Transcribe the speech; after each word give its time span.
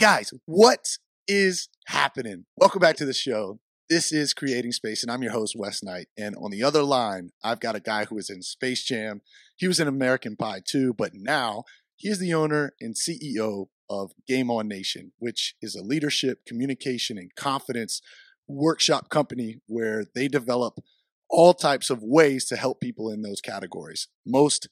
Guys, 0.00 0.32
what 0.46 0.96
is 1.28 1.68
happening? 1.88 2.46
Welcome 2.56 2.80
back 2.80 2.96
to 2.96 3.04
the 3.04 3.12
show. 3.12 3.60
This 3.90 4.12
is 4.12 4.32
Creating 4.32 4.72
Space, 4.72 5.02
and 5.02 5.12
I'm 5.12 5.22
your 5.22 5.32
host, 5.32 5.54
Wes 5.54 5.82
Knight. 5.82 6.06
And 6.16 6.34
on 6.36 6.50
the 6.50 6.62
other 6.62 6.82
line, 6.82 7.32
I've 7.44 7.60
got 7.60 7.76
a 7.76 7.80
guy 7.80 8.06
who 8.06 8.14
was 8.14 8.30
in 8.30 8.40
Space 8.40 8.82
Jam. 8.82 9.20
He 9.56 9.68
was 9.68 9.78
in 9.78 9.86
American 9.86 10.36
Pie 10.36 10.62
too, 10.66 10.94
but 10.94 11.12
now 11.12 11.64
he 11.96 12.08
is 12.08 12.18
the 12.18 12.32
owner 12.32 12.72
and 12.80 12.94
CEO 12.94 13.66
of 13.90 14.12
Game 14.26 14.50
On 14.50 14.66
Nation, 14.66 15.12
which 15.18 15.54
is 15.60 15.74
a 15.74 15.82
leadership, 15.82 16.46
communication, 16.46 17.18
and 17.18 17.34
confidence 17.36 18.00
workshop 18.48 19.10
company 19.10 19.58
where 19.66 20.06
they 20.14 20.28
develop 20.28 20.78
all 21.28 21.52
types 21.52 21.90
of 21.90 22.02
ways 22.02 22.46
to 22.46 22.56
help 22.56 22.80
people 22.80 23.10
in 23.10 23.20
those 23.20 23.42
categories. 23.42 24.08
Most 24.24 24.66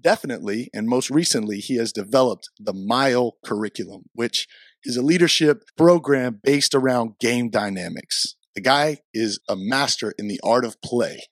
definitely, 0.00 0.68
and 0.72 0.86
most 0.86 1.10
recently, 1.10 1.58
he 1.58 1.76
has 1.76 1.92
developed 1.92 2.48
the 2.58 2.72
Mile 2.72 3.36
curriculum, 3.44 4.04
which 4.14 4.46
is 4.84 4.96
a 4.96 5.02
leadership 5.02 5.62
program 5.76 6.40
based 6.42 6.74
around 6.74 7.18
game 7.20 7.50
dynamics. 7.50 8.34
The 8.54 8.60
guy 8.60 8.98
is 9.14 9.40
a 9.48 9.56
master 9.56 10.12
in 10.18 10.28
the 10.28 10.40
art 10.44 10.64
of 10.64 10.80
play 10.82 11.22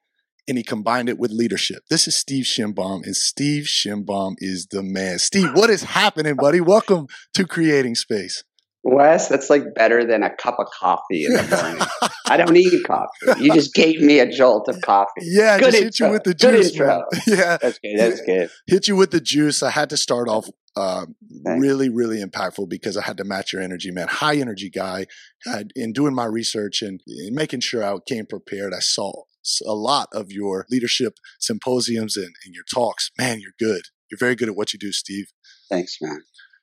and 0.51 0.59
he 0.59 0.65
combined 0.65 1.09
it 1.09 1.19
with 1.19 1.31
leadership. 1.31 1.85
This 1.91 2.09
is 2.09 2.17
Steve 2.17 2.45
Shenbaum, 2.45 3.05
and 3.05 3.15
Steve 3.15 3.65
Shenbaum 3.65 4.35
is 4.39 4.67
the 4.67 4.83
man. 4.83 5.21
Steve, 5.21 5.51
what 5.55 5.71
is 5.71 5.85
happening, 5.85 6.35
buddy? 6.35 6.61
Welcome 6.61 7.07
to 7.35 7.47
Creating 7.47 7.95
Space. 7.95 8.43
Wes, 8.83 9.29
that's 9.29 9.51
like 9.51 9.75
better 9.75 10.05
than 10.05 10.23
a 10.23 10.35
cup 10.35 10.57
of 10.59 10.67
coffee 10.73 11.27
in 11.27 11.33
the 11.35 11.43
morning. 11.63 12.13
I 12.29 12.37
don't 12.37 12.53
need 12.53 12.73
coffee. 12.87 13.43
You 13.45 13.53
just 13.55 13.75
gave 13.75 14.01
me 14.01 14.21
a 14.21 14.31
jolt 14.31 14.69
of 14.69 14.81
coffee. 14.81 15.21
Yeah, 15.23 15.59
good 15.59 15.73
just 15.73 15.77
intro. 15.77 15.85
hit 15.85 15.99
you 15.99 16.13
with 16.13 16.25
the 16.25 16.35
juice. 16.35 16.77
Yeah, 17.27 17.59
That's 17.61 17.79
good. 17.79 17.99
That's 17.99 18.21
good. 18.23 18.51
hit 18.67 18.89
you 18.89 18.97
with 18.97 19.11
the 19.11 19.21
juice. 19.21 19.63
I 19.63 19.71
had 19.71 19.91
to 19.91 19.97
start 19.97 20.29
off 20.29 20.49
uh, 20.77 21.07
Thanks. 21.45 21.61
really, 21.61 21.89
really 21.89 22.23
impactful 22.25 22.69
because 22.69 22.97
I 22.97 23.03
had 23.03 23.17
to 23.19 23.25
match 23.25 23.53
your 23.53 23.61
energy, 23.61 23.91
man. 23.91 24.09
High 24.09 24.37
energy 24.37 24.71
guy. 24.71 25.07
I, 25.47 25.65
in 25.75 25.93
doing 25.93 26.15
my 26.15 26.25
research 26.25 26.81
and, 26.81 27.01
and 27.07 27.35
making 27.35 27.61
sure 27.61 27.85
I 27.85 27.97
came 28.09 28.25
prepared, 28.27 28.73
I 28.73 28.81
saw 28.81 29.25
a 29.67 29.75
lot 29.75 30.09
of 30.15 30.31
your 30.31 30.67
leadership 30.71 31.15
symposiums 31.39 32.17
and, 32.17 32.33
and 32.45 32.55
your 32.55 32.65
talks. 32.73 33.11
Man, 33.19 33.41
you're 33.41 33.53
good. 33.59 33.83
You're 34.11 34.19
very 34.19 34.37
good 34.37 34.49
at 34.49 34.57
what 34.57 34.73
you 34.73 34.79
do, 34.79 34.93
Steve. 34.93 35.27
Thanks, 35.69 35.99
man. 36.01 36.23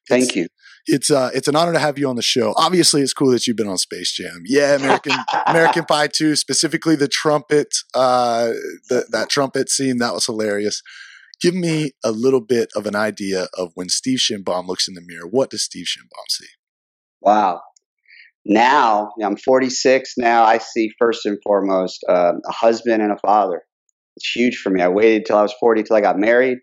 Thank 0.10 0.36
you. 0.36 0.48
It's 0.86 1.12
uh, 1.12 1.30
it's 1.34 1.50
an 1.50 1.56
honor 1.56 1.74
to 1.74 1.80
have 1.80 2.00
you 2.00 2.08
on 2.08 2.16
the 2.16 2.22
show. 2.22 2.54
Obviously, 2.56 3.02
it's 3.02 3.14
cool 3.14 3.32
that 3.32 3.46
you've 3.46 3.58
been 3.58 3.68
on 3.68 3.78
Space 3.78 4.12
Jam. 4.14 4.44
Yeah, 4.46 4.76
American 4.76 5.14
American 5.48 5.84
Pie 5.84 6.08
2, 6.08 6.36
specifically 6.38 6.96
the 6.96 7.10
trumpet, 7.10 7.76
uh, 7.94 8.52
the, 8.90 9.06
that 9.12 9.30
trumpet 9.30 9.70
scene 9.70 9.98
that 9.98 10.14
was 10.14 10.26
hilarious. 10.26 10.82
Give 11.42 11.54
me 11.54 11.92
a 12.04 12.12
little 12.12 12.42
bit 12.42 12.70
of 12.76 12.88
an 12.88 12.96
idea 12.96 13.48
of 13.54 13.72
when 13.76 13.90
Steve 13.90 14.20
Shenbaum 14.20 14.68
looks 14.68 14.88
in 14.88 14.96
the 14.96 15.04
mirror. 15.06 15.28
What 15.30 15.50
does 15.50 15.64
Steve 15.64 15.86
Shenbaum 15.86 16.26
see? 16.30 16.48
Wow. 17.22 17.62
Now, 18.46 19.12
I'm 19.22 19.36
46 19.36 20.14
now. 20.18 20.46
I 20.46 20.58
see 20.58 20.90
first 20.98 21.26
and 21.26 21.38
foremost 21.44 22.04
uh, 22.08 22.34
a 22.48 22.52
husband 22.52 23.04
and 23.04 23.12
a 23.12 23.18
father. 23.18 23.62
It's 24.16 24.32
huge 24.32 24.58
for 24.58 24.70
me. 24.70 24.82
I 24.82 24.88
waited 24.88 25.26
till 25.26 25.38
I 25.38 25.42
was 25.42 25.54
40 25.60 25.84
till 25.84 25.98
I 25.98 26.02
got 26.02 26.18
married. 26.18 26.60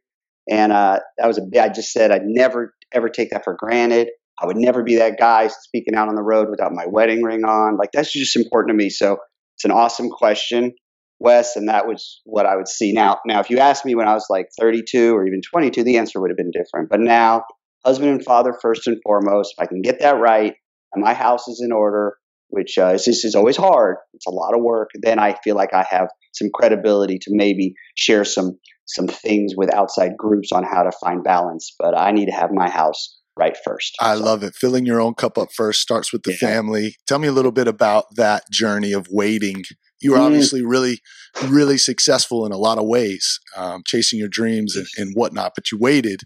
And 0.51 0.73
uh, 0.73 1.01
that 1.19 1.27
was 1.27 1.39
a 1.39 1.61
I 1.61 1.69
just 1.69 1.93
said 1.93 2.11
I'd 2.11 2.25
never, 2.25 2.75
ever 2.93 3.09
take 3.09 3.31
that 3.31 3.45
for 3.45 3.57
granted. 3.59 4.09
I 4.41 4.47
would 4.47 4.57
never 4.57 4.83
be 4.83 4.97
that 4.97 5.19
guy 5.19 5.49
speaking 5.49 5.95
out 5.95 6.09
on 6.09 6.17
the 6.17 6.23
road 6.23 6.49
without 6.51 6.73
my 6.73 6.87
wedding 6.87 7.23
ring 7.23 7.45
on. 7.45 7.77
Like, 7.77 7.91
that's 7.93 8.13
just 8.13 8.37
important 8.37 8.73
to 8.73 8.85
me. 8.85 8.91
So 8.91 9.19
it's 9.57 9.65
an 9.65 9.71
awesome 9.71 10.11
question, 10.11 10.73
Wes. 11.21 11.55
And 11.55 11.69
that 11.69 11.87
was 11.87 12.21
what 12.25 12.45
I 12.45 12.57
would 12.57 12.67
see. 12.67 12.93
Now, 12.93 13.19
now, 13.27 13.41
if 13.41 13.49
you 13.49 13.59
asked 13.59 13.85
me 13.85 13.95
when 13.95 14.09
I 14.09 14.15
was 14.15 14.27
like 14.29 14.49
32 14.59 15.15
or 15.15 15.27
even 15.27 15.41
22, 15.41 15.85
the 15.85 15.99
answer 15.99 16.21
would 16.21 16.31
have 16.31 16.37
been 16.37 16.51
different. 16.51 16.91
But 16.91 17.01
now, 17.01 17.45
husband 17.85 18.11
and 18.11 18.25
father 18.25 18.55
first 18.61 18.87
and 18.87 18.99
foremost. 19.03 19.55
If 19.57 19.63
I 19.63 19.67
can 19.67 19.83
get 19.83 20.01
that 20.01 20.19
right, 20.19 20.55
and 20.93 21.05
my 21.05 21.15
house 21.15 21.47
is 21.49 21.63
in 21.65 21.73
order, 21.73 22.17
which 22.49 22.79
uh, 22.79 22.95
is, 22.95 23.05
this 23.05 23.25
is 23.25 23.35
always 23.35 23.57
hard. 23.57 23.97
It's 24.15 24.27
a 24.27 24.31
lot 24.31 24.55
of 24.55 24.63
work. 24.63 24.91
Then 25.01 25.19
I 25.19 25.37
feel 25.45 25.57
like 25.57 25.75
I 25.75 25.85
have 25.91 26.09
some 26.33 26.49
credibility 26.53 27.19
to 27.23 27.31
maybe 27.31 27.75
share 27.97 28.25
some 28.25 28.59
some 28.87 29.07
things 29.07 29.55
with 29.57 29.73
outside 29.75 30.17
groups 30.17 30.53
on 30.53 30.63
how 30.65 30.83
to 30.83 30.93
find 31.03 31.23
balance. 31.25 31.75
But 31.79 31.97
I 31.97 32.11
need 32.13 32.27
to 32.27 32.33
have 32.33 32.51
my 32.53 32.69
house 32.69 33.19
right 33.37 33.57
first. 33.65 33.97
I 34.01 34.17
So, 34.17 34.23
love 34.25 34.43
it. 34.43 34.55
Filling 34.55 34.87
your 34.87 35.01
own 35.01 35.15
cup 35.15 35.37
up 35.39 35.49
first 35.53 35.81
starts 35.81 36.13
with 36.13 36.23
the 36.23 36.33
Yeah. 36.33 36.49
family. 36.49 36.97
Tell 37.07 37.19
me 37.19 37.29
a 37.29 37.33
little 37.33 37.51
bit 37.53 37.67
about 37.67 38.15
that 38.17 38.45
journey 38.51 38.93
of 38.93 39.07
waiting. 39.11 39.65
You 40.01 40.13
were 40.13 40.19
Mm. 40.19 40.27
obviously 40.27 40.63
really, 40.63 41.01
really 41.49 41.79
successful 41.79 42.45
in 42.47 42.53
a 42.53 42.59
lot 42.59 42.79
of 42.79 42.85
ways, 42.85 43.41
um, 43.57 43.83
chasing 43.87 44.19
your 44.19 44.29
dreams 44.29 44.77
and, 44.77 44.87
and 44.99 45.15
whatnot, 45.15 45.53
but 45.57 45.73
you 45.73 45.79
waited 45.79 46.21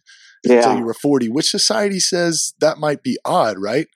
until 0.45 0.77
you 0.77 0.85
were 0.85 0.95
40, 0.95 1.29
which 1.29 1.49
society 1.49 2.01
says 2.01 2.55
that 2.61 2.79
might 2.79 3.03
be 3.03 3.19
odd, 3.25 3.57
right? 3.59 3.87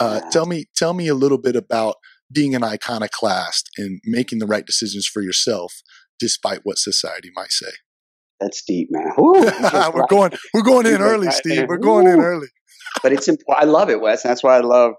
Uh, 0.00 0.20
Yeah. 0.22 0.30
Tell 0.30 0.46
me, 0.46 0.64
tell 0.74 0.94
me 0.94 1.06
a 1.08 1.14
little 1.14 1.38
bit 1.38 1.54
about 1.56 1.96
being 2.32 2.54
an 2.54 2.64
iconoclast 2.64 3.68
and 3.76 4.00
making 4.04 4.38
the 4.38 4.46
right 4.46 4.64
decisions 4.66 5.06
for 5.06 5.20
yourself, 5.20 5.82
despite 6.18 6.60
what 6.64 6.78
society 6.78 7.30
might 7.34 7.52
say. 7.52 7.72
That's 8.40 8.62
deep, 8.64 8.88
man. 8.90 9.12
Ooh, 9.20 9.32
we're 9.94 10.06
going, 10.08 10.32
we're 10.54 10.62
going 10.62 10.86
in 10.86 11.02
early. 11.02 11.30
Steve. 11.30 11.66
We're 11.68 11.76
going 11.76 12.06
in 12.06 12.20
early. 12.20 12.48
but 13.02 13.12
it's 13.12 13.28
important. 13.28 13.62
I 13.62 13.70
love 13.70 13.90
it, 13.90 14.00
Wes. 14.00 14.22
That's 14.22 14.42
why 14.42 14.56
I 14.56 14.60
love 14.60 14.92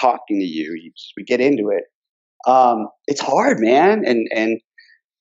talking 0.00 0.40
to 0.40 0.44
you. 0.44 0.74
you 0.74 0.90
just, 0.96 1.12
we 1.16 1.24
get 1.24 1.40
into 1.40 1.70
it. 1.70 1.84
Um, 2.50 2.88
it's 3.06 3.20
hard, 3.20 3.58
man, 3.60 4.02
and 4.04 4.26
and 4.34 4.60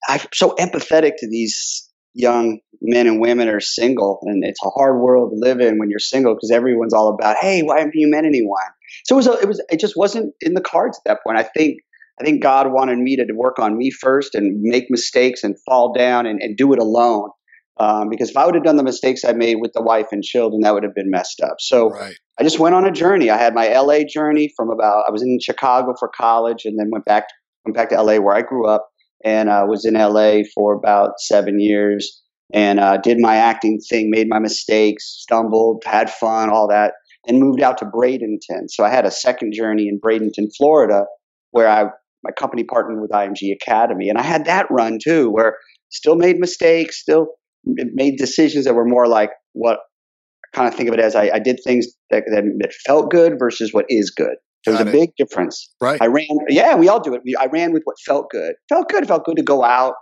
I'm 0.08 0.20
so 0.34 0.56
empathetic 0.60 1.14
to 1.20 1.30
these 1.30 1.90
young 2.14 2.60
men 2.82 3.08
and 3.08 3.22
women 3.22 3.48
that 3.48 3.54
are 3.54 3.62
single, 3.62 4.20
and 4.24 4.44
it's 4.44 4.60
a 4.64 4.70
hard 4.70 5.00
world 5.00 5.32
to 5.32 5.40
live 5.40 5.60
in 5.62 5.78
when 5.78 5.90
you're 5.90 6.00
single 6.00 6.36
because 6.36 6.52
everyone's 6.52 6.94
all 6.94 7.10
about, 7.10 7.38
hey, 7.40 7.62
why 7.62 7.80
haven't 7.80 7.94
you 7.96 8.10
met 8.10 8.26
anyone? 8.26 8.58
So 9.06 9.16
it 9.16 9.18
was, 9.18 9.28
a, 9.28 9.34
it 9.34 9.48
was, 9.48 9.64
it 9.70 9.80
just 9.80 9.96
wasn't 9.96 10.34
in 10.42 10.54
the 10.54 10.62
cards 10.62 10.98
at 10.98 11.10
that 11.10 11.24
point. 11.26 11.38
I 11.38 11.44
think. 11.44 11.78
I 12.22 12.24
think 12.24 12.44
God 12.44 12.72
wanted 12.72 13.00
me 13.00 13.16
to 13.16 13.26
work 13.34 13.58
on 13.58 13.76
me 13.76 13.90
first 13.90 14.36
and 14.36 14.62
make 14.62 14.86
mistakes 14.92 15.44
and 15.44 15.56
fall 15.66 15.94
down 15.94 16.28
and, 16.28 16.40
and 16.44 16.56
do 16.56 16.72
it 16.74 16.78
alone. 16.78 17.32
Um, 17.80 18.10
because 18.10 18.30
if 18.30 18.38
I 18.38 18.46
would 18.46 18.56
have 18.56 18.64
done 18.64 18.78
the 18.78 18.84
mistakes 18.84 19.26
I 19.26 19.34
made 19.34 19.56
with 19.56 19.72
the 19.74 19.82
wife 19.82 20.08
and 20.12 20.24
children, 20.24 20.62
that 20.62 20.74
would 20.74 20.84
have 20.84 20.94
been 20.94 21.10
messed 21.10 21.42
up. 21.42 21.56
So 21.60 21.90
Right. 21.90 22.14
I 22.40 22.44
just 22.44 22.60
went 22.60 22.76
on 22.76 22.86
a 22.86 22.92
journey. 22.92 23.30
I 23.30 23.38
had 23.38 23.56
my 23.56 23.68
LA 23.68 24.00
journey 24.08 24.52
from 24.56 24.70
about 24.70 25.06
I 25.08 25.12
was 25.12 25.24
in 25.24 25.40
Chicago 25.42 25.94
for 25.98 26.10
college 26.16 26.66
and 26.66 26.78
then 26.80 26.90
went 26.92 27.06
back 27.06 27.26
went 27.66 27.76
back 27.76 27.90
to 27.90 28.02
LA 28.02 28.18
where 28.18 28.36
I 28.36 28.42
grew 28.42 28.68
up 28.68 28.90
and 29.24 29.50
uh, 29.50 29.66
was 29.68 29.86
in 29.86 29.94
LA 29.94 30.44
for 30.54 30.74
about 30.74 31.20
seven 31.20 31.60
years 31.60 32.22
and 32.54 32.80
uh, 32.80 32.98
did 32.98 33.20
my 33.20 33.38
acting 33.38 33.80
thing, 33.80 34.10
made 34.10 34.28
my 34.30 34.40
mistakes, 34.40 35.06
stumbled, 35.22 35.84
had 35.86 36.12
fun, 36.12 36.50
all 36.50 36.68
that, 36.68 36.94
and 37.26 37.40
moved 37.40 37.62
out 37.62 37.78
to 37.80 37.86
Bradenton. 37.86 38.70
So 38.70 38.84
I 38.84 38.90
had 38.90 39.06
a 39.06 39.12
second 39.12 39.54
journey 39.54 39.88
in 39.88 40.00
Bradenton, 40.00 40.50
Florida, 40.56 41.06
where 41.52 41.68
I 41.68 41.86
my 42.24 42.32
company 42.32 42.64
partnered 42.64 43.02
with 43.02 43.12
IMG 43.12 43.52
Academy, 43.52 44.10
and 44.10 44.18
I 44.18 44.22
had 44.22 44.46
that 44.46 44.68
run 44.70 44.98
too, 45.04 45.30
where 45.30 45.58
still 45.90 46.16
made 46.16 46.38
mistakes, 46.38 47.02
still 47.02 47.28
made 47.66 48.18
decisions 48.18 48.66
that 48.66 48.74
were 48.76 48.86
more 48.86 49.08
like 49.08 49.32
what 49.54 49.80
I 50.46 50.58
kind 50.58 50.68
of 50.68 50.76
think 50.76 50.88
of 50.90 50.94
it 50.94 51.00
as 51.00 51.16
I, 51.16 51.30
I 51.36 51.40
did 51.40 51.60
things 51.64 51.88
that, 52.12 52.24
that 52.28 52.74
felt 52.86 53.10
good 53.12 53.38
versus 53.40 53.74
what 53.74 53.86
is 53.90 54.12
good. 54.12 54.36
There's 54.66 54.78
Got 54.78 54.88
a 54.88 54.90
it. 54.90 54.94
big 54.94 55.10
difference. 55.18 55.74
Right. 55.82 56.02
I 56.02 56.08
ran, 56.08 56.28
yeah, 56.50 56.76
we 56.76 56.88
all 56.88 57.00
do 57.02 57.14
it. 57.14 57.22
We, 57.26 57.36
I 57.36 57.46
ran 57.48 57.74
with 57.74 57.84
what 57.86 57.96
felt 58.06 58.30
good. 58.30 58.54
Felt 58.70 58.88
good. 58.90 59.06
Felt 59.08 59.26
good 59.26 59.36
to 59.38 59.44
go 59.44 59.64
out. 59.64 59.94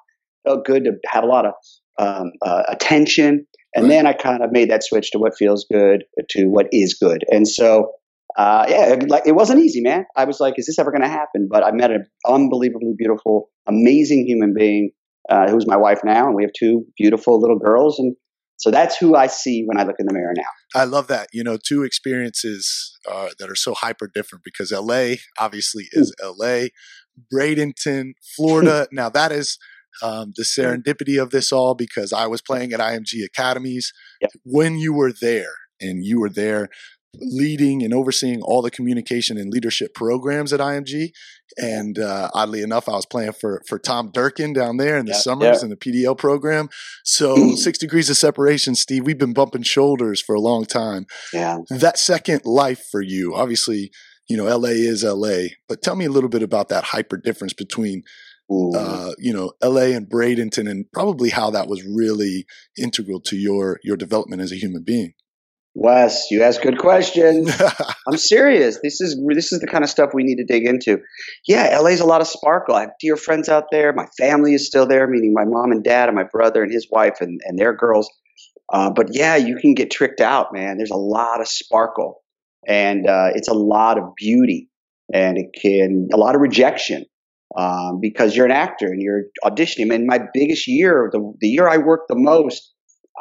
Felt 0.46 0.66
good 0.66 0.84
to 0.86 0.92
have 1.08 1.24
a 1.24 1.28
lot 1.28 1.46
of 1.46 1.54
um, 2.00 2.32
uh, 2.46 2.64
attention. 2.70 3.48
And 3.74 3.86
Right. 3.86 3.90
then 3.90 4.06
I 4.08 4.14
kind 4.14 4.44
of 4.44 4.52
made 4.52 4.70
that 4.70 4.84
switch 4.84 5.12
to 5.12 5.18
what 5.20 5.34
feels 5.38 5.66
good 5.72 6.04
to 6.32 6.46
what 6.46 6.68
is 6.72 6.94
good. 7.02 7.24
And 7.32 7.48
so, 7.48 7.94
uh, 8.38 8.66
yeah, 8.68 8.94
it, 8.94 9.10
like 9.10 9.24
it 9.26 9.32
wasn't 9.34 9.62
easy, 9.64 9.82
man. 9.82 10.06
I 10.16 10.26
was 10.26 10.40
like, 10.40 10.56
is 10.58 10.66
this 10.68 10.78
ever 10.78 10.92
going 10.92 11.02
to 11.04 11.08
happen? 11.10 11.48
But 11.50 11.64
I 11.64 11.72
met 11.72 11.90
an 11.92 12.06
unbelievably 12.28 12.96
beautiful, 12.98 13.50
amazing 13.68 14.26
human 14.28 14.54
being 14.58 14.92
uh, 15.30 15.50
who's 15.50 15.68
my 15.68 15.78
wife 15.78 16.00
now, 16.04 16.28
and 16.28 16.36
we 16.36 16.44
have 16.44 16.52
two 16.58 16.86
beautiful 16.98 17.40
little 17.40 17.60
girls. 17.60 18.00
And 18.00 18.16
so 18.58 18.70
that's 18.72 18.98
who 18.98 19.16
I 19.16 19.28
see 19.28 19.64
when 19.66 19.80
I 19.80 19.84
look 19.84 19.96
in 20.00 20.06
the 20.06 20.14
mirror 20.14 20.34
now. 20.36 20.80
I 20.80 20.86
love 20.86 21.08
that. 21.08 21.28
You 21.34 21.44
know, 21.44 21.58
two 21.58 21.84
experiences 21.84 22.98
uh, 23.10 23.30
that 23.40 23.50
are 23.50 23.56
so 23.56 23.74
hyper 23.74 24.10
different 24.14 24.44
because 24.44 24.72
LA 24.72 25.16
obviously 25.40 25.86
is 25.92 26.14
LA, 26.24 26.68
Bradenton, 27.34 28.12
Florida. 28.36 28.88
now 28.92 29.10
that 29.10 29.32
is 29.32 29.58
um, 30.02 30.34
the 30.36 30.44
serendipity 30.44 31.22
of 31.22 31.32
this 31.32 31.52
all 31.52 31.76
because 31.76 32.14
I 32.14 32.28
was 32.28 32.42
playing 32.42 32.72
at 32.74 32.80
IMG 32.80 33.26
Academies 33.26 33.92
Yep. 34.22 34.32
when 34.46 34.76
you 34.78 34.94
were 34.94 35.12
there 35.12 35.54
and 35.80 36.06
you 36.06 36.20
were 36.20 36.30
there 36.30 36.70
leading 37.20 37.84
and 37.84 37.94
overseeing 37.94 38.42
all 38.42 38.62
the 38.62 38.72
communication 38.72 39.38
and 39.38 39.52
leadership 39.52 39.94
programs 39.94 40.54
at 40.54 40.60
IMG. 40.60 41.12
And 41.58 42.00
uh, 42.00 42.30
oddly 42.34 42.62
enough, 42.62 42.88
I 42.88 42.94
was 42.94 43.06
playing 43.06 43.34
for 43.34 43.62
for 43.68 43.78
Tom 43.78 44.12
Durkin 44.14 44.54
down 44.54 44.78
there 44.78 44.98
in 44.98 45.06
the 45.06 45.12
Yeah, 45.12 45.18
summers 45.18 45.58
yeah. 45.60 45.64
in 45.64 45.70
the 45.70 45.76
PDL 45.76 46.18
program. 46.18 46.70
So 47.04 47.36
six 47.56 47.78
degrees 47.78 48.10
of 48.10 48.18
separation, 48.18 48.76
Steve. 48.76 49.06
We've 49.06 49.18
been 49.18 49.34
bumping 49.34 49.64
shoulders 49.64 50.22
for 50.22 50.34
a 50.36 50.40
long 50.40 50.66
time. 50.66 51.06
Yeah. 51.34 51.60
That 51.70 51.98
second 51.98 52.46
life 52.46 52.86
for 52.90 53.02
you, 53.02 53.36
obviously, 53.36 53.92
you 54.30 54.38
know, 54.38 54.46
LA 54.46 54.70
is 54.70 55.04
LA. 55.04 55.50
But 55.68 55.82
tell 55.82 55.96
me 55.96 56.06
a 56.06 56.12
little 56.12 56.30
bit 56.30 56.44
about 56.44 56.70
that 56.70 56.86
hyper 56.86 57.18
difference 57.18 57.54
between 57.54 58.04
uh, 58.76 59.14
you 59.18 59.32
know, 59.32 59.54
LA 59.64 59.96
and 59.96 60.10
Bradenton, 60.10 60.70
and 60.70 60.86
probably 60.92 61.30
how 61.30 61.50
that 61.52 61.68
was 61.70 61.86
really 61.86 62.46
integral 62.78 63.22
to 63.22 63.38
your 63.38 63.80
your 63.84 63.96
development 63.96 64.42
as 64.42 64.52
a 64.52 64.58
human 64.58 64.84
being. 64.84 65.14
Wes, 65.74 66.28
you 66.32 66.44
ask 66.44 66.62
good 66.62 66.78
questions. 66.78 67.50
I'm 68.08 68.18
serious. 68.18 68.80
This 68.84 69.00
is 69.00 69.18
this 69.28 69.54
is 69.54 69.62
the 69.62 69.68
kind 69.68 69.84
of 69.84 69.90
stuff 69.90 70.12
we 70.14 70.24
need 70.24 70.36
to 70.36 70.44
dig 70.44 70.68
into. 70.68 71.00
Yeah, 71.48 71.80
LA's 71.80 72.02
a 72.02 72.06
lot 72.06 72.20
of 72.20 72.28
sparkle. 72.28 72.76
I 72.76 72.82
have 72.82 72.92
dear 73.00 73.16
friends 73.16 73.48
out 73.48 73.66
there. 73.72 73.94
My 73.94 74.08
family 74.18 74.54
is 74.54 74.68
still 74.68 74.86
there, 74.86 75.08
meaning 75.08 75.34
my 75.34 75.46
mom 75.46 75.72
and 75.72 75.84
dad 75.84 76.10
and 76.10 76.16
my 76.16 76.26
brother 76.30 76.62
and 76.62 76.72
his 76.72 76.88
wife 76.92 77.22
and, 77.22 77.40
and 77.46 77.58
their 77.58 77.74
girls. 77.74 78.10
Uh, 78.72 78.90
but 78.90 79.08
yeah, 79.12 79.38
you 79.38 79.58
can 79.58 79.74
get 79.74 79.92
tricked 79.92 80.20
out, 80.20 80.54
man. 80.54 80.78
There's 80.78 80.92
a 80.92 80.98
lot 80.98 81.40
of 81.40 81.48
sparkle, 81.48 82.22
and 82.68 83.08
uh, 83.08 83.30
it's 83.34 83.48
a 83.48 83.54
lot 83.54 83.98
of 83.98 84.14
beauty, 84.18 84.70
and 85.14 85.38
it 85.38 85.52
can 85.62 86.10
a 86.14 86.18
lot 86.18 86.36
of 86.36 86.42
rejection 86.42 87.06
um, 87.58 88.00
because 88.02 88.36
you're 88.36 88.46
an 88.46 88.52
actor 88.52 88.88
and 88.88 89.02
you're 89.02 89.24
auditioning. 89.44 89.94
And 89.94 90.06
my 90.06 90.20
biggest 90.34 90.68
year, 90.68 91.10
the, 91.12 91.34
the 91.40 91.48
year 91.48 91.68
I 91.68 91.78
worked 91.78 92.08
the 92.08 92.16
most, 92.16 92.71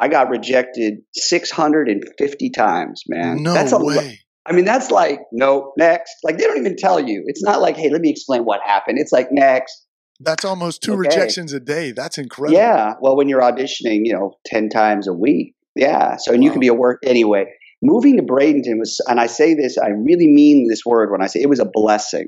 I 0.01 0.07
got 0.07 0.29
rejected 0.29 0.95
650 1.13 2.49
times, 2.49 3.03
man. 3.07 3.43
No 3.43 3.53
that's 3.53 3.71
a 3.71 3.77
way. 3.77 4.19
I 4.47 4.53
mean, 4.53 4.65
that's 4.65 4.89
like, 4.89 5.19
no, 5.31 5.73
next. 5.77 6.15
Like, 6.23 6.39
they 6.39 6.45
don't 6.45 6.57
even 6.57 6.75
tell 6.75 6.99
you. 6.99 7.23
It's 7.27 7.43
not 7.43 7.61
like, 7.61 7.77
hey, 7.77 7.91
let 7.91 8.01
me 8.01 8.09
explain 8.09 8.43
what 8.43 8.59
happened. 8.65 8.97
It's 8.99 9.11
like, 9.11 9.27
next. 9.31 9.85
That's 10.19 10.43
almost 10.43 10.81
two 10.81 10.93
Okay. 10.93 11.01
rejections 11.01 11.53
a 11.53 11.59
day. 11.59 11.91
That's 11.91 12.17
incredible. 12.17 12.57
Yeah. 12.57 12.95
Well, 12.99 13.15
when 13.15 13.29
you're 13.29 13.41
auditioning, 13.41 14.01
you 14.03 14.13
know, 14.13 14.33
10 14.47 14.69
times 14.69 15.07
a 15.07 15.13
week. 15.13 15.53
Yeah. 15.75 16.17
So, 16.17 16.33
and 16.33 16.43
you 16.43 16.49
can 16.49 16.59
be 16.59 16.67
a 16.69 16.73
work 16.73 17.01
anyway. 17.05 17.45
Moving 17.83 18.17
to 18.17 18.23
Bradenton 18.23 18.79
was, 18.79 18.99
and 19.07 19.19
I 19.19 19.27
say 19.27 19.53
this, 19.53 19.77
I 19.77 19.89
really 19.89 20.27
mean 20.27 20.67
this 20.67 20.83
word 20.83 21.11
when 21.11 21.21
I 21.21 21.27
say 21.27 21.41
it 21.41 21.49
was 21.49 21.59
a 21.59 21.69
blessing, 21.71 22.27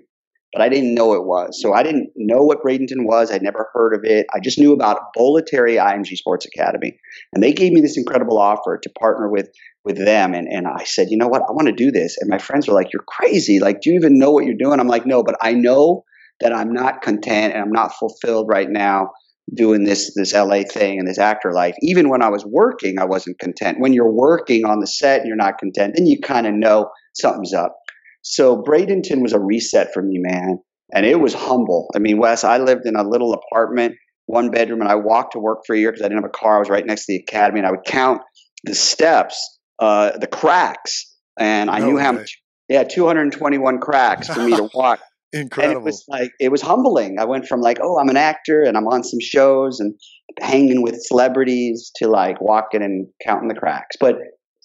but 0.53 0.61
I 0.61 0.69
didn't 0.69 0.93
know 0.93 1.13
it 1.13 1.25
was. 1.25 1.59
So 1.59 1.73
I 1.73 1.83
didn't 1.83 2.11
know 2.15 2.43
what 2.43 2.63
Bradenton 2.63 3.05
was. 3.05 3.31
I'd 3.31 3.41
never 3.41 3.69
heard 3.73 3.95
of 3.95 4.01
it. 4.03 4.27
I 4.33 4.39
just 4.39 4.59
knew 4.59 4.73
about 4.73 5.13
Bollettieri 5.17 5.77
IMG 5.77 6.15
Sports 6.15 6.45
Academy. 6.45 6.99
And 7.33 7.41
they 7.41 7.53
gave 7.53 7.73
me 7.73 7.81
this 7.81 7.97
incredible 7.97 8.37
offer 8.37 8.79
to 8.81 8.89
partner 8.99 9.29
with 9.29 9.49
with 9.83 9.97
them. 9.97 10.33
And, 10.33 10.47
and 10.47 10.65
I 10.67 10.85
said, 10.85 11.07
you 11.09 11.17
know 11.17 11.27
what? 11.27 11.41
I 11.41 11.51
want 11.51 11.67
to 11.67 11.73
do 11.73 11.91
this. 11.91 12.17
And 12.19 12.29
my 12.29 12.37
friends 12.37 12.67
were 12.67 12.73
like, 12.73 12.93
you're 12.93 13.03
crazy. 13.05 13.59
Like, 13.59 13.81
do 13.81 13.89
you 13.89 13.97
even 13.97 14.17
know 14.17 14.31
what 14.31 14.45
you're 14.45 14.55
doing? 14.57 14.79
I'm 14.79 14.87
like, 14.87 15.05
no, 15.05 15.23
but 15.23 15.35
I 15.41 15.53
know 15.53 16.05
that 16.39 16.53
I'm 16.53 16.71
not 16.71 17.01
content 17.01 17.53
and 17.53 17.61
I'm 17.61 17.71
not 17.71 17.93
fulfilled 17.93 18.47
right 18.49 18.69
now 18.69 19.09
doing 19.53 19.83
this 19.83 20.13
this 20.15 20.33
LA 20.33 20.63
thing 20.63 20.99
and 20.99 21.07
this 21.07 21.19
actor 21.19 21.51
life. 21.51 21.75
Even 21.81 22.09
when 22.09 22.21
I 22.21 22.29
was 22.29 22.45
working, 22.45 22.99
I 22.99 23.05
wasn't 23.05 23.39
content. 23.39 23.79
When 23.79 23.93
you're 23.93 24.11
working 24.11 24.65
on 24.65 24.79
the 24.79 24.87
set 24.87 25.19
and 25.19 25.27
you're 25.27 25.35
not 25.35 25.57
content, 25.57 25.95
then 25.95 26.05
you 26.05 26.19
kind 26.21 26.47
of 26.47 26.53
know 26.53 26.89
something's 27.13 27.53
up. 27.53 27.75
So 28.23 28.61
Bradenton 28.61 29.21
was 29.21 29.33
a 29.33 29.39
reset 29.39 29.93
for 29.93 30.01
me, 30.01 30.17
man. 30.17 30.59
And 30.93 31.05
it 31.05 31.19
was 31.19 31.33
humble. 31.33 31.89
I 31.95 31.99
mean, 31.99 32.17
Wes, 32.17 32.43
I 32.43 32.57
lived 32.57 32.85
in 32.85 32.95
a 32.95 33.03
little 33.07 33.33
apartment, 33.33 33.95
one 34.25 34.51
bedroom, 34.51 34.81
and 34.81 34.89
I 34.89 34.95
walked 34.95 35.33
to 35.33 35.39
work 35.39 35.59
for 35.65 35.75
a 35.75 35.79
year 35.79 35.91
because 35.91 36.03
I 36.05 36.07
didn't 36.09 36.23
have 36.23 36.29
a 36.29 36.37
car. 36.37 36.57
I 36.57 36.59
was 36.59 36.69
right 36.69 36.85
next 36.85 37.05
to 37.05 37.13
the 37.13 37.23
academy, 37.27 37.59
and 37.59 37.67
I 37.67 37.71
would 37.71 37.83
count 37.85 38.21
the 38.63 38.75
steps, 38.75 39.59
uh, 39.79 40.17
the 40.17 40.27
cracks, 40.27 41.13
and 41.37 41.69
I 41.69 41.79
No 41.79 41.87
knew 41.87 41.97
how 41.97 42.11
way. 42.11 42.19
much. 42.19 42.39
Yeah, 42.69 42.83
221 42.83 43.79
cracks 43.79 44.27
for 44.27 44.41
me 44.41 44.55
to 44.55 44.69
walk. 44.73 44.99
Incredible. 45.33 45.77
And 45.77 45.81
it 45.81 45.83
was 45.83 46.05
like 46.07 46.31
it 46.39 46.49
was 46.49 46.61
humbling. 46.61 47.17
I 47.19 47.25
went 47.25 47.47
from 47.47 47.59
like, 47.59 47.79
oh, 47.81 47.97
I'm 47.99 48.09
an 48.09 48.17
actor 48.17 48.61
and 48.61 48.77
I'm 48.77 48.87
on 48.87 49.03
some 49.03 49.19
shows 49.19 49.79
and 49.79 49.95
hanging 50.39 50.83
with 50.83 51.01
celebrities 51.01 51.91
to 51.95 52.07
like 52.07 52.39
walking 52.39 52.83
and 52.83 53.07
counting 53.25 53.47
the 53.47 53.55
cracks. 53.55 53.95
But 53.99 54.15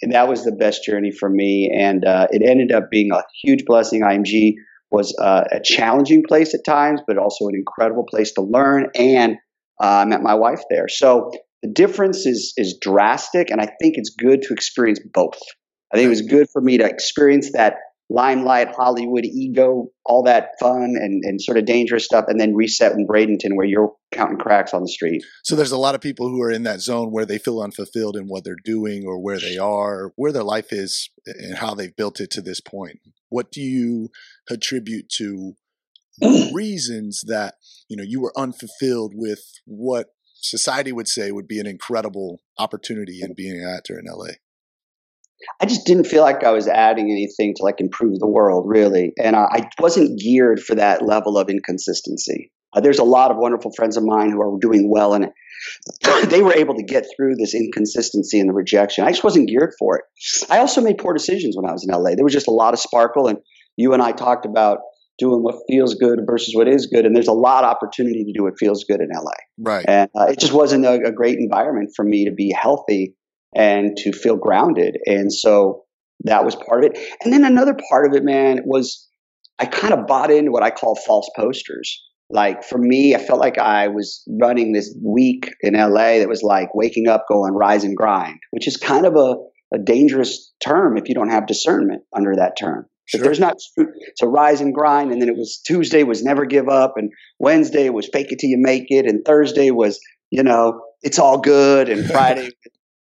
that 0.03 0.29
was 0.29 0.45
the 0.45 0.53
best 0.53 0.85
journey 0.85 1.11
for 1.11 1.29
me, 1.29 1.71
and 1.77 2.05
uh, 2.05 2.29
it 2.31 2.43
ended 2.49 2.73
up 2.73 2.91
being 2.91 3.11
a 3.13 3.23
huge 3.43 3.65
blessing. 3.65 4.03
IMG 4.03 4.55
was 4.91 5.17
uh, 5.21 5.45
a 5.51 5.61
challenging 5.63 6.23
place 6.27 6.55
at 6.55 6.65
times, 6.65 7.01
but 7.07 7.19
also 7.19 7.47
an 7.49 7.55
incredible 7.55 8.05
place 8.09 8.33
to 8.33 8.43
learn. 8.43 8.89
And 8.95 9.37
uh, 9.83 9.87
I 9.87 10.05
met 10.05 10.23
my 10.23 10.35
wife 10.35 10.63
there, 10.71 10.89
so 10.89 11.31
the 11.63 11.71
difference 11.71 12.27
is 12.27 12.53
is 12.57 12.79
drastic, 12.81 13.51
and 13.51 13.61
I 13.61 13.67
think 13.81 13.95
it's 13.97 14.11
good 14.11 14.43
to 14.43 14.53
experience 14.53 15.01
both. 15.13 15.39
I 15.93 15.97
think 15.97 16.07
it 16.07 16.11
was 16.11 16.23
good 16.23 16.49
for 16.53 16.61
me 16.61 16.79
to 16.79 16.85
experience 16.85 17.53
that 17.53 17.75
limelight, 18.11 18.75
Hollywood 18.75 19.25
ego, 19.25 19.89
all 20.05 20.23
that 20.23 20.53
fun 20.59 20.95
and, 20.99 21.23
and 21.25 21.41
sort 21.41 21.59
of 21.59 21.67
dangerous 21.67 22.05
stuff, 22.05 22.25
and 22.29 22.41
then 22.41 22.55
reset 22.55 22.93
in 22.93 23.07
Bradenton 23.07 23.55
where 23.55 23.67
you're 23.67 23.95
counting 24.13 24.39
cracks 24.39 24.73
on 24.73 24.83
the 24.83 24.89
street. 24.89 25.23
So 25.45 25.55
there's 25.55 25.73
a 25.73 25.79
lot 25.79 25.95
of 25.95 26.01
people 26.01 26.29
who 26.29 26.43
are 26.43 26.51
in 26.51 26.63
that 26.63 26.81
zone 26.81 27.11
where 27.11 27.27
they 27.27 27.39
feel 27.39 27.61
unfulfilled 27.61 28.17
in 28.17 28.27
what 28.27 28.45
they're 28.45 28.57
doing 28.65 29.05
or 29.07 29.19
where 29.19 29.39
they 29.39 29.59
are, 29.59 30.13
where 30.17 30.33
their 30.33 30.43
life 30.43 30.73
is 30.73 31.11
and 31.27 31.57
how 31.59 31.75
they've 31.75 31.95
built 31.95 32.21
it 32.21 32.31
to 32.33 32.41
this 32.41 32.61
point. 32.61 33.01
What 33.29 33.53
do 33.53 33.61
you 33.61 34.09
attribute 34.49 35.11
to 35.17 35.55
reasons 36.53 37.23
that, 37.27 37.57
you 37.89 37.97
know, 37.97 38.05
you 38.05 38.21
were 38.21 38.33
unfulfilled 38.37 39.13
with 39.15 39.41
what 39.67 40.09
society 40.35 40.93
would 40.93 41.09
say 41.09 41.31
would 41.31 41.49
be 41.49 41.61
an 41.61 41.67
incredible 41.67 42.41
opportunity 42.59 43.21
in 43.23 43.35
being 43.35 43.63
an 43.63 43.69
actor 43.69 43.99
in 43.99 44.07
LA? 44.07 44.35
I 45.61 45.67
just 45.67 45.87
didn't 45.87 46.05
feel 46.05 46.23
like 46.23 46.45
I 46.45 46.51
was 46.51 46.69
adding 46.69 47.11
anything 47.11 47.55
to 47.57 47.63
like 47.63 47.81
improve 47.81 48.19
the 48.19 48.27
world, 48.27 48.65
really. 48.67 49.13
And 49.23 49.37
uh, 49.37 49.47
I 49.51 49.69
wasn't 49.79 50.19
geared 50.19 50.61
for 50.61 50.75
that 50.77 51.03
level 51.03 51.39
of 51.39 51.49
inconsistency. 51.49 52.51
Uh, 52.73 52.81
there's 52.81 52.99
a 52.99 53.05
lot 53.05 53.31
of 53.31 53.37
wonderful 53.39 53.73
friends 53.75 53.97
of 53.97 54.05
mine 54.05 54.31
who 54.31 54.41
are 54.41 54.59
doing 54.61 54.91
well, 54.91 55.15
and 55.15 55.29
they 56.29 56.43
were 56.43 56.55
able 56.55 56.75
to 56.75 56.83
get 56.83 57.07
through 57.17 57.37
this 57.37 57.55
inconsistency 57.55 58.41
and 58.41 58.49
the 58.49 58.55
rejection. 58.55 59.05
I 59.05 59.11
just 59.11 59.25
wasn't 59.25 59.49
geared 59.49 59.73
for 59.79 59.99
it. 59.99 60.05
I 60.51 60.59
also 60.59 60.81
made 60.81 60.99
poor 60.99 61.15
decisions 61.15 61.57
when 61.57 61.69
I 61.69 61.73
was 61.73 61.87
in 61.89 61.95
LA. 61.95 62.15
There 62.15 62.25
was 62.25 62.35
just 62.35 62.49
a 62.49 62.53
lot 62.53 62.75
of 62.75 62.81
sparkle, 62.81 63.29
and 63.29 63.39
you 63.77 63.95
and 63.95 64.03
I 64.03 64.13
talked 64.13 64.45
about 64.45 64.81
doing 65.19 65.43
what 65.43 65.57
feels 65.69 65.95
good 65.95 66.21
versus 66.27 66.55
what 66.55 66.69
is 66.69 66.87
good, 66.87 67.07
and 67.07 67.15
there's 67.15 67.29
a 67.29 67.33
lot 67.33 67.65
of 67.65 67.71
opportunity 67.71 68.25
to 68.25 68.33
do 68.33 68.45
what 68.45 68.55
feels 68.59 68.85
good 68.85 69.01
in 69.01 69.09
LA. 69.13 69.33
Right. 69.59 69.85
And 69.89 70.11
uh, 70.17 70.27
it 70.27 70.39
just 70.39 70.53
wasn't 70.53 70.85
a, 70.85 71.07
a 71.07 71.13
great 71.13 71.39
environment 71.39 71.91
for 71.97 72.05
me 72.05 72.27
to 72.27 72.33
be 72.33 72.55
healthy 72.57 73.15
and 73.55 73.97
to 73.99 74.13
feel 74.13 74.37
grounded. 74.37 74.97
And 75.07 75.33
so 75.33 75.85
that 76.25 76.45
was 76.45 76.57
part 76.57 76.85
of 76.85 76.93
it. 76.93 76.99
And 77.25 77.33
then 77.33 77.45
another 77.45 77.77
part 77.91 78.07
of 78.07 78.15
it, 78.15 78.25
man, 78.25 78.61
was 78.65 79.09
I 79.59 79.67
kind 79.67 79.93
of 79.95 80.07
bought 80.07 80.31
into 80.31 80.53
what 80.53 80.63
I 80.63 80.71
call 80.71 80.95
false 80.95 81.29
posters. 81.37 82.03
Like 82.31 82.63
for 82.63 82.79
me, 82.79 83.15
I 83.15 83.19
felt 83.19 83.41
like 83.41 83.59
I 83.59 83.89
was 83.89 84.23
running 84.41 84.73
this 84.73 84.95
week 85.03 85.51
in 85.63 85.75
LA 85.75 86.19
that 86.19 86.29
was 86.29 86.43
like 86.43 86.75
waking 86.75 87.09
up, 87.09 87.25
going 87.29 87.55
rise 87.55 87.85
and 87.85 87.97
grind, 87.97 88.39
which 88.51 88.69
is 88.69 88.77
kind 88.77 89.07
of 89.07 89.17
a, 89.17 89.37
a 89.75 89.79
dangerous 89.79 90.53
term 90.61 90.99
if 90.99 91.09
you 91.09 91.15
don't 91.15 91.31
have 91.31 91.47
discernment 91.47 92.03
under 92.15 92.37
that 92.37 92.57
term. 92.59 92.87
If 93.07 93.21
Sure. 93.21 93.25
there's 93.25 93.41
not, 93.41 93.57
so 94.17 94.27
rise 94.27 94.61
and 94.61 94.75
grind, 94.75 95.13
and 95.13 95.23
then 95.23 95.31
it 95.31 95.37
was 95.37 95.63
Tuesday 95.67 96.03
was 96.03 96.23
never 96.23 96.45
give 96.45 96.69
up, 96.69 96.95
and 96.97 97.11
Wednesday 97.39 97.89
was 97.89 98.07
fake 98.13 98.31
it 98.31 98.39
till 98.39 98.51
you 98.51 98.59
make 98.59 98.91
it, 98.91 99.07
and 99.07 99.25
Thursday 99.25 99.71
was 99.71 99.99
you 100.31 100.43
know 100.43 100.83
it's 101.01 101.19
all 101.19 101.39
good, 101.41 101.89
and 101.89 102.05
Friday 102.11 102.51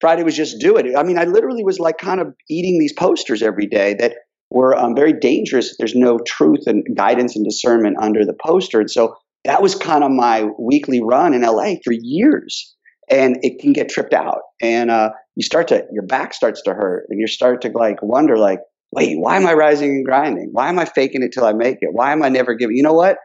Friday 0.06 0.22
was 0.22 0.36
just 0.36 0.60
do 0.60 0.78
it. 0.78 0.86
I 0.96 1.02
mean, 1.02 1.18
I 1.18 1.24
literally 1.24 1.64
was 1.64 1.80
like 1.80 1.98
kind 1.98 2.22
of 2.22 2.36
eating 2.48 2.78
these 2.78 2.94
posters 2.94 3.42
every 3.42 3.66
day 3.66 3.96
that 3.96 4.14
were 4.52 4.78
um, 4.78 4.94
very 4.96 5.14
dangerous. 5.14 5.76
There's 5.80 5.96
no 5.96 6.20
truth 6.20 6.68
and 6.68 6.86
guidance 6.96 7.36
and 7.36 7.44
discernment 7.44 7.98
under 8.00 8.24
the 8.24 8.36
poster, 8.40 8.82
and 8.82 8.92
so 8.92 9.16
that 9.46 9.64
was 9.64 9.74
kind 9.74 10.04
of 10.04 10.12
my 10.12 10.48
weekly 10.60 11.02
run 11.02 11.34
in 11.34 11.42
LA 11.42 11.78
for 11.84 11.92
years. 11.92 12.76
And 13.10 13.38
it 13.42 13.60
can 13.60 13.74
get 13.74 13.90
tripped 13.90 14.14
out, 14.14 14.42
and 14.62 14.92
uh, 14.92 15.10
you 15.36 15.42
start 15.42 15.70
to 15.70 15.88
your 15.92 16.06
back 16.06 16.36
starts 16.36 16.62
to 16.66 16.76
hurt, 16.76 17.08
and 17.10 17.20
you 17.20 17.26
start 17.26 17.64
to 17.64 17.70
like 17.70 17.98
wonder 18.04 18.38
like 18.38 18.60
wait, 18.92 19.16
why 19.20 19.38
am 19.38 19.48
I 19.48 19.54
rising 19.54 19.90
and 19.90 20.06
grinding? 20.06 20.50
Why 20.52 20.70
am 20.70 20.78
I 20.78 20.86
faking 20.86 21.24
it 21.24 21.32
till 21.32 21.46
I 21.46 21.54
make 21.54 21.78
it? 21.82 21.90
Why 21.94 22.12
am 22.12 22.22
I 22.22 22.30
never 22.30 22.54
giving? 22.54 22.76
You 22.76 22.84
know 22.84 22.94
what? 22.94 23.18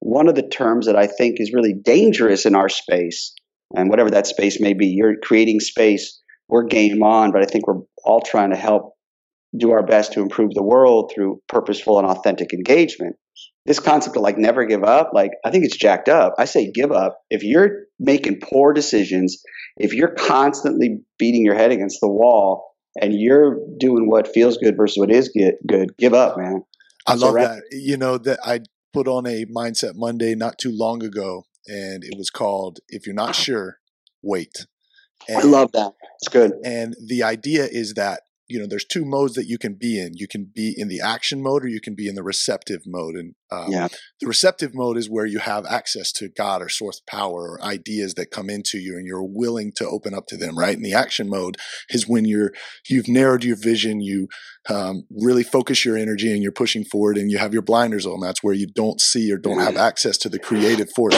One 0.00 0.28
of 0.28 0.34
the 0.34 0.46
terms 0.46 0.84
that 0.84 0.96
I 0.96 1.06
think 1.06 1.40
is 1.40 1.54
really 1.54 1.72
dangerous 1.72 2.44
in 2.44 2.54
our 2.54 2.68
space, 2.68 3.32
and 3.74 3.88
whatever 3.88 4.10
that 4.10 4.26
space 4.26 4.60
may 4.60 4.74
be, 4.74 4.88
you're 4.88 5.16
creating 5.22 5.60
space, 5.60 6.20
we're 6.48 6.64
game 6.64 7.02
on, 7.02 7.32
but 7.32 7.42
I 7.42 7.46
think 7.46 7.66
we're 7.66 7.82
all 8.04 8.20
trying 8.20 8.50
to 8.50 8.56
help 8.56 8.94
do 9.56 9.70
our 9.72 9.84
best 9.84 10.12
to 10.12 10.20
improve 10.20 10.52
the 10.54 10.62
world 10.62 11.12
through 11.14 11.40
purposeful 11.48 11.98
and 11.98 12.06
authentic 12.06 12.52
engagement. 12.52 13.16
This 13.64 13.80
concept 13.80 14.16
of 14.16 14.22
like 14.22 14.38
never 14.38 14.64
give 14.64 14.84
up, 14.84 15.10
like 15.12 15.32
I 15.44 15.50
think 15.50 15.64
it's 15.64 15.76
jacked 15.76 16.08
up. 16.08 16.34
I 16.38 16.44
say 16.44 16.70
give 16.70 16.92
up. 16.92 17.18
If 17.30 17.42
you're 17.42 17.86
making 17.98 18.40
poor 18.40 18.72
decisions, 18.72 19.42
if 19.76 19.92
you're 19.92 20.14
constantly 20.14 21.00
beating 21.18 21.44
your 21.44 21.56
head 21.56 21.72
against 21.72 21.98
the 22.00 22.08
wall, 22.08 22.76
and 23.00 23.14
you're 23.14 23.58
doing 23.78 24.08
what 24.08 24.28
feels 24.28 24.56
good 24.56 24.76
versus 24.76 24.98
what 24.98 25.10
is 25.10 25.28
good, 25.28 25.54
good 25.66 25.96
give 25.98 26.14
up, 26.14 26.38
man. 26.38 26.62
I 27.06 27.14
love 27.14 27.32
Surrender. 27.32 27.62
that. 27.70 27.76
You 27.76 27.96
know, 27.96 28.18
that 28.18 28.40
I 28.44 28.60
put 28.92 29.06
on 29.06 29.26
a 29.26 29.44
Mindset 29.46 29.94
Monday 29.94 30.34
not 30.34 30.58
too 30.58 30.72
long 30.72 31.02
ago, 31.02 31.44
and 31.66 32.02
it 32.02 32.16
was 32.16 32.30
called 32.30 32.80
If 32.88 33.06
You're 33.06 33.14
Not 33.14 33.30
uh-huh. 33.30 33.42
Sure, 33.42 33.78
Wait. 34.22 34.66
I 35.28 35.42
love 35.42 35.72
that. 35.72 35.92
It's 36.20 36.28
good. 36.28 36.52
And 36.64 36.94
the 37.04 37.22
idea 37.22 37.66
is 37.70 37.94
that, 37.94 38.20
you 38.48 38.60
know, 38.60 38.66
there's 38.68 38.84
two 38.84 39.04
modes 39.04 39.34
that 39.34 39.46
you 39.46 39.58
can 39.58 39.74
be 39.74 39.98
in. 40.00 40.12
You 40.14 40.28
can 40.28 40.48
be 40.54 40.72
in 40.76 40.86
the 40.86 41.00
action 41.00 41.42
mode 41.42 41.64
or 41.64 41.68
you 41.68 41.80
can 41.80 41.96
be 41.96 42.06
in 42.06 42.14
the 42.14 42.22
receptive 42.22 42.82
mode. 42.86 43.16
And 43.16 43.34
um, 43.50 43.72
Yeah. 43.72 43.88
the 44.20 44.28
receptive 44.28 44.72
mode 44.72 44.96
is 44.96 45.10
where 45.10 45.26
you 45.26 45.40
have 45.40 45.66
access 45.66 46.12
to 46.12 46.28
God 46.28 46.62
or 46.62 46.68
source 46.68 47.02
power 47.08 47.50
or 47.50 47.64
ideas 47.64 48.14
that 48.14 48.30
come 48.30 48.48
into 48.48 48.78
you 48.78 48.96
and 48.96 49.04
you're 49.04 49.24
willing 49.24 49.72
to 49.76 49.88
open 49.88 50.14
up 50.14 50.28
to 50.28 50.36
them, 50.36 50.56
right? 50.56 50.76
And 50.76 50.84
the 50.86 50.94
action 50.94 51.28
mode 51.28 51.56
is 51.90 52.06
when 52.06 52.24
you're, 52.24 52.52
you've 52.88 53.08
narrowed 53.08 53.42
your 53.42 53.56
vision, 53.56 54.00
you 54.00 54.28
um, 54.70 55.02
really 55.10 55.42
focus 55.42 55.84
your 55.84 55.96
energy 55.96 56.32
and 56.32 56.40
you're 56.40 56.52
pushing 56.52 56.84
forward 56.84 57.18
and 57.18 57.32
you 57.32 57.38
have 57.38 57.52
your 57.52 57.62
blinders 57.62 58.06
on. 58.06 58.20
That's 58.20 58.44
where 58.44 58.54
you 58.54 58.68
don't 58.68 59.00
see 59.00 59.32
or 59.32 59.38
don't 59.38 59.58
have 59.58 59.76
access 59.76 60.16
to 60.18 60.28
the 60.28 60.38
creative 60.38 60.88
force. 60.94 61.16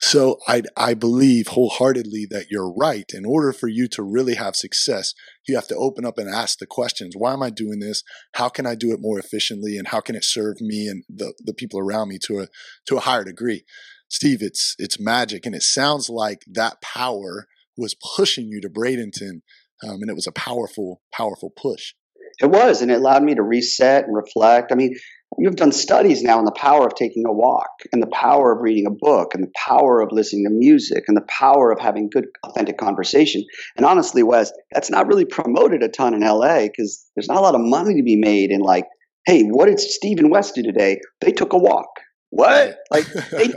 So 0.00 0.38
I, 0.46 0.62
I 0.76 0.94
believe 0.94 1.48
wholeheartedly 1.48 2.26
that 2.30 2.46
you're 2.50 2.72
right. 2.72 3.10
In 3.12 3.24
order 3.24 3.52
for 3.52 3.68
you 3.68 3.88
to 3.88 4.02
really 4.02 4.34
have 4.34 4.54
success, 4.54 5.12
you 5.46 5.56
have 5.56 5.66
to 5.68 5.76
open 5.76 6.04
up 6.04 6.18
and 6.18 6.28
ask 6.28 6.58
the 6.58 6.66
questions. 6.66 7.14
Why 7.16 7.32
am 7.32 7.42
I 7.42 7.50
doing 7.50 7.80
this? 7.80 8.04
How 8.34 8.48
can 8.48 8.64
I 8.64 8.74
do 8.76 8.92
it 8.92 9.00
more 9.00 9.18
efficiently? 9.18 9.76
And 9.76 9.88
how 9.88 10.00
can 10.00 10.14
it 10.14 10.24
serve 10.24 10.60
me 10.60 10.86
and 10.86 11.04
the, 11.08 11.34
the 11.44 11.54
people 11.54 11.80
around 11.80 12.08
me 12.08 12.18
to 12.26 12.40
a, 12.40 12.48
to 12.86 12.96
a 12.96 13.00
higher 13.00 13.24
degree? 13.24 13.64
Steve, 14.08 14.38
it's, 14.40 14.76
it's 14.78 15.00
magic. 15.00 15.44
And 15.44 15.54
it 15.54 15.62
sounds 15.62 16.08
like 16.08 16.44
that 16.46 16.80
power 16.80 17.48
was 17.76 17.96
pushing 18.16 18.46
you 18.46 18.60
to 18.60 18.70
Bradenton. 18.70 19.40
Um, 19.82 20.00
and 20.00 20.10
it 20.10 20.16
was 20.16 20.26
a 20.26 20.32
powerful, 20.32 21.02
powerful 21.12 21.50
push. 21.50 21.94
It 22.40 22.50
was, 22.50 22.82
and 22.82 22.90
it 22.90 22.98
allowed 22.98 23.24
me 23.24 23.34
to 23.34 23.42
reset 23.42 24.04
and 24.04 24.14
reflect. 24.14 24.70
I 24.70 24.76
mean, 24.76 24.96
you've 25.38 25.56
done 25.56 25.72
studies 25.72 26.22
now 26.22 26.38
on 26.38 26.44
the 26.44 26.52
power 26.52 26.86
of 26.86 26.94
taking 26.94 27.24
a 27.26 27.32
walk 27.32 27.70
and 27.92 28.02
the 28.02 28.08
power 28.08 28.52
of 28.52 28.62
reading 28.62 28.86
a 28.86 28.90
book 28.90 29.34
and 29.34 29.42
the 29.42 29.52
power 29.54 30.00
of 30.00 30.10
listening 30.12 30.44
to 30.44 30.50
music 30.50 31.04
and 31.06 31.16
the 31.16 31.26
power 31.28 31.70
of 31.70 31.80
having 31.80 32.10
good 32.10 32.26
authentic 32.44 32.76
conversation. 32.76 33.44
And 33.76 33.86
honestly 33.86 34.22
wes 34.22 34.52
that's 34.72 34.90
not 34.90 35.06
really 35.06 35.24
promoted 35.24 35.82
a 35.82 35.88
ton 35.88 36.14
in 36.14 36.20
la 36.20 36.60
because 36.60 37.06
there's 37.14 37.28
not 37.28 37.38
a 37.38 37.40
lot 37.40 37.54
of 37.54 37.60
money 37.62 37.96
to 37.96 38.02
be 38.02 38.16
made 38.16 38.50
in 38.50 38.60
like 38.60 38.84
hey 39.26 39.44
what 39.44 39.66
did 39.66 39.80
steve 39.80 40.18
and 40.18 40.30
wes 40.30 40.52
do 40.52 40.62
today? 40.62 40.98
They 41.20 41.32
took 41.32 41.52
a 41.52 41.58
walk. 41.58 41.88
What? 42.30 42.76
Like 42.90 43.06
they, 43.30 43.52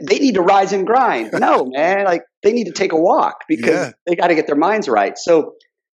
they 0.00 0.18
need 0.18 0.34
to 0.34 0.42
rise 0.42 0.72
and 0.72 0.86
grind. 0.86 1.30
No 1.32 1.66
man 1.66 2.04
like 2.04 2.22
they 2.42 2.52
need 2.52 2.64
to 2.64 2.72
take 2.72 2.92
a 2.92 3.00
walk 3.00 3.44
because 3.48 3.68
yeah. 3.88 3.92
they 4.06 4.16
got 4.16 4.28
to 4.28 4.34
get 4.34 4.46
their 4.46 4.56
minds 4.56 4.88
right. 4.88 5.16
So 5.16 5.54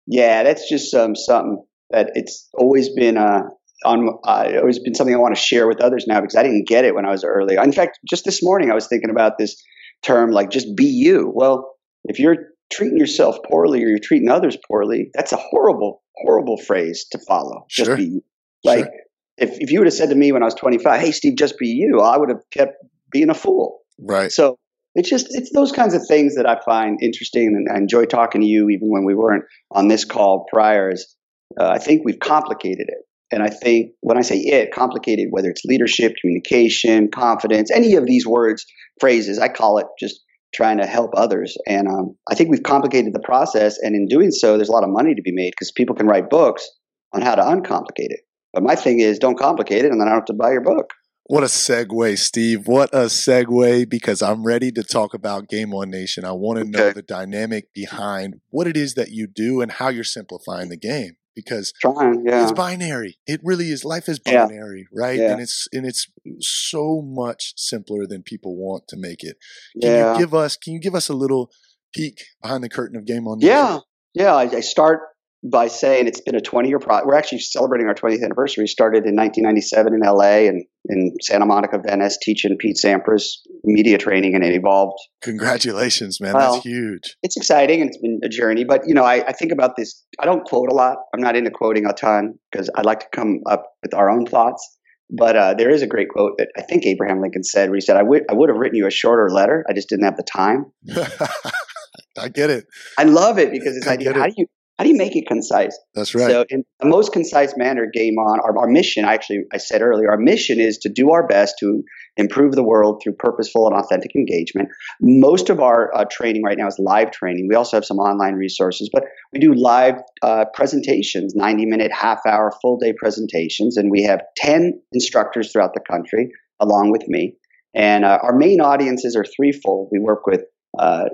yeah 0.08 0.44
that's 0.44 0.68
just 0.68 0.94
um, 0.96 1.16
something 1.16 1.64
that 1.92 2.12
it's 2.16 2.50
always 2.54 2.90
been 2.90 3.18
uh, 3.18 3.44
on 3.86 4.20
uh, 4.24 4.44
it's 4.48 4.60
always 4.60 4.80
been 4.80 4.96
something 4.96 5.16
I 5.16 5.20
want 5.20 5.36
to 5.36 5.42
share 5.42 5.68
with 5.68 5.82
others 5.82 6.06
now 6.08 6.22
because 6.22 6.36
I 6.36 6.44
didn't 6.44 6.68
get 6.68 6.86
it 6.86 6.96
when 6.96 7.06
I 7.06 7.12
was 7.12 7.24
early. 7.24 7.56
In 7.56 7.72
fact, 7.72 8.00
just 8.10 8.26
this 8.26 8.44
morning 8.44 8.72
I 8.72 8.76
was 8.76 8.88
thinking 8.88 9.10
about 9.10 9.38
this 9.38 9.62
term 10.04 10.32
like 10.32 10.50
just 10.50 10.76
be 10.76 10.86
you. 10.86 11.32
Well, 11.34 11.74
if 12.04 12.20
you're 12.20 12.38
treating 12.72 12.98
yourself 12.98 13.38
poorly 13.50 13.84
or 13.84 13.88
you're 13.88 14.00
treating 14.00 14.30
others 14.30 14.58
poorly, 14.68 15.10
that's 15.14 15.34
a 15.34 15.38
horrible, 15.38 16.02
horrible 16.16 16.58
phrase 16.58 17.06
to 17.12 17.20
follow. 17.20 17.66
Just 17.70 17.88
sure. 17.88 17.98
be 17.98 18.06
you. 18.06 18.22
Like 18.64 18.86
sure. 18.86 18.94
if, 19.38 19.58
if 19.60 19.72
you 19.72 19.80
would 19.80 19.88
have 19.88 19.94
said 19.94 20.10
to 20.10 20.16
me 20.16 20.32
when 20.32 20.42
I 20.42 20.46
was 20.46 20.56
25, 20.56 21.00
hey 21.00 21.12
Steve, 21.12 21.38
just 21.38 21.58
be 21.58 21.68
you, 21.68 22.00
I 22.02 22.18
would 22.18 22.30
have 22.30 22.42
kept 22.52 22.76
being 23.12 23.30
a 23.30 23.36
fool. 23.36 23.80
Right. 24.00 24.32
So 24.32 24.58
it's 24.96 25.10
just 25.10 25.28
it's 25.30 25.52
those 25.54 25.72
kinds 25.72 25.94
of 25.94 26.02
things 26.08 26.36
that 26.36 26.46
I 26.46 26.60
find 26.66 27.00
interesting 27.02 27.48
and 27.56 27.68
I 27.74 27.78
enjoy 27.78 28.06
talking 28.06 28.42
to 28.42 28.48
you 28.48 28.70
even 28.70 28.90
when 28.90 29.06
we 29.06 29.16
weren't 29.16 29.46
on 29.70 29.88
this 29.88 30.06
call 30.06 30.46
prior 30.52 30.92
is 30.92 31.16
uh, 31.60 31.68
I 31.68 31.80
think 31.80 32.04
we've 32.06 32.20
complicated 32.20 32.88
it. 32.88 33.06
And 33.32 33.42
I 33.42 33.50
think 33.50 33.92
when 34.02 34.18
I 34.18 34.22
say 34.22 34.38
it, 34.38 34.74
complicated, 34.74 35.28
whether 35.30 35.50
it's 35.50 35.64
leadership, 35.64 36.14
communication, 36.20 37.10
confidence, 37.10 37.72
any 37.72 37.96
of 37.96 38.06
these 38.06 38.28
words, 38.28 38.66
phrases, 39.00 39.40
I 39.40 39.48
call 39.48 39.78
it 39.78 39.88
just 40.00 40.20
trying 40.54 40.80
to 40.80 40.86
help 40.86 41.12
others. 41.16 41.58
And 41.66 41.88
um, 41.88 42.16
I 42.30 42.36
think 42.36 42.52
we've 42.52 42.64
complicated 42.64 43.14
the 43.14 43.22
process. 43.22 43.78
And 43.82 43.96
in 43.96 44.08
doing 44.08 44.32
so, 44.32 44.58
there's 44.58 44.70
a 44.70 44.74
lot 44.74 44.84
of 44.84 44.90
money 44.90 45.16
to 45.16 45.22
be 45.22 45.32
made 45.32 45.52
because 45.52 45.72
people 45.72 45.96
can 45.96 46.08
write 46.08 46.30
books 46.30 46.70
on 47.14 47.22
how 47.22 47.36
to 47.36 47.42
uncomplicate 47.42 48.10
it. 48.10 48.22
But 48.54 48.64
my 48.64 48.76
thing 48.76 49.00
is, 49.00 49.18
don't 49.18 49.40
complicate 49.40 49.86
it, 49.86 49.92
and 49.92 50.02
then 50.02 50.08
I 50.10 50.12
don't 50.12 50.20
have 50.20 50.26
to 50.26 50.34
buy 50.34 50.52
your 50.52 50.62
book. 50.62 50.92
What 51.26 51.44
a 51.44 51.48
segue, 51.48 52.18
Steve. 52.18 52.68
What 52.68 52.90
a 52.92 53.06
segue 53.06 53.90
because 53.90 54.22
I'm 54.22 54.44
ready 54.44 54.74
to 54.74 54.84
talk 54.84 55.14
about 55.14 55.48
Game 55.48 55.74
On 55.74 55.90
Nation. 55.90 56.26
I 56.26 56.34
want 56.34 56.58
to 56.58 56.64
okay. 56.64 56.72
know 56.72 56.92
the 56.92 57.02
dynamic 57.02 57.74
behind 57.74 58.42
what 58.50 58.68
it 58.68 58.76
is 58.76 58.96
that 58.96 59.12
you 59.12 59.28
do 59.28 59.62
and 59.62 59.72
how 59.72 59.88
you're 59.88 60.04
simplifying 60.04 60.68
the 60.68 60.76
game 60.76 61.16
because 61.36 61.74
Trying, 61.82 62.26
yeah. 62.26 62.44
it's 62.44 62.52
binary. 62.52 63.18
It 63.26 63.42
really 63.44 63.70
is. 63.70 63.86
Life 63.86 64.10
is 64.10 64.20
binary, 64.20 64.88
yeah. 64.92 65.02
right? 65.04 65.20
Yeah. 65.20 65.32
And 65.32 65.42
it's 65.42 65.68
and 65.72 65.86
it's 65.86 66.08
so 66.40 67.02
much 67.02 67.54
simpler 67.56 68.06
than 68.06 68.24
people 68.24 68.56
want 68.56 68.88
to 68.90 68.98
make 68.98 69.24
it. 69.24 69.38
Can 69.82 69.92
yeah. 69.92 70.14
you 70.14 70.20
give 70.20 70.34
us? 70.34 70.58
Can 70.58 70.74
you 70.74 70.80
give 70.80 70.96
us 70.96 71.10
a 71.10 71.14
little 71.14 71.52
peek 71.94 72.22
behind 72.42 72.64
the 72.64 72.70
curtain 72.70 72.98
of 72.98 73.06
Game 73.06 73.28
On? 73.28 73.40
Yeah, 73.40 73.80
yeah. 74.14 74.36
I, 74.36 74.44
I 74.44 74.60
start 74.62 75.02
by 75.44 75.68
saying 75.68 76.08
it's 76.08 76.22
been 76.22 76.36
a 76.36 76.42
20 76.42 76.70
year 76.70 76.80
project. 76.80 77.08
We're 77.08 77.16
actually 77.16 77.40
celebrating 77.40 77.88
our 77.88 77.96
20th 77.96 78.24
anniversary. 78.24 78.68
Started 78.68 79.06
in 79.06 79.16
1997 79.16 79.94
in 79.94 80.00
LA 80.02 80.48
and 80.50 80.64
in 80.86 81.14
Santa 81.22 81.46
Monica, 81.46 81.80
Venice, 81.84 82.18
teaching 82.22 82.58
Pete 82.60 82.78
Sampras 82.84 83.38
media 83.64 83.98
training, 83.98 84.36
and 84.36 84.44
it 84.44 84.54
evolved. 84.54 85.00
Congratulations, 85.22 86.20
man! 86.22 86.34
Well, 86.34 86.54
That's 86.54 86.66
huge. 86.66 87.16
It's 87.24 87.38
exciting 87.38 87.82
and 87.82 87.90
it's 87.90 87.98
been 87.98 88.20
a 88.24 88.30
journey. 88.30 88.66
But 88.66 88.82
you 88.88 88.94
know, 88.94 89.04
I, 89.04 89.26
I 89.26 89.34
think 89.34 89.52
about 89.52 89.76
this. 89.76 90.04
I 90.20 90.26
don't 90.26 90.44
quote 90.46 90.70
a 90.70 90.76
lot. 90.76 90.98
I'm 91.14 91.22
not 91.22 91.36
into 91.36 91.52
quoting 91.52 91.86
a 91.86 91.94
ton 91.94 92.36
because 92.52 92.70
I 92.76 92.82
like 92.82 93.00
to 93.00 93.08
come 93.14 93.42
up 93.50 93.66
with 93.82 93.94
our 93.94 94.10
own 94.10 94.26
thoughts. 94.26 94.78
But 95.14 95.36
uh, 95.36 95.54
there 95.56 95.70
is 95.70 95.82
a 95.82 95.88
great 95.88 96.08
quote 96.08 96.38
that 96.38 96.50
I 96.58 96.62
think 96.62 96.86
Abraham 96.86 97.20
Lincoln 97.20 97.44
said, 97.44 97.70
where 97.70 97.76
he 97.76 97.82
said, 97.82 97.98
"I 97.98 98.04
would 98.04 98.24
I 98.30 98.34
would 98.34 98.50
have 98.50 98.58
written 98.58 98.78
you 98.78 98.88
a 98.88 98.92
shorter 98.92 99.30
letter. 99.30 99.66
I 99.68 99.74
just 99.74 99.90
didn't 99.90 100.06
have 100.06 100.18
the 100.18 100.24
time." 100.24 100.72
I 102.18 102.30
get 102.30 102.50
it. 102.50 102.66
I 102.98 103.04
love 103.04 103.40
it 103.40 103.52
because 103.52 103.76
it's 103.78 103.88
like, 103.88 104.06
how 104.06 104.28
do 104.28 104.34
you 104.36 104.46
how 104.82 104.84
do 104.84 104.90
you 104.90 104.98
make 104.98 105.16
it 105.16 105.28
concise? 105.28 105.78
That's 105.94 106.16
right. 106.16 106.32
So, 106.32 106.44
in 106.50 106.64
the 106.80 106.88
most 106.88 107.14
concise 107.14 107.54
manner, 107.56 107.86
Game 107.94 108.16
On, 108.16 108.40
our, 108.40 108.62
our 108.62 108.68
mission, 108.68 109.06
actually, 109.06 109.44
I 109.54 109.58
said 109.58 109.84
earlier, 109.84 110.10
our 110.10 110.18
mission 110.18 110.60
is 110.60 110.80
to 110.80 110.90
do 110.90 111.12
our 111.12 111.28
best 111.28 111.54
to 111.60 111.84
improve 112.18 112.54
the 112.54 112.64
world 112.64 113.00
through 113.04 113.14
purposeful 113.14 113.68
and 113.68 113.76
authentic 113.76 114.16
engagement. 114.16 114.70
Most 115.00 115.52
of 115.52 115.60
our 115.60 115.96
uh, 115.96 116.06
training 116.10 116.42
right 116.42 116.58
now 116.58 116.66
is 116.66 116.80
live 116.80 117.12
training. 117.12 117.46
We 117.48 117.54
also 117.54 117.78
have 117.78 117.86
some 117.86 118.00
online 118.00 118.34
resources, 118.34 118.90
but 118.92 119.04
we 119.32 119.40
do 119.40 119.54
live 119.54 120.02
uh, 120.24 120.46
presentations, 120.52 121.36
90 121.36 121.68
minute, 121.68 121.92
half 121.94 122.22
hour, 122.26 122.52
full 122.60 122.80
day 122.80 122.94
presentations, 122.98 123.78
and 123.78 123.92
we 123.92 124.02
have 124.02 124.22
10 124.38 124.82
instructors 124.94 125.52
throughout 125.52 125.76
the 125.76 125.82
country 125.88 126.32
along 126.60 126.90
with 126.90 127.08
me. 127.08 127.36
And 127.76 128.04
uh, 128.04 128.18
our 128.24 128.36
main 128.36 128.62
audiences 128.62 129.16
are 129.16 129.26
threefold. 129.26 129.90
We 129.92 130.00
work 130.00 130.26
with 130.26 130.42
uh, 130.80 131.06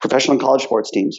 professional 0.00 0.32
and 0.32 0.40
college 0.40 0.62
sports 0.62 0.90
teams, 0.90 1.18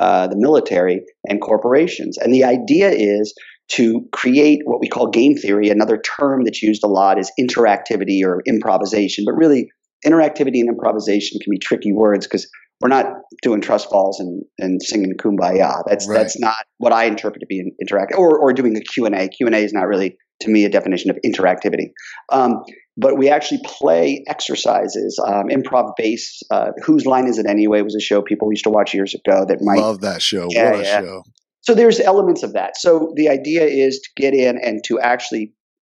uh, 0.00 0.26
the 0.26 0.36
military, 0.36 1.02
and 1.28 1.40
corporations. 1.40 2.18
And 2.18 2.32
the 2.32 2.44
idea 2.44 2.90
is 2.90 3.34
to 3.72 4.06
create 4.12 4.60
what 4.64 4.80
we 4.80 4.88
call 4.88 5.10
game 5.10 5.36
theory. 5.36 5.68
Another 5.68 6.00
term 6.18 6.44
that's 6.44 6.62
used 6.62 6.82
a 6.84 6.88
lot 6.88 7.18
is 7.18 7.30
interactivity 7.38 8.24
or 8.24 8.42
improvisation. 8.46 9.24
But 9.26 9.34
really, 9.34 9.68
interactivity 10.06 10.60
and 10.60 10.68
improvisation 10.68 11.38
can 11.42 11.50
be 11.50 11.58
tricky 11.58 11.92
words 11.92 12.26
because 12.26 12.48
we're 12.80 12.88
not 12.88 13.06
doing 13.42 13.60
trust 13.60 13.90
falls 13.90 14.20
and, 14.20 14.42
and 14.58 14.80
singing 14.82 15.12
kumbaya. 15.18 15.82
That's 15.86 16.08
right. 16.08 16.18
that's 16.18 16.38
not 16.38 16.56
what 16.78 16.92
I 16.92 17.04
interpret 17.04 17.40
to 17.40 17.46
be 17.46 17.72
interactive. 17.82 18.16
Or 18.16 18.38
or 18.38 18.52
doing 18.52 18.76
a 18.76 18.80
Q 18.80 19.06
and 19.06 19.14
A. 19.14 19.28
Q 19.28 19.46
and 19.46 19.54
A 19.54 19.58
is 19.58 19.72
not 19.72 19.86
really 19.86 20.16
to 20.40 20.50
me 20.50 20.64
a 20.64 20.70
definition 20.70 21.10
of 21.10 21.18
interactivity. 21.26 21.90
Um, 22.30 22.62
but 22.98 23.16
we 23.16 23.30
actually 23.30 23.60
play 23.64 24.24
exercises, 24.26 25.18
um, 25.24 25.44
improv 25.48 25.92
base. 25.96 26.42
Uh, 26.50 26.72
Whose 26.84 27.06
line 27.06 27.28
is 27.28 27.38
it 27.38 27.46
anyway? 27.46 27.80
Was 27.80 27.94
a 27.94 28.00
show 28.00 28.20
people 28.20 28.50
used 28.50 28.64
to 28.64 28.70
watch 28.70 28.92
years 28.92 29.14
ago. 29.14 29.46
That 29.46 29.62
might 29.62 29.78
love 29.78 30.00
that 30.00 30.20
show. 30.20 30.48
Yeah, 30.50 30.72
what 30.72 30.80
a 30.80 30.82
yeah. 30.82 31.00
show! 31.00 31.22
So 31.60 31.74
there's 31.74 32.00
elements 32.00 32.42
of 32.42 32.54
that. 32.54 32.76
So 32.76 33.12
the 33.14 33.28
idea 33.28 33.64
is 33.64 34.00
to 34.00 34.10
get 34.16 34.34
in 34.34 34.58
and 34.58 34.82
to 34.86 34.98
actually 34.98 35.52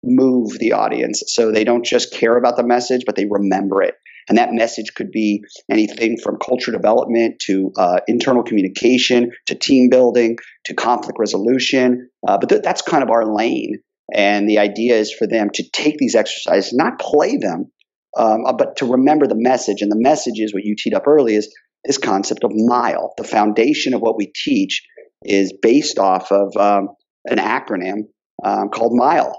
move 0.03 0.59
the 0.59 0.73
audience, 0.73 1.23
so 1.27 1.51
they 1.51 1.63
don't 1.63 1.85
just 1.85 2.13
care 2.13 2.37
about 2.37 2.57
the 2.57 2.63
message, 2.63 3.03
but 3.05 3.15
they 3.15 3.25
remember 3.25 3.81
it. 3.81 3.95
And 4.27 4.37
that 4.37 4.53
message 4.53 4.93
could 4.93 5.09
be 5.09 5.43
anything 5.71 6.17
from 6.17 6.37
culture 6.37 6.71
development 6.71 7.39
to 7.47 7.71
uh, 7.77 7.99
internal 8.07 8.43
communication 8.43 9.31
to 9.47 9.55
team 9.55 9.89
building 9.89 10.37
to 10.65 10.75
conflict 10.75 11.17
resolution. 11.17 12.09
Uh, 12.27 12.37
but 12.37 12.49
th- 12.49 12.61
that's 12.61 12.83
kind 12.83 13.01
of 13.01 13.09
our 13.09 13.25
lane. 13.33 13.79
And 14.13 14.49
the 14.49 14.59
idea 14.59 14.95
is 14.95 15.13
for 15.13 15.27
them 15.27 15.49
to 15.53 15.69
take 15.69 15.97
these 15.97 16.15
exercises, 16.15 16.73
not 16.73 16.99
play 16.99 17.37
them, 17.37 17.71
um, 18.17 18.45
uh, 18.45 18.53
but 18.53 18.77
to 18.77 18.85
remember 18.85 19.27
the 19.27 19.35
message. 19.35 19.81
And 19.81 19.91
the 19.91 19.99
message 19.99 20.39
is 20.39 20.53
what 20.53 20.63
you 20.63 20.75
teed 20.77 20.93
up 20.93 21.07
early 21.07 21.35
is 21.35 21.53
this 21.85 21.97
concept 21.97 22.43
of 22.43 22.51
mile. 22.53 23.13
The 23.17 23.23
foundation 23.23 23.93
of 23.93 24.01
what 24.01 24.17
we 24.17 24.31
teach 24.33 24.83
is 25.23 25.53
based 25.61 25.99
off 25.99 26.31
of 26.31 26.55
um, 26.57 26.89
an 27.25 27.37
acronym 27.37 28.07
um, 28.43 28.69
called 28.69 28.93
MILE. 28.95 29.35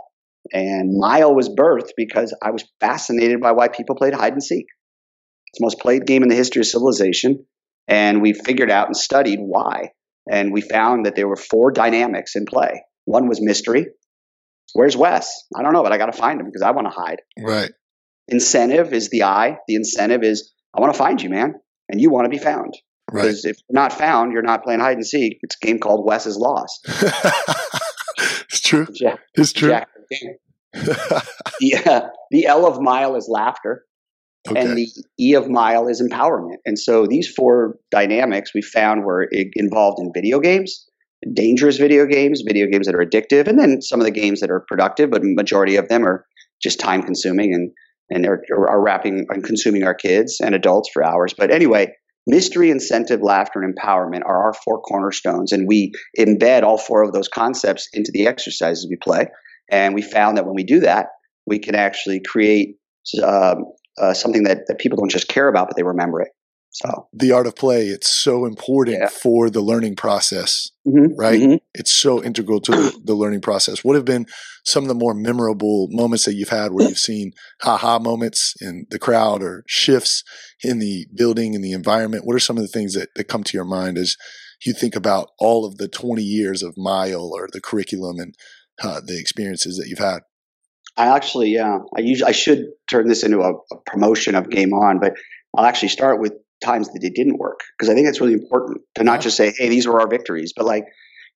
And 0.52 0.96
MILE 0.98 1.34
was 1.34 1.48
birthed 1.48 1.90
because 1.96 2.34
I 2.42 2.50
was 2.50 2.64
fascinated 2.80 3.40
by 3.40 3.52
why 3.52 3.68
people 3.68 3.96
played 3.96 4.14
hide 4.14 4.32
and 4.32 4.42
seek. 4.42 4.66
It's 5.48 5.58
the 5.58 5.64
most 5.64 5.80
played 5.80 6.06
game 6.06 6.22
in 6.22 6.28
the 6.28 6.34
history 6.34 6.60
of 6.60 6.66
civilization. 6.66 7.46
And 7.88 8.22
we 8.22 8.32
figured 8.32 8.70
out 8.70 8.86
and 8.86 8.96
studied 8.96 9.40
why. 9.40 9.90
And 10.30 10.52
we 10.52 10.60
found 10.60 11.06
that 11.06 11.16
there 11.16 11.28
were 11.28 11.36
four 11.36 11.72
dynamics 11.72 12.36
in 12.36 12.44
play. 12.46 12.82
One 13.04 13.28
was 13.28 13.40
mystery, 13.42 13.86
Where's 14.74 14.96
Wes? 14.96 15.44
I 15.56 15.62
don't 15.62 15.72
know, 15.72 15.82
but 15.82 15.92
I 15.92 15.98
got 15.98 16.06
to 16.06 16.12
find 16.12 16.40
him 16.40 16.46
because 16.46 16.62
I 16.62 16.70
want 16.70 16.86
to 16.86 16.92
hide. 16.92 17.20
Right. 17.38 17.72
Incentive 18.28 18.92
is 18.92 19.10
the 19.10 19.24
I. 19.24 19.58
The 19.66 19.74
incentive 19.74 20.22
is 20.22 20.52
I 20.76 20.80
want 20.80 20.92
to 20.92 20.98
find 20.98 21.20
you, 21.20 21.30
man, 21.30 21.54
and 21.88 22.00
you 22.00 22.10
want 22.10 22.26
to 22.26 22.30
be 22.30 22.38
found. 22.38 22.74
Right. 23.10 23.22
Because 23.22 23.44
if 23.44 23.56
you're 23.68 23.80
not 23.80 23.92
found, 23.92 24.32
you're 24.32 24.42
not 24.42 24.62
playing 24.62 24.80
hide 24.80 24.96
and 24.96 25.06
seek. 25.06 25.38
It's 25.42 25.56
a 25.60 25.66
game 25.66 25.78
called 25.78 26.06
Wes 26.06 26.26
is 26.26 26.36
Lost. 26.36 26.80
it's 28.48 28.60
true. 28.60 28.86
Jack, 28.94 29.18
it's 29.34 29.52
true. 29.52 29.70
Jack, 29.70 29.88
the, 30.72 31.74
uh, 31.86 32.08
the 32.30 32.46
L 32.46 32.66
of 32.66 32.80
mile 32.80 33.16
is 33.16 33.28
laughter. 33.28 33.84
Okay. 34.48 34.58
And 34.58 34.78
the 34.78 34.88
E 35.18 35.34
of 35.34 35.50
mile 35.50 35.86
is 35.88 36.00
empowerment. 36.00 36.56
And 36.64 36.78
so 36.78 37.06
these 37.06 37.28
four 37.28 37.76
dynamics 37.90 38.52
we 38.54 38.62
found 38.62 39.04
were 39.04 39.28
involved 39.30 39.98
in 40.00 40.12
video 40.14 40.40
games, 40.40 40.88
dangerous 41.32 41.76
video 41.76 42.06
games, 42.06 42.42
video 42.46 42.66
games 42.66 42.86
that 42.86 42.94
are 42.94 43.04
addictive, 43.04 43.46
and 43.46 43.58
then 43.58 43.82
some 43.82 44.00
of 44.00 44.06
the 44.06 44.10
games 44.10 44.40
that 44.40 44.50
are 44.50 44.64
productive, 44.66 45.10
but 45.10 45.22
majority 45.22 45.76
of 45.76 45.88
them 45.88 46.04
are 46.04 46.24
just 46.62 46.80
time 46.80 47.02
consuming 47.02 47.54
and 47.54 47.70
and 48.12 48.26
are, 48.26 48.42
are 48.68 48.82
wrapping 48.82 49.26
and 49.28 49.44
consuming 49.44 49.84
our 49.84 49.94
kids 49.94 50.40
and 50.40 50.54
adults 50.54 50.90
for 50.92 51.04
hours. 51.04 51.32
But 51.32 51.52
anyway, 51.52 51.92
mystery, 52.26 52.70
incentive, 52.70 53.22
laughter, 53.22 53.62
and 53.62 53.72
empowerment 53.72 54.22
are 54.26 54.46
our 54.46 54.52
four 54.52 54.80
cornerstones, 54.80 55.52
and 55.52 55.68
we 55.68 55.92
embed 56.18 56.64
all 56.64 56.78
four 56.78 57.04
of 57.04 57.12
those 57.12 57.28
concepts 57.28 57.88
into 57.92 58.10
the 58.12 58.26
exercises 58.26 58.86
we 58.90 58.96
play. 58.96 59.26
And 59.70 59.94
we 59.94 60.02
found 60.02 60.36
that 60.36 60.46
when 60.46 60.56
we 60.56 60.64
do 60.64 60.80
that, 60.80 61.06
we 61.46 61.60
can 61.60 61.76
actually 61.76 62.20
create 62.20 62.76
um, 63.22 63.66
uh, 64.00 64.14
something 64.14 64.44
that, 64.44 64.66
that 64.66 64.78
people 64.78 64.98
don't 64.98 65.10
just 65.10 65.28
care 65.28 65.48
about, 65.48 65.68
but 65.68 65.76
they 65.76 65.82
remember 65.82 66.20
it. 66.22 66.28
So 66.72 67.08
the 67.12 67.32
art 67.32 67.48
of 67.48 67.56
play, 67.56 67.86
it's 67.86 68.08
so 68.08 68.46
important 68.46 68.98
yeah. 69.00 69.08
for 69.08 69.50
the 69.50 69.60
learning 69.60 69.96
process, 69.96 70.70
mm-hmm. 70.86 71.18
right? 71.18 71.40
Mm-hmm. 71.40 71.56
It's 71.74 71.92
so 71.92 72.22
integral 72.22 72.60
to 72.60 72.70
the, 72.70 73.00
the, 73.04 73.14
learning 73.14 73.40
process. 73.40 73.82
What 73.82 73.96
have 73.96 74.04
been 74.04 74.26
some 74.64 74.84
of 74.84 74.88
the 74.88 74.94
more 74.94 75.12
memorable 75.12 75.88
moments 75.90 76.24
that 76.26 76.34
you've 76.34 76.50
had 76.50 76.72
where 76.72 76.88
you've 76.88 76.98
seen 76.98 77.32
ha 77.60 77.98
moments 77.98 78.54
in 78.60 78.86
the 78.90 79.00
crowd 79.00 79.42
or 79.42 79.64
shifts 79.66 80.22
in 80.62 80.78
the 80.78 81.06
building 81.12 81.56
and 81.56 81.64
the 81.64 81.72
environment? 81.72 82.24
What 82.24 82.36
are 82.36 82.40
some 82.40 82.56
of 82.56 82.62
the 82.62 82.68
things 82.68 82.94
that, 82.94 83.08
that 83.16 83.24
come 83.24 83.42
to 83.42 83.56
your 83.56 83.64
mind 83.64 83.98
as 83.98 84.16
you 84.64 84.72
think 84.72 84.94
about 84.94 85.30
all 85.40 85.64
of 85.64 85.78
the 85.78 85.88
20 85.88 86.22
years 86.22 86.62
of 86.62 86.74
Mile 86.76 87.32
or 87.34 87.48
the 87.52 87.60
curriculum 87.60 88.20
and 88.20 88.34
uh, 88.80 89.00
the 89.04 89.18
experiences 89.18 89.76
that 89.76 89.88
you've 89.88 89.98
had? 89.98 90.20
I 90.96 91.16
actually, 91.16 91.50
yeah, 91.50 91.78
I 91.96 92.00
usually 92.00 92.28
I 92.28 92.32
should 92.32 92.66
turn 92.88 93.08
this 93.08 93.24
into 93.24 93.40
a, 93.40 93.54
a 93.54 93.80
promotion 93.86 94.36
of 94.36 94.50
Game 94.50 94.72
On, 94.72 95.00
but 95.00 95.14
I'll 95.56 95.64
actually 95.64 95.88
start 95.88 96.20
with 96.20 96.34
times 96.60 96.88
that 96.92 97.02
it 97.02 97.14
didn't 97.14 97.38
work 97.38 97.60
because 97.78 97.90
I 97.90 97.94
think 97.94 98.08
it's 98.08 98.20
really 98.20 98.34
important 98.34 98.82
to 98.96 99.04
not 99.04 99.20
just 99.20 99.36
say, 99.36 99.52
"Hey, 99.56 99.68
these 99.68 99.86
were 99.86 100.00
our 100.00 100.08
victories," 100.08 100.52
but 100.54 100.66
like, 100.66 100.84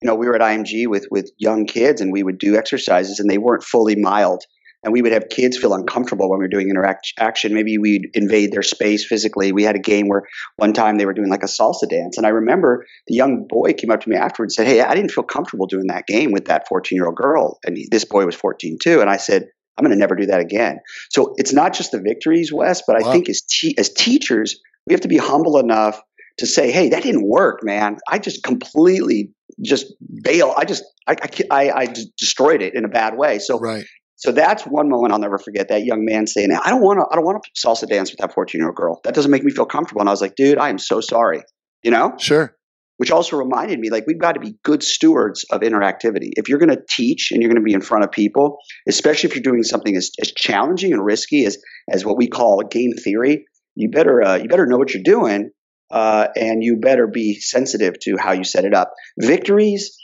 you 0.01 0.07
know, 0.07 0.15
we 0.15 0.27
were 0.27 0.35
at 0.35 0.41
IMG 0.41 0.87
with 0.87 1.07
with 1.11 1.31
young 1.37 1.65
kids 1.65 2.01
and 2.01 2.11
we 2.11 2.23
would 2.23 2.37
do 2.37 2.55
exercises 2.55 3.19
and 3.19 3.29
they 3.29 3.37
weren't 3.37 3.63
fully 3.63 3.95
mild, 3.95 4.43
and 4.85 4.93
we 4.93 5.01
would 5.01 5.11
have 5.11 5.29
kids 5.29 5.57
feel 5.57 5.73
uncomfortable 5.73 6.29
when 6.29 6.39
we 6.39 6.43
were 6.43 6.49
doing 6.49 6.69
interaction. 6.69 7.53
Maybe 7.53 7.77
we'd 7.79 8.11
invade 8.13 8.51
their 8.51 8.61
space 8.61 9.05
physically. 9.05 9.51
We 9.51 9.63
had 9.63 9.75
a 9.75 9.79
game 9.79 10.07
where 10.07 10.23
one 10.57 10.73
time 10.73 10.97
they 10.97 11.07
were 11.07 11.13
doing 11.13 11.29
like 11.29 11.43
a 11.43 11.47
salsa 11.47 11.89
dance, 11.89 12.17
and 12.17 12.25
I 12.25 12.29
remember 12.29 12.85
the 13.07 13.15
young 13.15 13.47
boy 13.49 13.73
came 13.73 13.89
up 13.89 14.01
to 14.01 14.09
me 14.09 14.15
afterwards 14.15 14.57
and 14.57 14.67
said, 14.67 14.73
"Hey, 14.73 14.81
I 14.81 14.93
didn't 14.93 15.11
feel 15.11 15.23
comfortable 15.23 15.65
doing 15.65 15.87
that 15.87 16.05
game 16.05 16.31
with 16.31 16.45
that 16.45 16.67
14 16.67 16.95
year 16.95 17.07
old 17.07 17.15
girl," 17.15 17.59
and 17.65 17.75
he, 17.75 17.87
this 17.89 18.05
boy 18.05 18.25
was 18.25 18.35
14 18.35 18.77
too, 18.81 19.01
and 19.01 19.09
I 19.09 19.17
said. 19.17 19.47
I'm 19.77 19.83
going 19.83 19.91
to 19.93 19.99
never 19.99 20.15
do 20.15 20.27
that 20.27 20.39
again. 20.39 20.79
So 21.09 21.33
it's 21.35 21.51
not 21.51 21.73
just 21.73 21.91
the 21.91 21.99
victories, 21.99 22.49
Wes, 22.49 22.83
but 22.87 22.95
I 22.95 23.11
think 23.11 23.27
as 23.27 23.41
te- 23.41 23.75
as 23.77 23.89
teachers, 23.89 24.61
we 24.85 24.93
have 24.93 25.01
to 25.01 25.07
be 25.07 25.17
humble 25.17 25.57
enough 25.57 26.01
to 26.37 26.45
say, 26.45 26.71
"Hey, 26.71 26.89
that 26.89 27.03
didn't 27.03 27.27
work, 27.27 27.59
man. 27.63 27.97
I 28.09 28.19
just 28.19 28.43
completely 28.43 29.31
just 29.63 29.93
bail. 30.23 30.53
I 30.57 30.65
just 30.65 30.83
I 31.07 31.15
I, 31.51 31.71
I 31.71 31.85
just 31.87 32.15
destroyed 32.17 32.61
it 32.61 32.75
in 32.75 32.85
a 32.85 32.89
bad 32.89 33.17
way." 33.17 33.39
So 33.39 33.59
right. 33.59 33.85
So 34.17 34.31
that's 34.31 34.63
one 34.63 34.89
moment 34.89 35.11
I'll 35.11 35.19
never 35.19 35.37
forget. 35.37 35.67
That 35.67 35.83
young 35.83 36.05
man 36.05 36.25
saying, 36.27 36.51
"I 36.51 36.69
don't 36.69 36.81
want 36.81 36.99
to. 36.99 37.05
I 37.11 37.15
don't 37.15 37.25
want 37.25 37.43
to 37.43 37.67
salsa 37.67 37.87
dance 37.87 38.11
with 38.11 38.19
that 38.19 38.33
14 38.33 38.59
year 38.59 38.67
old 38.67 38.75
girl. 38.75 39.01
That 39.03 39.13
doesn't 39.13 39.31
make 39.31 39.43
me 39.43 39.51
feel 39.51 39.65
comfortable." 39.65 40.01
And 40.01 40.09
I 40.09 40.13
was 40.13 40.21
like, 40.21 40.35
"Dude, 40.35 40.57
I 40.57 40.69
am 40.69 40.79
so 40.79 41.01
sorry." 41.01 41.43
You 41.85 41.91
know? 41.91 42.15
Sure. 42.17 42.55
Which 42.97 43.11
also 43.11 43.37
reminded 43.37 43.77
me, 43.79 43.89
like, 43.89 44.07
we've 44.07 44.17
got 44.17 44.31
to 44.31 44.39
be 44.39 44.55
good 44.63 44.81
stewards 44.81 45.45
of 45.51 45.61
interactivity. 45.61 46.31
If 46.37 46.47
you're 46.47 46.59
going 46.59 46.69
to 46.69 46.81
teach 46.89 47.31
and 47.31 47.41
you're 47.41 47.49
going 47.49 47.61
to 47.61 47.65
be 47.65 47.73
in 47.73 47.81
front 47.81 48.05
of 48.05 48.11
people, 48.11 48.57
especially 48.87 49.29
if 49.29 49.35
you're 49.35 49.43
doing 49.43 49.63
something 49.63 49.95
as, 49.95 50.11
as 50.19 50.31
challenging 50.31 50.93
and 50.93 51.03
risky 51.03 51.45
as 51.45 51.57
as 51.91 52.03
what 52.03 52.17
we 52.17 52.27
call 52.27 52.61
game 52.63 52.93
theory, 52.93 53.45
you 53.75 53.89
better 53.89 54.21
uh, 54.21 54.35
you 54.37 54.47
better 54.47 54.65
know 54.65 54.77
what 54.77 54.93
you're 54.93 55.03
doing, 55.03 55.51
uh, 55.91 56.27
and 56.35 56.63
you 56.63 56.77
better 56.81 57.07
be 57.07 57.35
sensitive 57.35 57.93
to 58.01 58.15
how 58.17 58.31
you 58.33 58.43
set 58.43 58.65
it 58.65 58.73
up. 58.73 58.91
Victories, 59.19 59.97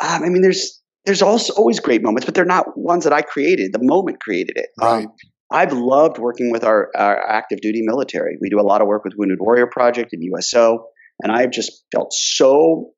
um, 0.00 0.22
I 0.22 0.28
mean, 0.28 0.42
there's 0.42 0.80
there's 1.04 1.22
also 1.22 1.54
always 1.54 1.80
great 1.80 2.02
moments, 2.02 2.26
but 2.26 2.34
they're 2.34 2.44
not 2.44 2.76
ones 2.76 3.04
that 3.04 3.12
I 3.12 3.22
created. 3.22 3.72
The 3.72 3.80
moment 3.82 4.20
created 4.20 4.56
it. 4.56 4.68
Right. 4.80 5.06
Um, 5.06 5.12
I've 5.50 5.72
loved 5.72 6.18
working 6.18 6.52
with 6.52 6.62
our, 6.62 6.90
our 6.94 7.26
active 7.26 7.60
duty 7.62 7.80
military. 7.82 8.36
We 8.40 8.50
do 8.50 8.60
a 8.60 8.62
lot 8.62 8.82
of 8.82 8.86
work 8.86 9.04
with 9.04 9.14
Wounded 9.16 9.38
Warrior 9.40 9.66
Project 9.66 10.12
and 10.12 10.22
USO, 10.22 10.84
and 11.22 11.32
I've 11.32 11.50
just 11.50 11.84
felt 11.90 12.12
so 12.12 12.90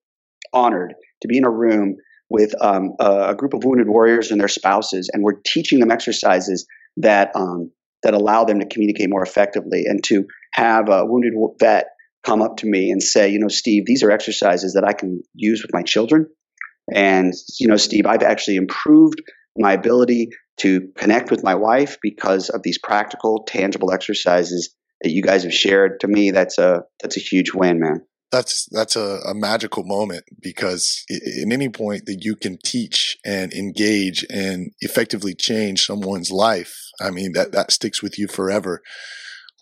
honored 0.53 0.95
to 1.23 1.29
be 1.29 1.39
in 1.39 1.45
a 1.45 1.51
room 1.51 1.97
with 2.29 2.53
um, 2.61 2.95
a, 2.99 3.31
a, 3.31 3.35
group 3.37 3.55
of 3.55 3.63
wounded 3.65 3.89
warriors 3.89 4.33
and 4.33 4.41
their 4.41 4.49
spouses, 4.49 5.11
and 5.13 5.23
we're 5.23 5.41
teaching 5.47 5.79
them 5.79 5.93
exercises 5.93 6.67
that 6.97 7.31
um, 7.37 7.71
that 8.03 8.15
allow 8.15 8.45
them 8.45 8.61
to 8.61 8.67
communicate 8.67 9.11
more 9.11 9.23
effectively 9.23 9.85
and 9.87 10.03
to 10.05 10.27
have 10.53 10.89
a 10.89 11.05
wounded 11.05 11.33
vet 11.59 11.87
come 12.25 12.43
up 12.43 12.59
to 12.59 12.67
me 12.67 12.91
and 12.91 13.03
say, 13.03 13.31
you 13.31 13.39
know, 13.39 13.49
Steve, 13.49 13.85
these 13.87 14.03
are 14.03 14.11
exercises 14.11 14.75
that 14.75 14.85
I 14.85 14.93
can 14.93 15.23
use 15.35 15.63
with 15.63 15.73
my 15.73 15.83
children. 15.83 16.27
And, 16.93 17.33
you 17.59 17.69
know, 17.69 17.77
Steve, 17.77 18.07
I've 18.07 18.23
actually 18.23 18.57
improved 18.57 19.23
my 19.57 19.73
ability 19.73 20.31
to 20.59 20.89
connect 20.97 21.31
with 21.31 21.43
my 21.43 21.55
wife 21.55 21.99
because 22.03 22.51
of 22.51 22.63
these 22.63 22.79
practical, 22.79 23.45
tangible 23.47 23.93
exercises 23.93 24.75
that 25.03 25.11
you 25.11 25.23
guys 25.23 25.45
have 25.45 25.55
shared. 25.55 26.01
To 26.01 26.09
me, 26.09 26.31
that's 26.31 26.59
a 26.59 26.83
that's 27.01 27.17
a 27.17 27.21
huge 27.21 27.55
win, 27.55 27.81
man 27.81 28.03
that's 28.31 28.67
that's 28.71 28.97
a, 28.97 29.19
a, 29.27 29.35
magical 29.35 29.83
moment 29.85 30.25
because 30.41 31.05
in 31.09 31.53
any 31.53 31.69
point 31.69 32.07
that 32.07 32.25
you 32.25 32.37
can 32.37 32.59
teach 32.65 33.19
and 33.25 33.53
engage 33.53 34.25
and 34.31 34.71
effectively 34.81 35.35
change 35.35 35.85
someone's 35.85 36.31
life 36.31 36.77
i 37.01 37.11
mean 37.11 37.33
that 37.33 37.53
that 37.53 37.73
sticks 37.73 38.03
with 38.03 38.19
you 38.19 38.29
forever. 38.29 38.83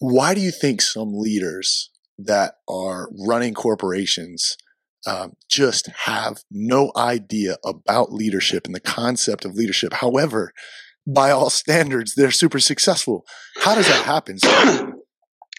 Why 0.00 0.34
do 0.34 0.40
you 0.40 0.52
think 0.52 0.80
some 0.80 1.18
leaders 1.18 1.90
that 2.18 2.54
are 2.68 3.08
running 3.26 3.54
corporations 3.54 4.56
um, 5.06 5.32
just 5.50 5.88
have 6.04 6.38
no 6.50 6.92
idea 6.96 7.56
about 7.64 8.12
leadership 8.12 8.66
and 8.66 8.74
the 8.74 8.80
concept 8.80 9.44
of 9.44 9.54
leadership? 9.54 9.92
However 9.94 10.52
by 11.06 11.30
all 11.30 11.48
standards 11.48 12.14
they're 12.14 12.30
super 12.30 12.58
successful. 12.60 13.24
How 13.62 13.74
does 13.74 13.88
that 13.88 14.04
happen 14.04 14.38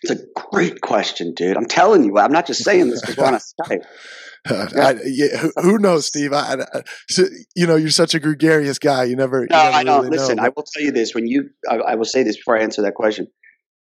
It's 0.04 0.12
a 0.12 0.26
great 0.52 0.82
question, 0.82 1.34
dude. 1.36 1.58
I'm 1.58 1.66
telling 1.66 2.04
you, 2.04 2.18
I'm 2.18 2.32
not 2.32 2.48
just 2.48 2.64
saying 2.64 2.90
this 2.90 3.02
because 3.02 3.18
we're 3.18 3.26
on 3.26 3.34
a 3.34 3.38
Skype. 3.64 3.84
Uh, 4.50 4.68
I, 4.82 4.96
yeah, 5.06 5.38
who, 5.38 5.52
who, 5.58 5.78
knows, 5.80 6.06
Steve? 6.06 6.32
I, 6.32 6.66
I, 6.74 6.82
so, 7.10 7.26
you 7.56 7.68
know, 7.68 7.76
you're 7.76 7.90
such 7.90 8.16
a 8.16 8.20
gregarious 8.20 8.80
guy. 8.80 9.04
You 9.04 9.16
never. 9.16 9.46
No, 9.50 9.58
you 9.58 9.64
never 9.64 9.78
I 9.78 9.84
know. 9.84 9.98
Really 9.98 10.18
Listen, 10.18 10.38
know. 10.38 10.44
I 10.44 10.50
will 10.50 10.64
tell 10.64 10.82
you 10.82 10.92
this. 10.92 11.14
When 11.14 11.28
you, 11.28 11.50
I, 11.70 11.76
I, 11.76 11.96
will 11.96 12.06
say 12.06 12.24
this 12.24 12.38
before 12.38 12.58
I 12.58 12.64
answer 12.64 12.82
that 12.84 12.96
question. 12.96 13.28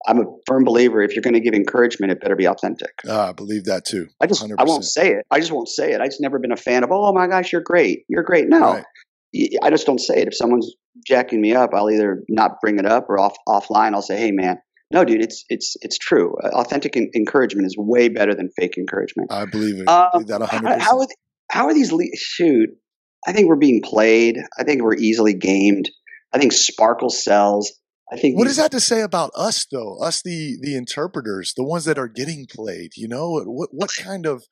I'm 0.07 0.18
a 0.18 0.24
firm 0.46 0.64
believer. 0.64 1.02
If 1.02 1.14
you're 1.14 1.22
going 1.22 1.35
to 1.35 1.40
give 1.40 1.54
encouragement, 1.54 2.12
it 2.12 2.20
better 2.20 2.37
be 2.37 2.46
authentic. 2.46 2.90
Ah, 3.09 3.28
I 3.28 3.33
believe 3.33 3.64
that 3.64 3.85
too. 3.85 4.09
I 4.20 4.26
just, 4.26 4.44
I 4.59 4.64
won't 4.64 4.85
say 4.85 5.12
it. 5.12 5.26
I 5.31 5.40
just 5.40 5.50
won't 5.50 5.68
say 5.68 5.92
it. 5.92 6.00
I 6.00 6.07
just 6.07 6.20
never 6.20 6.38
been 6.38 6.52
a 6.52 6.57
fan 6.57 6.85
of. 6.85 6.90
Oh 6.92 7.12
my 7.12 7.26
gosh, 7.26 7.52
you're 7.52 7.62
great. 7.62 8.04
You're 8.09 8.22
great. 8.22 8.48
No, 8.48 8.74
right. 8.74 8.85
I 9.62 9.70
just 9.70 9.87
don't 9.87 10.00
say 10.00 10.22
it. 10.22 10.28
If 10.28 10.37
someone's 10.37 10.72
jacking 11.07 11.40
me 11.40 11.54
up, 11.54 11.70
I'll 11.74 11.90
either 11.90 12.22
not 12.28 12.61
bring 12.61 12.78
it 12.78 12.87
up 12.87 13.07
or 13.09 13.18
off 13.18 13.37
offline. 13.46 13.94
I'll 13.94 14.02
say, 14.02 14.16
hey 14.16 14.31
man, 14.31 14.59
no, 14.90 15.05
dude, 15.05 15.22
it's 15.22 15.44
it's 15.48 15.77
it's 15.83 15.98
true. 15.98 16.35
Authentic 16.42 16.96
encouragement 16.96 17.66
is 17.66 17.77
way 17.77 18.09
better 18.09 18.35
than 18.35 18.48
fake 18.57 18.79
encouragement. 18.79 19.31
I 19.31 19.44
believe 19.44 19.81
it. 19.81 19.88
I 19.88 20.09
believe 20.12 20.29
that 20.29 20.40
100%. 20.40 20.48
How, 20.48 20.79
how, 20.79 20.98
are, 21.01 21.07
how 21.51 21.66
are 21.66 21.74
these? 21.74 21.92
Le- 21.92 22.16
shoot, 22.16 22.70
I 23.27 23.33
think 23.33 23.48
we're 23.48 23.57
being 23.57 23.83
played. 23.83 24.38
I 24.59 24.64
think 24.64 24.83
we're 24.83 24.96
easily 24.96 25.35
gamed. 25.35 25.90
I 26.33 26.38
think 26.38 26.53
Sparkle 26.53 27.11
sells. 27.11 27.72
I 28.11 28.16
think. 28.16 28.38
What 28.38 28.46
does 28.46 28.57
that 28.57 28.70
to 28.70 28.81
say 28.81 29.03
about 29.03 29.31
us, 29.37 29.66
though? 29.70 29.98
Us, 30.03 30.22
the 30.22 30.57
the 30.62 30.74
interpreters, 30.74 31.53
the 31.55 31.64
ones 31.64 31.85
that 31.85 31.98
are 31.98 32.09
getting 32.09 32.46
played. 32.51 32.92
You 32.96 33.09
know, 33.09 33.42
what 33.44 33.68
what 33.72 33.90
kind 33.94 34.24
of 34.24 34.44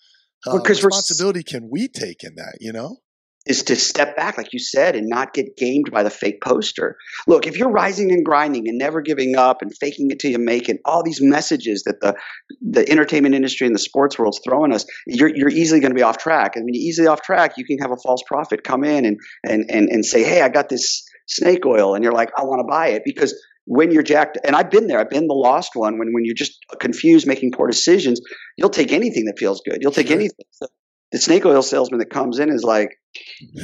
uh, 0.46 0.58
responsibility 0.58 1.42
can 1.44 1.70
we 1.70 1.88
take 1.88 2.22
in 2.22 2.34
that? 2.34 2.58
You 2.60 2.74
know 2.74 2.98
is 3.46 3.62
to 3.64 3.76
step 3.76 4.16
back, 4.16 4.36
like 4.36 4.52
you 4.52 4.58
said, 4.58 4.96
and 4.96 5.08
not 5.08 5.32
get 5.32 5.56
gamed 5.56 5.90
by 5.90 6.02
the 6.02 6.10
fake 6.10 6.42
poster. 6.42 6.96
Look, 7.26 7.46
if 7.46 7.56
you're 7.56 7.70
rising 7.70 8.10
and 8.12 8.24
grinding 8.24 8.68
and 8.68 8.76
never 8.76 9.00
giving 9.00 9.36
up 9.36 9.62
and 9.62 9.70
faking 9.76 10.10
it 10.10 10.18
till 10.18 10.30
you 10.30 10.38
make 10.38 10.68
it, 10.68 10.80
all 10.84 11.02
these 11.02 11.20
messages 11.22 11.84
that 11.84 12.00
the 12.00 12.16
the 12.60 12.88
entertainment 12.90 13.34
industry 13.34 13.66
and 13.66 13.74
the 13.74 13.80
sports 13.80 14.18
world's 14.18 14.40
throwing 14.44 14.72
us, 14.72 14.84
you're 15.06 15.34
you're 15.34 15.48
easily 15.48 15.80
going 15.80 15.92
to 15.92 15.96
be 15.96 16.02
off 16.02 16.18
track. 16.18 16.54
I 16.56 16.60
mean, 16.60 16.74
easily 16.74 17.06
off 17.06 17.22
track, 17.22 17.54
you 17.56 17.64
can 17.64 17.78
have 17.78 17.92
a 17.92 17.96
false 17.96 18.22
prophet 18.26 18.64
come 18.64 18.84
in 18.84 19.04
and 19.04 19.18
and 19.44 19.70
and 19.70 19.88
and 19.88 20.04
say, 20.04 20.24
"Hey, 20.24 20.42
I 20.42 20.48
got 20.48 20.68
this 20.68 21.04
snake 21.26 21.64
oil," 21.64 21.94
and 21.94 22.02
you're 22.02 22.12
like, 22.12 22.30
"I 22.36 22.44
want 22.44 22.60
to 22.60 22.66
buy 22.68 22.88
it," 22.88 23.02
because 23.04 23.34
when 23.66 23.90
you're 23.90 24.02
jacked, 24.02 24.38
and 24.44 24.54
I've 24.54 24.70
been 24.70 24.86
there, 24.86 25.00
I've 25.00 25.10
been 25.10 25.26
the 25.26 25.34
lost 25.34 25.70
one. 25.74 25.98
When 25.98 26.12
when 26.12 26.24
you're 26.24 26.34
just 26.34 26.58
confused, 26.80 27.26
making 27.26 27.52
poor 27.52 27.66
decisions, 27.66 28.20
you'll 28.56 28.70
take 28.70 28.92
anything 28.92 29.24
that 29.26 29.38
feels 29.38 29.60
good. 29.64 29.78
You'll 29.80 29.92
take 29.92 30.10
anything. 30.10 30.46
So 30.50 30.66
the 31.12 31.18
snake 31.18 31.44
oil 31.46 31.62
salesman 31.62 31.98
that 32.00 32.10
comes 32.10 32.38
in 32.38 32.50
is 32.50 32.62
like, 32.62 32.98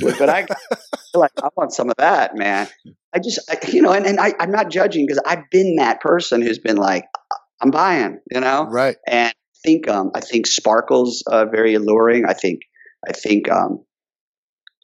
but 0.00 0.28
I 0.28 0.46
like 1.14 1.32
I 1.42 1.48
want 1.56 1.72
some 1.72 1.90
of 1.90 1.96
that, 1.98 2.36
man. 2.36 2.68
I 3.14 3.18
just 3.18 3.40
I, 3.50 3.58
you 3.68 3.82
know, 3.82 3.92
and, 3.92 4.06
and 4.06 4.20
I, 4.20 4.32
I'm 4.38 4.50
not 4.50 4.70
judging 4.70 5.06
because 5.06 5.22
I've 5.26 5.50
been 5.50 5.76
that 5.76 6.00
person 6.00 6.42
who's 6.42 6.58
been 6.58 6.76
like, 6.76 7.04
I'm 7.60 7.70
buying, 7.70 8.20
you 8.30 8.40
know, 8.40 8.64
right? 8.64 8.96
And 9.06 9.28
I 9.28 9.58
think 9.64 9.88
um, 9.88 10.10
I 10.14 10.20
think 10.20 10.46
sparkles 10.46 11.22
uh, 11.26 11.46
very 11.46 11.74
alluring. 11.74 12.24
I 12.26 12.32
think 12.32 12.60
I 13.06 13.12
think 13.12 13.50
um, 13.50 13.84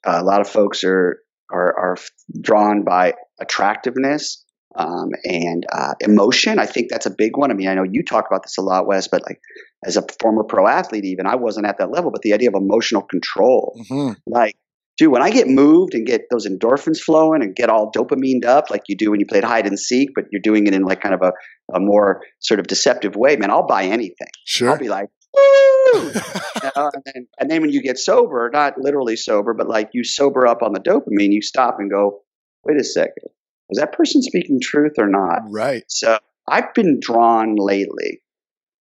a 0.05 0.23
lot 0.23 0.41
of 0.41 0.49
folks 0.49 0.85
are 0.85 1.21
are, 1.51 1.79
are 1.79 1.97
drawn 2.41 2.85
by 2.85 3.15
attractiveness 3.41 4.45
um, 4.79 5.11
and 5.25 5.67
uh, 5.73 5.95
emotion. 6.01 6.59
I 6.59 6.67
think 6.67 6.89
that's 6.89 7.07
a 7.07 7.11
big 7.11 7.37
one. 7.37 7.51
I 7.51 7.55
mean, 7.55 7.69
I 7.69 7.75
know 7.75 7.83
you 7.83 8.03
talk 8.03 8.27
about 8.27 8.45
this 8.45 8.57
a 8.59 8.63
lot, 8.63 8.87
Wes, 8.87 9.09
but 9.09 9.23
like 9.27 9.41
as 9.85 9.97
a 9.97 10.05
former 10.21 10.45
pro 10.45 10.67
athlete, 10.67 11.05
even 11.05 11.27
I 11.27 11.37
wasn't 11.37 11.67
at 11.67 11.79
that 11.79 11.91
level. 11.91 12.11
But 12.11 12.23
the 12.23 12.33
idea 12.33 12.49
of 12.49 12.55
emotional 12.55 13.03
control, 13.03 13.79
mm-hmm. 13.91 14.13
like 14.27 14.57
dude, 14.99 15.13
when 15.13 15.23
I 15.23 15.31
get 15.31 15.49
moved 15.49 15.95
and 15.95 16.07
get 16.07 16.23
those 16.31 16.47
endorphins 16.47 16.99
flowing 16.99 17.43
and 17.43 17.55
get 17.55 17.71
all 17.71 17.91
dopamined 17.91 18.45
up 18.45 18.69
like 18.71 18.83
you 18.89 18.97
do 18.97 19.11
when 19.11 19.21
you 19.21 19.27
played 19.27 19.45
hide 19.45 19.67
and 19.67 19.79
seek, 19.79 20.11
but 20.15 20.25
you're 20.31 20.43
doing 20.43 20.67
it 20.67 20.75
in 20.75 20.83
like 20.83 21.01
kind 21.01 21.15
of 21.15 21.23
a, 21.23 21.33
a 21.75 21.81
more 21.81 22.21
sort 22.41 22.61
of 22.61 22.67
deceptive 22.67 23.15
way, 23.15 23.37
man, 23.37 23.51
I'll 23.51 23.67
buy 23.67 23.85
anything. 23.85 24.29
Sure. 24.45 24.71
I'll 24.71 24.79
be 24.79 24.89
like, 24.89 25.09
woo! 25.35 25.43
you 25.95 26.71
know, 26.77 26.91
and, 26.93 27.03
then, 27.07 27.27
and 27.39 27.51
then 27.51 27.61
when 27.63 27.71
you 27.71 27.81
get 27.81 27.99
sober, 27.99 28.51
not 28.53 28.75
literally 28.79 29.17
sober, 29.17 29.55
but 29.55 29.69
like 29.69 29.91
you 29.93 30.03
sober 30.05 30.47
up 30.47 30.63
on 30.63 30.73
the 30.73 30.81
dopamine, 30.81 31.33
you 31.33 31.43
stop 31.43 31.77
and 31.79 31.91
go, 31.91 32.21
wait 32.65 32.79
a 32.79 32.85
second, 32.85 33.31
was 33.69 33.79
that 33.79 33.93
person 33.93 34.23
speaking 34.23 34.59
truth 34.63 34.95
or 34.99 35.09
not? 35.09 35.41
right. 35.51 35.85
So 35.89 36.19
I've 36.49 36.73
been 36.75 36.99
drawn 37.01 37.57
lately 37.57 38.23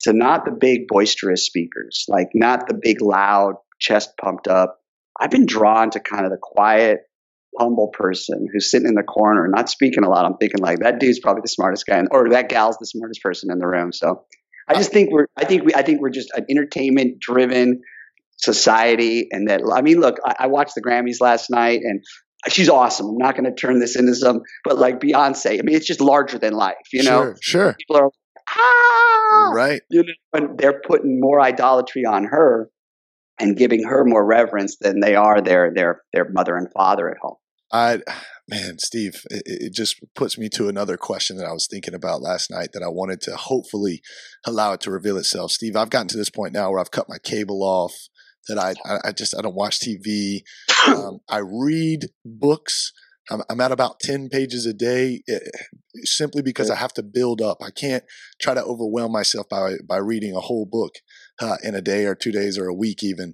to 0.02 0.14
not 0.14 0.46
the 0.46 0.52
big 0.52 0.88
boisterous 0.88 1.46
speakers, 1.46 2.06
like 2.08 2.30
not 2.34 2.68
the 2.68 2.80
big 2.82 3.02
loud 3.02 3.56
chest 3.80 4.12
pumped 4.22 4.48
up. 4.48 4.80
I've 5.20 5.32
been 5.32 5.46
drawn 5.46 5.90
to 5.92 6.00
kind 6.00 6.26
of 6.26 6.32
the 6.32 6.38
quiet, 6.42 7.00
humble 7.60 7.90
person 7.90 8.48
who's 8.52 8.70
sitting 8.70 8.88
in 8.88 8.94
the 8.94 9.04
corner, 9.04 9.48
not 9.48 9.70
speaking 9.70 10.04
a 10.04 10.10
lot. 10.10 10.26
I'm 10.26 10.38
thinking 10.38 10.62
like 10.62 10.80
that 10.80 11.00
dude's 11.00 11.20
probably 11.20 11.42
the 11.42 11.50
smartest 11.50 11.86
guy, 11.86 12.00
in, 12.00 12.08
or 12.12 12.30
that 12.30 12.50
gal's 12.50 12.78
the 12.78 12.86
smartest 12.86 13.22
person 13.22 13.52
in 13.52 13.60
the 13.60 13.68
room. 13.68 13.92
So 13.92 14.26
I 14.68 14.76
just 14.76 14.92
think 14.92 15.12
we're, 15.12 15.28
I 15.36 15.46
think 15.46 15.64
we, 15.64 15.74
I 15.74 15.82
think 15.82 16.02
we're 16.02 16.10
just 16.10 16.30
an 16.36 16.46
entertainment 16.50 17.20
driven 17.20 17.82
society, 18.38 19.28
and 19.32 19.50
that 19.50 19.62
I 19.74 19.82
mean, 19.82 20.00
look, 20.00 20.18
I, 20.26 20.36
I 20.42 20.48
watched 20.48 20.76
the 20.76 20.82
Grammys 20.82 21.22
last 21.22 21.50
night, 21.50 21.80
and 21.84 22.04
she's 22.50 22.70
awesome. 22.70 23.08
I'm 23.08 23.18
not 23.18 23.36
going 23.36 23.46
to 23.46 23.56
turn 23.56 23.80
this 23.80 23.96
into 23.96 24.16
some, 24.16 24.42
but 24.64 24.78
like 24.78 25.00
Beyonce, 25.00 25.60
I 25.60 25.62
mean, 25.64 25.76
it's 25.76 25.88
just 25.88 26.02
larger 26.02 26.38
than 26.38 26.54
life, 26.54 26.76
you 26.94 27.04
know. 27.04 27.22
Sure. 27.22 27.38
Sure. 27.42 27.76
People 27.80 27.98
are 27.98 28.10
ah, 28.58 29.52
Right. 29.54 29.82
you 29.90 30.04
know, 30.04 30.14
and 30.34 30.58
they're 30.58 30.82
putting 30.86 31.20
more 31.20 31.42
idolatry 31.42 32.06
on 32.06 32.26
her 32.26 32.70
and 33.40 33.56
giving 33.56 33.84
her 33.84 34.04
more 34.06 34.26
reverence 34.26 34.78
than 34.80 35.00
they 35.00 35.16
are 35.16 35.42
their 35.42 35.72
their 35.74 36.02
their 36.14 36.30
mother 36.30 36.56
and 36.56 36.72
father 36.72 37.10
at 37.10 37.18
home. 37.22 37.36
I, 37.72 38.00
man, 38.48 38.80
Steve, 38.80 39.24
it, 39.30 39.44
it 39.46 39.74
just 39.74 39.98
puts 40.16 40.38
me 40.38 40.48
to 40.50 40.70
another 40.70 40.96
question 40.96 41.38
that 41.38 41.46
I 41.46 41.52
was 41.52 41.68
thinking 41.70 41.94
about 41.94 42.22
last 42.22 42.50
night 42.50 42.70
that 42.74 42.82
I 42.82 42.88
wanted 42.88 43.20
to 43.22 43.36
hopefully 43.36 44.02
allow 44.46 44.74
it 44.74 44.82
to 44.82 44.92
reveal 44.92 45.18
itself. 45.18 45.52
Steve, 45.52 45.76
I've 45.76 45.90
gotten 45.90 46.08
to 46.10 46.18
this 46.18 46.30
point 46.30 46.54
now 46.54 46.72
where 46.72 46.80
I've 46.80 46.92
cut 46.92 47.10
my 47.10 47.18
cable 47.18 47.64
off. 47.64 47.94
That 48.48 48.58
I, 48.58 48.74
I, 49.04 49.12
just 49.12 49.38
I 49.38 49.42
don't 49.42 49.56
watch 49.56 49.80
TV. 49.80 50.42
Um, 50.88 51.20
I 51.28 51.40
read 51.40 52.06
books. 52.24 52.94
I'm, 53.30 53.42
I'm 53.50 53.60
at 53.60 53.74
about 53.74 54.00
ten 54.00 54.30
pages 54.30 54.66
a 54.66 54.74
day, 54.74 55.22
eh, 55.28 55.40
simply 56.04 56.42
because 56.42 56.70
I 56.70 56.76
have 56.76 56.94
to 56.94 57.04
build 57.04 57.42
up. 57.42 57.58
I 57.62 57.72
can't 57.72 58.06
try 58.40 58.54
to 58.54 58.64
overwhelm 58.64 59.12
myself 59.12 59.50
by 59.50 59.74
by 59.86 59.98
reading 59.98 60.34
a 60.34 60.40
whole 60.40 60.66
book 60.66 60.94
uh, 61.42 61.58
in 61.62 61.76
a 61.76 61.82
day 61.82 62.06
or 62.06 62.16
two 62.16 62.32
days 62.32 62.58
or 62.58 62.68
a 62.68 62.74
week 62.74 63.04
even. 63.04 63.34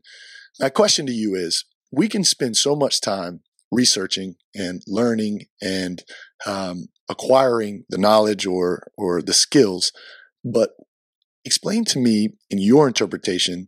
My 0.60 0.69
question 0.69 1.06
to 1.06 1.12
you 1.12 1.36
is: 1.36 1.63
We 1.91 2.08
can 2.08 2.23
spend 2.23 2.58
so 2.58 2.76
much 2.76 3.02
time 3.02 3.41
researching 3.71 4.36
and 4.56 4.82
learning 4.88 5.45
and 5.62 6.04
um, 6.47 6.88
acquiring 7.10 7.84
the 7.89 7.97
knowledge 7.99 8.47
or 8.47 8.88
or 8.97 9.21
the 9.21 9.34
skills, 9.34 9.91
but 10.43 10.71
explain 11.45 11.86
to 11.86 11.99
me 11.99 12.30
in 12.49 12.58
your 12.58 12.88
interpretation 12.88 13.67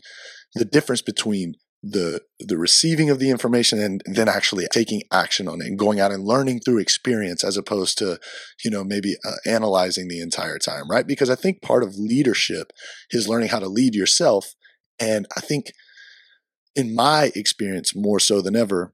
the 0.56 0.66
difference 0.66 1.02
between 1.02 1.56
the 1.84 2.22
the 2.40 2.58
receiving 2.58 3.12
of 3.12 3.20
the 3.20 3.30
information 3.30 3.80
and 3.80 4.02
then 4.06 4.28
actually 4.28 4.66
taking 4.72 5.04
action 5.12 5.48
on 5.48 5.62
it 5.62 5.68
and 5.68 5.78
going 5.78 6.00
out 6.00 6.12
and 6.12 6.24
learning 6.24 6.60
through 6.60 6.80
experience 6.80 7.44
as 7.44 7.58
opposed 7.58 7.98
to 8.00 8.20
you 8.64 8.72
know 8.72 8.84
maybe 8.84 9.16
uh, 9.24 9.36
analyzing 9.46 10.08
the 10.08 10.20
entire 10.20 10.58
time 10.58 10.90
right? 10.90 11.06
Because 11.06 11.30
i 11.30 11.36
think 11.36 11.62
part 11.62 11.84
of 11.84 11.96
leadership 11.96 12.72
is 13.12 13.28
learning 13.28 13.50
how 13.50 13.60
to 13.60 13.68
lead 13.68 13.94
yourself. 13.94 14.56
And 15.00 15.28
i 15.38 15.42
think 15.42 15.74
in 16.76 16.96
my 16.96 17.32
experience 17.36 17.96
more 17.96 18.20
so 18.20 18.42
than 18.42 18.56
ever 18.56 18.92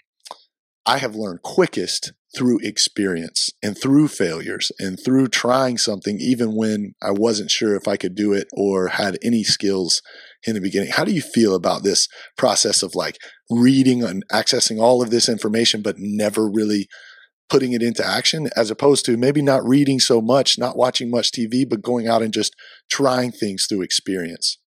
I 0.85 0.97
have 0.97 1.15
learned 1.15 1.43
quickest 1.43 2.11
through 2.35 2.59
experience 2.59 3.49
and 3.61 3.77
through 3.77 4.07
failures 4.07 4.71
and 4.79 4.99
through 4.99 5.27
trying 5.27 5.77
something, 5.77 6.17
even 6.19 6.55
when 6.55 6.95
I 7.01 7.11
wasn't 7.11 7.51
sure 7.51 7.75
if 7.75 7.87
I 7.87 7.97
could 7.97 8.15
do 8.15 8.33
it 8.33 8.47
or 8.53 8.87
had 8.87 9.17
any 9.21 9.43
skills 9.43 10.01
in 10.45 10.55
the 10.55 10.61
beginning. 10.61 10.89
How 10.91 11.03
do 11.03 11.11
you 11.11 11.21
feel 11.21 11.55
about 11.55 11.83
this 11.83 12.07
process 12.37 12.83
of 12.83 12.95
like 12.95 13.17
reading 13.49 14.03
and 14.03 14.23
accessing 14.31 14.79
all 14.79 15.01
of 15.01 15.11
this 15.11 15.29
information, 15.29 15.81
but 15.81 15.95
never 15.97 16.49
really 16.49 16.87
putting 17.49 17.73
it 17.73 17.83
into 17.83 18.05
action 18.05 18.49
as 18.55 18.71
opposed 18.71 19.05
to 19.05 19.17
maybe 19.17 19.41
not 19.41 19.67
reading 19.67 19.99
so 19.99 20.21
much, 20.21 20.57
not 20.57 20.77
watching 20.77 21.11
much 21.11 21.31
TV, 21.31 21.67
but 21.67 21.81
going 21.81 22.07
out 22.07 22.21
and 22.21 22.33
just 22.33 22.55
trying 22.89 23.31
things 23.31 23.67
through 23.67 23.81
experience? 23.81 24.57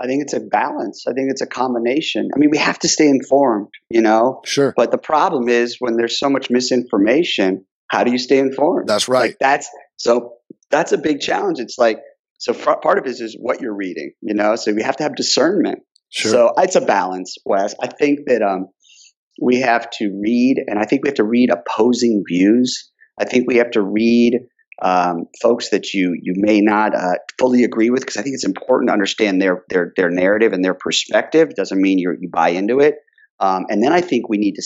I 0.00 0.06
think 0.06 0.22
it's 0.22 0.32
a 0.32 0.40
balance. 0.40 1.04
I 1.06 1.12
think 1.12 1.30
it's 1.30 1.42
a 1.42 1.46
combination. 1.46 2.28
I 2.34 2.38
mean, 2.38 2.50
we 2.50 2.58
have 2.58 2.78
to 2.80 2.88
stay 2.88 3.08
informed, 3.08 3.68
you 3.90 4.02
know. 4.02 4.40
Sure. 4.44 4.74
But 4.76 4.90
the 4.90 4.98
problem 4.98 5.48
is 5.48 5.76
when 5.78 5.96
there's 5.96 6.18
so 6.18 6.28
much 6.28 6.50
misinformation, 6.50 7.64
how 7.88 8.02
do 8.02 8.10
you 8.10 8.18
stay 8.18 8.38
informed? 8.38 8.88
That's 8.88 9.08
right. 9.08 9.30
Like 9.30 9.36
that's 9.38 9.68
so 9.96 10.34
that's 10.70 10.92
a 10.92 10.98
big 10.98 11.20
challenge. 11.20 11.60
It's 11.60 11.78
like 11.78 11.98
so 12.44 12.52
fr- 12.52 12.72
part 12.82 12.98
of 12.98 13.06
it 13.06 13.18
is 13.18 13.34
what 13.40 13.62
you're 13.62 13.74
reading, 13.74 14.12
you 14.20 14.34
know. 14.34 14.54
So 14.56 14.74
we 14.74 14.82
have 14.82 14.98
to 14.98 15.02
have 15.02 15.16
discernment. 15.16 15.78
Sure. 16.10 16.30
So 16.30 16.52
it's 16.58 16.76
a 16.76 16.82
balance, 16.82 17.36
Wes. 17.46 17.74
I 17.82 17.86
think 17.86 18.20
that 18.26 18.42
um, 18.42 18.66
we 19.40 19.60
have 19.60 19.88
to 19.92 20.20
read, 20.22 20.62
and 20.66 20.78
I 20.78 20.84
think 20.84 21.02
we 21.02 21.08
have 21.08 21.16
to 21.16 21.24
read 21.24 21.48
opposing 21.48 22.22
views. 22.28 22.90
I 23.18 23.24
think 23.24 23.48
we 23.48 23.56
have 23.56 23.70
to 23.70 23.82
read 23.82 24.40
um, 24.82 25.24
folks 25.40 25.70
that 25.70 25.94
you 25.94 26.18
you 26.20 26.34
may 26.36 26.60
not 26.60 26.94
uh, 26.94 27.14
fully 27.38 27.64
agree 27.64 27.88
with 27.88 28.00
because 28.00 28.18
I 28.18 28.22
think 28.22 28.34
it's 28.34 28.44
important 28.44 28.90
to 28.90 28.92
understand 28.92 29.40
their 29.40 29.64
their 29.70 29.94
their 29.96 30.10
narrative 30.10 30.52
and 30.52 30.62
their 30.62 30.74
perspective. 30.74 31.48
It 31.48 31.56
doesn't 31.56 31.80
mean 31.80 31.98
you 31.98 32.14
you 32.20 32.28
buy 32.30 32.50
into 32.50 32.80
it. 32.80 32.96
Um, 33.40 33.64
and 33.70 33.82
then 33.82 33.94
I 33.94 34.02
think 34.02 34.28
we 34.28 34.36
need 34.36 34.56
to 34.56 34.62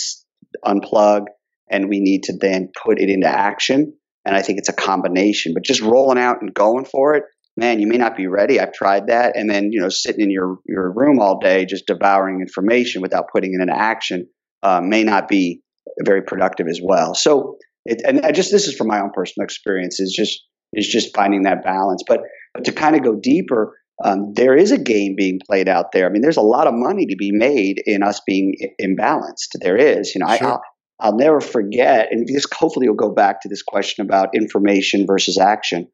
unplug 0.66 1.26
and 1.70 1.88
we 1.88 2.00
need 2.00 2.24
to 2.24 2.36
then 2.36 2.70
put 2.84 3.00
it 3.00 3.08
into 3.08 3.28
action. 3.28 3.92
And 4.24 4.34
I 4.34 4.42
think 4.42 4.58
it's 4.58 4.68
a 4.68 4.74
combination. 4.74 5.54
But 5.54 5.62
just 5.62 5.80
rolling 5.80 6.18
out 6.18 6.38
and 6.40 6.52
going 6.52 6.84
for 6.84 7.14
it, 7.14 7.22
man, 7.58 7.80
you 7.80 7.88
may 7.88 7.96
not 7.96 8.16
be 8.16 8.28
ready. 8.28 8.60
I've 8.60 8.72
tried 8.72 9.08
that, 9.08 9.36
and 9.36 9.50
then 9.50 9.72
you 9.72 9.80
know 9.80 9.88
sitting 9.88 10.22
in 10.22 10.30
your 10.30 10.58
your 10.66 10.92
room 10.92 11.18
all 11.18 11.38
day 11.38 11.66
just 11.66 11.86
devouring 11.86 12.40
information 12.40 13.02
without 13.02 13.26
putting 13.32 13.52
it 13.52 13.60
into 13.60 13.76
action 13.76 14.28
uh, 14.62 14.80
may 14.80 15.04
not 15.04 15.28
be 15.28 15.60
very 16.04 16.22
productive 16.22 16.68
as 16.68 16.80
well. 16.82 17.14
So 17.14 17.56
it, 17.84 18.02
and 18.06 18.24
I 18.24 18.32
just 18.32 18.52
this 18.52 18.68
is 18.68 18.76
from 18.76 18.86
my 18.86 19.00
own 19.00 19.10
personal 19.12 19.44
experience 19.44 20.00
is 20.00 20.14
just 20.16 20.44
is 20.72 20.86
just 20.86 21.14
finding 21.14 21.42
that 21.42 21.64
balance. 21.64 22.02
But 22.06 22.20
but 22.54 22.64
to 22.64 22.72
kind 22.72 22.94
of 22.94 23.02
go 23.02 23.16
deeper, 23.20 23.76
um, 24.02 24.32
there 24.34 24.56
is 24.56 24.70
a 24.70 24.78
game 24.78 25.14
being 25.16 25.40
played 25.44 25.68
out 25.68 25.92
there. 25.92 26.06
I 26.06 26.10
mean, 26.10 26.22
there's 26.22 26.36
a 26.36 26.42
lot 26.42 26.68
of 26.68 26.74
money 26.74 27.06
to 27.06 27.16
be 27.16 27.32
made 27.32 27.82
in 27.84 28.02
us 28.02 28.20
being 28.24 28.54
imbalanced. 28.80 29.58
There 29.60 29.76
is, 29.76 30.14
you 30.14 30.20
know, 30.20 30.36
Sure. 30.36 30.46
I, 30.46 30.50
I'll, 30.50 30.62
I'll 31.00 31.16
never 31.16 31.40
forget, 31.40 32.08
and 32.10 32.26
this 32.26 32.46
hopefully 32.52 32.88
will 32.88 32.96
go 32.96 33.12
back 33.12 33.42
to 33.42 33.48
this 33.48 33.62
question 33.62 34.04
about 34.04 34.34
information 34.34 35.06
versus 35.06 35.38
action. 35.38 35.88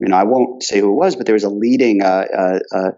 You 0.00 0.08
know, 0.08 0.16
I 0.16 0.24
won't 0.24 0.62
say 0.62 0.80
who 0.80 0.92
it 0.92 0.96
was, 0.96 1.16
but 1.16 1.26
there 1.26 1.34
was 1.34 1.44
a 1.44 1.50
leading 1.50 2.02
uh, 2.02 2.24
uh, 2.36 2.58
uh, 2.72 2.90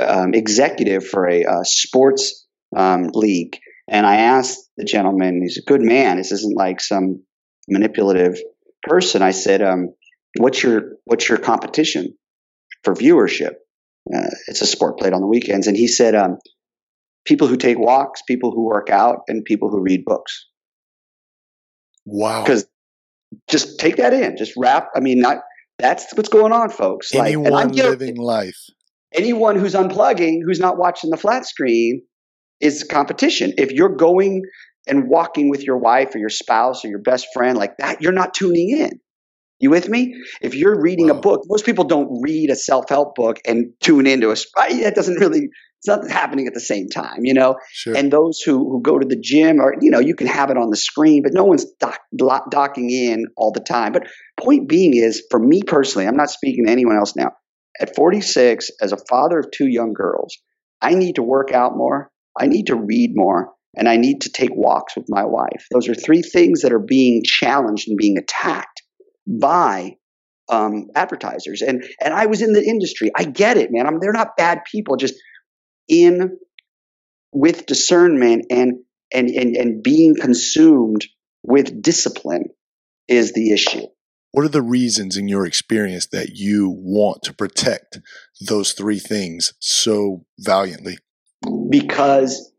um, 0.00 0.34
executive 0.34 1.06
for 1.06 1.28
a 1.28 1.44
uh, 1.44 1.64
sports 1.64 2.46
um, 2.76 3.10
league, 3.14 3.58
and 3.88 4.06
I 4.06 4.16
asked 4.16 4.58
the 4.76 4.84
gentleman, 4.84 5.42
he's 5.42 5.58
a 5.58 5.68
good 5.68 5.82
man. 5.82 6.16
This 6.16 6.32
isn't 6.32 6.56
like 6.56 6.80
some 6.80 7.22
manipulative 7.68 8.40
person. 8.82 9.22
I 9.22 9.30
said, 9.30 9.62
um, 9.62 9.94
"What's 10.38 10.62
your 10.62 10.96
what's 11.04 11.28
your 11.28 11.38
competition 11.38 12.16
for 12.82 12.94
viewership?" 12.94 13.54
Uh, 14.12 14.30
it's 14.48 14.62
a 14.62 14.66
sport 14.66 14.98
played 14.98 15.12
on 15.12 15.20
the 15.20 15.26
weekends, 15.26 15.66
and 15.66 15.76
he 15.76 15.86
said, 15.86 16.14
um, 16.14 16.38
"People 17.24 17.46
who 17.46 17.56
take 17.56 17.78
walks, 17.78 18.22
people 18.22 18.50
who 18.50 18.64
work 18.64 18.90
out, 18.90 19.20
and 19.28 19.44
people 19.44 19.70
who 19.70 19.80
read 19.80 20.04
books." 20.04 20.46
wow. 22.04 22.42
Because 22.42 22.66
just 23.48 23.78
take 23.78 23.96
that 23.96 24.12
in, 24.12 24.36
just 24.36 24.52
wrap. 24.56 24.88
I 24.94 25.00
mean, 25.00 25.20
not 25.20 25.38
that's 25.80 26.12
what's 26.14 26.28
going 26.28 26.52
on, 26.52 26.70
folks. 26.70 27.12
Like, 27.14 27.28
Anyone 27.28 27.68
guilty. 27.68 27.90
living 27.90 28.16
life. 28.16 28.58
anyone 29.14 29.56
who's 29.56 29.74
unplugging, 29.74 30.38
who's 30.44 30.60
not 30.60 30.78
watching 30.78 31.10
the 31.10 31.16
flat 31.16 31.46
screen, 31.46 32.02
is 32.60 32.84
competition. 32.84 33.54
If 33.58 33.72
you're 33.72 33.96
going 33.96 34.42
and 34.86 35.08
walking 35.08 35.50
with 35.50 35.62
your 35.62 35.78
wife 35.78 36.14
or 36.14 36.18
your 36.18 36.28
spouse 36.28 36.84
or 36.84 36.88
your 36.88 37.00
best 37.00 37.26
friend 37.34 37.56
like 37.58 37.76
that, 37.78 38.00
you're 38.02 38.12
not 38.12 38.34
tuning 38.34 38.70
in. 38.78 39.00
You 39.58 39.68
with 39.70 39.88
me? 39.88 40.14
If 40.40 40.54
you're 40.54 40.80
reading 40.80 41.10
a 41.10 41.14
book, 41.14 41.42
most 41.46 41.66
people 41.66 41.84
don't 41.84 42.20
read 42.22 42.48
a 42.50 42.56
self-help 42.56 43.14
book 43.14 43.38
and 43.46 43.72
tune 43.80 44.06
into 44.06 44.30
a. 44.30 44.36
That 44.56 44.94
doesn't 44.94 45.20
really. 45.20 45.48
It's 45.80 45.88
not 45.88 46.10
happening 46.10 46.46
at 46.46 46.52
the 46.52 46.60
same 46.60 46.90
time, 46.90 47.24
you 47.24 47.32
know. 47.32 47.56
Sure. 47.72 47.96
And 47.96 48.12
those 48.12 48.40
who, 48.40 48.70
who 48.70 48.82
go 48.82 48.98
to 48.98 49.06
the 49.06 49.18
gym, 49.18 49.60
or 49.60 49.74
you 49.80 49.90
know, 49.90 49.98
you 49.98 50.14
can 50.14 50.26
have 50.26 50.50
it 50.50 50.58
on 50.58 50.68
the 50.68 50.76
screen, 50.76 51.22
but 51.22 51.32
no 51.32 51.44
one's 51.44 51.64
doc, 51.80 51.98
doc- 52.14 52.50
docking 52.50 52.90
in 52.90 53.24
all 53.34 53.50
the 53.50 53.60
time. 53.60 53.92
But 53.92 54.06
point 54.38 54.68
being 54.68 54.94
is, 54.94 55.22
for 55.30 55.40
me 55.40 55.62
personally, 55.62 56.06
I'm 56.06 56.18
not 56.18 56.30
speaking 56.30 56.66
to 56.66 56.70
anyone 56.70 56.96
else 56.96 57.16
now. 57.16 57.32
At 57.80 57.96
46, 57.96 58.70
as 58.82 58.92
a 58.92 58.98
father 59.08 59.38
of 59.38 59.50
two 59.52 59.68
young 59.68 59.94
girls, 59.94 60.36
I 60.82 60.92
need 60.92 61.14
to 61.14 61.22
work 61.22 61.50
out 61.50 61.74
more. 61.74 62.10
I 62.38 62.46
need 62.46 62.66
to 62.66 62.76
read 62.76 63.12
more, 63.14 63.54
and 63.74 63.88
I 63.88 63.96
need 63.96 64.20
to 64.22 64.30
take 64.30 64.54
walks 64.54 64.96
with 64.96 65.06
my 65.08 65.24
wife. 65.24 65.64
Those 65.72 65.88
are 65.88 65.94
three 65.94 66.20
things 66.20 66.60
that 66.60 66.74
are 66.74 66.78
being 66.78 67.22
challenged 67.24 67.88
and 67.88 67.96
being 67.96 68.18
attacked 68.18 68.82
by 69.26 69.96
um, 70.50 70.88
advertisers. 70.94 71.62
And 71.62 71.82
and 72.02 72.12
I 72.12 72.26
was 72.26 72.42
in 72.42 72.52
the 72.52 72.62
industry. 72.62 73.10
I 73.16 73.24
get 73.24 73.56
it, 73.56 73.70
man. 73.72 73.86
I'm, 73.86 73.98
they're 73.98 74.12
not 74.12 74.36
bad 74.36 74.60
people. 74.70 74.96
Just 74.96 75.14
in 75.90 76.38
with 77.32 77.66
discernment 77.66 78.46
and 78.50 78.78
and, 79.12 79.28
and, 79.28 79.56
and 79.56 79.82
being 79.82 80.14
consumed 80.14 81.04
with 81.42 81.82
discipline 81.82 82.50
is 83.08 83.32
the 83.32 83.50
issue. 83.50 83.86
What 84.30 84.44
are 84.44 84.48
the 84.48 84.62
reasons 84.62 85.16
in 85.16 85.26
your 85.26 85.46
experience 85.46 86.06
that 86.12 86.36
you 86.36 86.70
want 86.70 87.24
to 87.24 87.34
protect 87.34 87.98
those 88.40 88.72
three 88.72 89.00
things 89.00 89.52
so 89.58 90.24
valiantly? 90.38 90.98
Because 91.68 92.52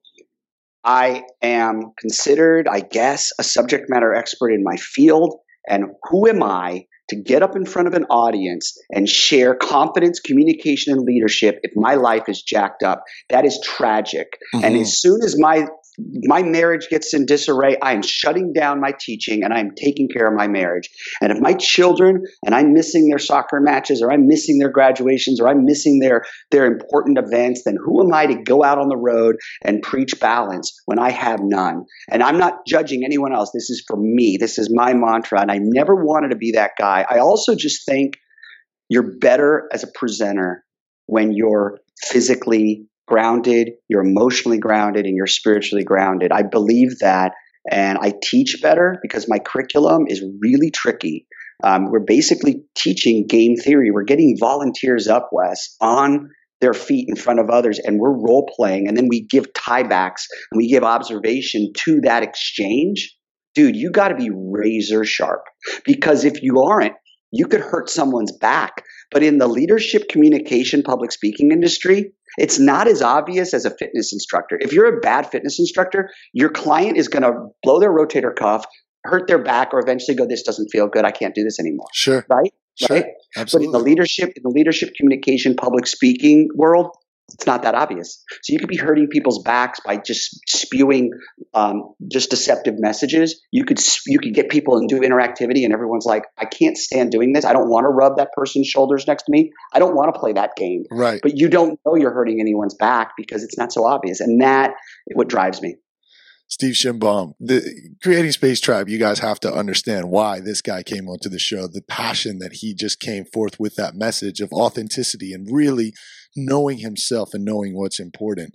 I 0.84 1.24
am 1.42 1.94
considered, 1.98 2.68
I 2.68 2.82
guess, 2.82 3.32
a 3.40 3.44
subject 3.44 3.86
matter 3.88 4.14
expert 4.14 4.50
in 4.50 4.64
my 4.64 4.76
field. 4.76 5.36
And 5.68 5.86
who 6.10 6.28
am 6.28 6.44
I 6.44 6.88
to 7.12 7.22
get 7.22 7.44
up 7.44 7.56
in 7.56 7.66
front 7.66 7.88
of 7.88 7.94
an 7.94 8.06
audience 8.06 8.78
and 8.90 9.08
share 9.08 9.54
confidence, 9.54 10.20
communication, 10.20 10.94
and 10.94 11.04
leadership 11.04 11.60
if 11.62 11.72
my 11.76 11.96
life 11.96 12.24
is 12.28 12.42
jacked 12.42 12.84
up? 12.84 13.04
That 13.30 13.46
is 13.46 13.60
tragic. 13.64 14.40
Mm-hmm. 14.56 14.66
And 14.66 14.76
as 14.78 15.00
soon 15.00 15.22
as 15.24 15.38
my 15.38 15.68
my 15.98 16.42
marriage 16.42 16.88
gets 16.90 17.14
in 17.14 17.26
disarray, 17.26 17.78
I 17.82 17.94
am 17.94 18.02
shutting 18.02 18.54
down 18.54 18.80
my 18.80 18.94
teaching 18.98 19.44
and 19.44 19.54
I'm 19.54 19.72
taking 19.76 20.08
care 20.08 20.28
of 20.28 20.34
my 20.34 20.48
marriage. 20.48 20.90
And 21.22 21.32
if 21.32 21.40
my 21.40 21.54
children 21.54 22.24
and 22.46 22.56
I'm 22.56 22.74
missing 22.74 23.10
their 23.10 23.20
soccer 23.20 23.60
matches 23.60 24.02
or 24.02 24.12
I'm 24.12 24.28
missing 24.28 24.58
their 24.58 24.70
graduations 24.70 25.42
or 25.42 25.50
I'm 25.50 25.66
missing 25.66 26.00
their 26.00 26.24
their 26.50 26.66
important 26.66 27.18
events, 27.18 27.64
then 27.66 27.78
who 27.84 28.06
am 28.06 28.14
I 28.14 28.26
to 28.28 28.42
go 28.42 28.64
out 28.64 28.78
on 28.78 28.88
the 28.88 28.98
road 28.98 29.36
and 29.64 29.82
preach 29.82 30.20
balance 30.20 30.74
when 30.86 30.98
I 30.98 31.12
have 31.12 31.40
none? 31.42 31.86
And 32.10 32.24
I'm 32.24 32.38
not 32.38 32.66
judging 32.66 33.04
anyone 33.04 33.34
else. 33.34 33.52
This 33.54 33.70
is 33.70 33.84
for 33.86 33.98
me. 33.98 34.38
This 34.40 34.58
is 34.58 34.70
my 34.74 34.94
mantra 34.94 35.42
and 35.42 35.52
I 35.52 35.60
never 35.62 35.96
wanted 35.96 36.30
to 36.30 36.38
be 36.38 36.54
that 36.54 36.72
guy. 36.80 37.06
I 37.10 37.20
also 37.20 37.54
just 37.56 37.86
think 37.86 38.14
you're 38.90 39.18
better 39.20 39.68
as 39.74 39.84
a 39.84 39.92
presenter 39.94 40.64
when 41.08 41.34
you're 41.34 41.80
physically 42.02 42.88
grounded, 43.08 43.72
you're 43.88 44.06
emotionally 44.06 44.58
grounded, 44.58 45.06
and 45.06 45.16
you're 45.16 45.28
spiritually 45.28 45.84
grounded. 45.84 46.32
I 46.32 46.44
believe 46.44 47.00
that. 47.00 47.34
And 47.70 47.98
I 48.00 48.14
teach 48.24 48.60
better 48.62 48.98
because 49.02 49.28
my 49.30 49.38
curriculum 49.38 50.06
is 50.08 50.24
really 50.42 50.72
tricky. 50.72 51.28
Um, 51.64 51.92
we're 51.92 52.00
basically 52.00 52.64
teaching 52.76 53.28
game 53.28 53.56
theory. 53.56 53.92
We're 53.92 54.04
getting 54.04 54.36
volunteers 54.40 55.08
up, 55.08 55.30
Wes, 55.32 55.76
on 55.80 56.30
their 56.60 56.74
feet 56.74 57.08
in 57.10 57.16
front 57.16 57.40
of 57.40 57.50
others, 57.50 57.80
and 57.80 58.00
we're 58.00 58.12
role 58.12 58.50
playing. 58.56 58.88
And 58.88 58.96
then 58.96 59.08
we 59.10 59.26
give 59.28 59.52
tiebacks 59.54 60.24
and 60.52 60.58
we 60.58 60.70
give 60.70 60.84
observation 60.84 61.72
to 61.86 62.02
that 62.02 62.24
exchange. 62.24 63.16
Dude, 63.54 63.76
you 63.76 63.92
got 63.92 64.10
to 64.10 64.16
be 64.16 64.30
razor 64.34 65.04
sharp 65.04 65.42
because 65.86 66.24
if 66.24 66.42
you 66.42 66.62
aren't, 66.62 66.94
you 67.32 67.48
could 67.48 67.62
hurt 67.62 67.90
someone's 67.90 68.38
back. 68.38 68.84
But 69.12 69.24
in 69.24 69.40
the 69.40 69.48
leadership 69.48 70.08
communication 70.08 70.84
public 70.84 71.12
speaking 71.12 71.52
industry, 71.52 72.14
it's 72.38 72.60
not 72.60 72.88
as 72.88 73.02
obvious 73.02 73.54
as 73.54 73.66
a 73.66 73.72
fitness 73.72 74.14
instructor. 74.14 74.58
If 74.62 74.74
you're 74.74 74.98
a 74.98 75.00
bad 75.00 75.30
fitness 75.30 75.60
instructor, 75.60 76.10
your 76.34 76.50
client 76.50 76.98
is 76.98 77.08
going 77.08 77.24
to 77.24 77.34
blow 77.64 77.80
their 77.80 77.92
rotator 77.92 78.36
cuff, 78.36 78.66
hurt 79.04 79.28
their 79.28 79.42
back, 79.42 79.74
or 79.74 79.80
eventually 79.80 80.16
go, 80.16 80.26
"This 80.26 80.44
doesn't 80.44 80.70
feel 80.72 80.88
good. 80.88 81.06
I 81.06 81.12
can't 81.12 81.36
do 81.36 81.44
this 81.44 81.60
anymore." 81.60 81.88
Sure. 81.94 82.26
Right. 82.30 82.54
Sure. 82.76 82.98
Right. 82.98 83.06
Absolutely. 83.36 83.72
But 83.72 83.78
in 83.78 83.84
the 83.84 83.90
leadership, 83.90 84.30
in 84.36 84.44
the 84.44 84.50
leadership 84.50 84.94
communication, 84.96 85.56
public 85.56 85.88
speaking 85.88 86.48
world, 86.56 86.92
it's 87.34 87.46
not 87.46 87.64
that 87.64 87.76
obvious. 87.76 88.24
So 88.44 88.54
you 88.54 88.60
could 88.60 88.70
be 88.70 88.78
hurting 88.78 89.08
people's 89.08 89.42
backs 89.44 89.80
by 89.86 89.98
just 89.98 90.40
spewing 90.48 91.12
um, 91.54 91.94
just 92.12 92.30
deceptive 92.30 92.76
messages. 92.78 93.42
You 93.52 93.66
could 93.66 93.80
you 94.06 94.20
could 94.20 94.34
get 94.34 94.50
people 94.50 94.78
and 94.78 94.88
do 94.88 95.00
interactivity, 95.00 95.64
and 95.64 95.74
everyone's 95.74 96.06
like, 96.06 96.24
"I 96.38 96.46
can't 96.46 96.78
stand 96.78 97.12
doing 97.12 97.34
this. 97.34 97.46
I 97.46 97.54
don't 97.54 97.70
want 97.70 97.86
to 97.86 97.90
rub 97.90 98.18
that 98.18 98.34
person's 98.34 98.68
shoulders 98.68 99.08
next 99.08 99.24
to 99.24 99.32
me. 99.32 99.52
I 99.74 99.80
don't 99.80 99.96
want 99.96 100.14
to 100.14 100.20
play 100.20 100.34
that 100.34 100.56
game." 100.56 100.84
Right. 100.92 101.20
But 101.22 101.38
you 101.38 101.50
don't 101.50 101.80
know 101.86 101.96
you're 101.96 102.14
hurting 102.14 102.40
anyone's 102.40 102.76
back 102.76 103.12
because 103.18 103.44
it's 103.44 103.58
not 103.58 103.72
so 103.72 103.86
obvious, 103.86 104.20
and 104.20 104.42
that 104.42 104.72
what 105.14 105.28
drives 105.28 105.62
me. 105.62 105.76
Steve 106.52 106.74
Shenbaum, 106.74 107.34
the 107.40 107.96
Creating 108.04 108.34
Space 108.34 108.60
Tribe, 108.60 108.90
you 108.90 109.00
guys 109.00 109.20
have 109.20 109.40
to 109.40 109.54
understand 109.54 110.10
why 110.10 110.42
this 110.42 110.62
guy 110.62 110.84
came 110.84 111.08
onto 111.08 111.30
the 111.30 111.40
show, 111.40 111.66
the 111.66 111.82
passion 111.82 112.40
that 112.40 112.56
he 112.56 112.74
just 112.74 113.00
came 113.00 113.24
forth 113.24 113.58
with 113.58 113.76
that 113.76 113.96
message 113.96 114.42
of 114.42 114.52
authenticity 114.52 115.32
and 115.32 115.48
really 115.50 115.94
knowing 116.36 116.80
himself 116.80 117.30
and 117.34 117.46
knowing 117.46 117.74
what's 117.74 118.02
important. 118.02 118.54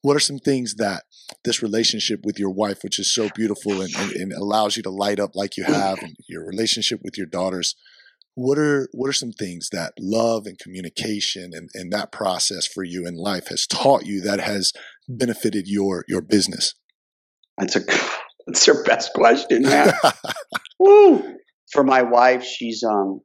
What 0.00 0.16
are 0.16 0.20
some 0.20 0.38
things 0.38 0.76
that 0.76 1.02
this 1.44 1.60
relationship 1.60 2.20
with 2.22 2.38
your 2.38 2.50
wife, 2.50 2.84
which 2.84 3.00
is 3.00 3.12
so 3.12 3.28
beautiful 3.34 3.82
and, 3.82 3.92
and, 3.96 4.12
and 4.12 4.32
allows 4.32 4.76
you 4.76 4.84
to 4.84 4.90
light 4.90 5.18
up 5.18 5.34
like 5.34 5.56
you 5.56 5.64
have, 5.64 5.98
and 6.02 6.14
your 6.28 6.46
relationship 6.46 7.00
with 7.02 7.18
your 7.18 7.26
daughters, 7.26 7.74
what 8.36 8.58
are 8.58 8.88
what 8.92 9.08
are 9.08 9.12
some 9.12 9.32
things 9.32 9.70
that 9.72 9.94
love 9.98 10.46
and 10.46 10.56
communication 10.60 11.50
and, 11.52 11.68
and 11.74 11.92
that 11.92 12.12
process 12.12 12.64
for 12.64 12.84
you 12.84 13.08
in 13.08 13.16
life 13.16 13.48
has 13.48 13.66
taught 13.66 14.06
you 14.06 14.20
that 14.20 14.38
has 14.38 14.72
benefited 15.08 15.66
your 15.66 16.04
your 16.06 16.22
business? 16.22 16.74
That's 17.58 17.76
a 17.76 17.80
that's 18.46 18.66
her 18.66 18.82
best 18.84 19.12
question, 19.14 19.62
man. 19.62 19.92
Woo! 20.78 21.22
For 21.72 21.82
my 21.82 22.02
wife, 22.02 22.44
she's 22.44 22.82
um 22.82 23.20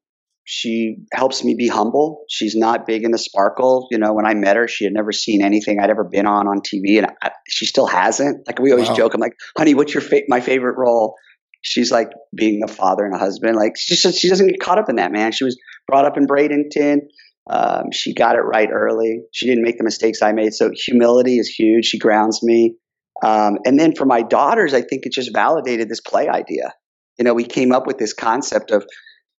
she 0.52 0.98
helps 1.13 1.44
me 1.44 1.54
be 1.56 1.68
humble. 1.68 2.24
She's 2.28 2.56
not 2.56 2.88
big 2.88 3.04
in 3.04 3.12
the 3.12 3.20
sparkle. 3.20 3.88
You 3.92 4.00
know, 4.00 4.13
when 4.13 4.26
I 4.26 4.34
met 4.34 4.56
her, 4.56 4.68
she 4.68 4.84
had 4.84 4.94
never 4.94 5.12
seen 5.12 5.44
anything 5.44 5.80
I'd 5.80 5.92
ever 5.92 6.04
been 6.04 6.26
on 6.26 6.48
on 6.48 6.62
TV, 6.62 6.98
and 6.98 7.08
I, 7.22 7.32
she 7.48 7.65
still 7.65 7.86
hasn't. 7.86 8.48
Like 8.48 8.60
we 8.60 8.72
always 8.72 8.89
wow. 8.89 8.96
joke, 8.96 9.13
I'm 9.13 9.22
like, 9.22 9.36
"Honey, 9.58 9.76
what's 9.76 9.94
your 9.94 10.02
fa- 10.02 10.24
my 10.28 10.39
favorite 10.39 10.78
role?" 10.78 11.15
She's 11.62 11.92
like 11.92 12.10
being 12.36 12.62
a 12.63 12.68
father 12.68 13.06
and 13.06 13.13
a 13.13 13.20
husband. 13.20 13.58
Like 13.58 13.74
she 13.78 13.96
just, 13.96 14.18
she 14.18 14.30
doesn't 14.30 14.48
get 14.48 14.60
caught 14.60 14.80
up 14.80 14.89
in 14.89 14.96
that, 14.96 15.12
man. 15.12 15.34
She 15.34 15.44
was 15.44 15.60
brought 15.88 16.06
up 16.06 16.18
in 16.18 16.26
Bradenton. 16.26 17.02
Um, 17.48 17.92
she 17.92 18.13
got 18.13 18.36
it 18.36 18.42
right 18.42 18.70
early. 18.72 19.22
She 19.32 19.48
didn't 19.48 19.63
make 19.63 19.78
the 19.78 19.84
mistakes 19.84 20.22
I 20.22 20.32
made. 20.32 20.54
So 20.54 20.72
humility 20.74 21.38
is 21.38 21.48
huge. 21.48 21.86
She 21.86 22.00
grounds 22.00 22.42
me. 22.42 22.76
Um, 23.24 23.58
and 23.66 23.80
then 23.80 23.96
for 23.96 24.06
my 24.06 24.22
daughters, 24.22 24.74
I 24.74 24.82
think 24.82 25.06
it 25.06 25.14
just 25.14 25.34
validated 25.34 25.90
this 25.90 26.02
play 26.02 26.28
idea. 26.28 26.74
You 27.18 27.26
know, 27.26 27.34
we 27.34 27.44
came 27.44 27.72
up 27.72 27.86
with 27.86 27.98
this 27.98 28.14
concept 28.14 28.72
of, 28.72 28.86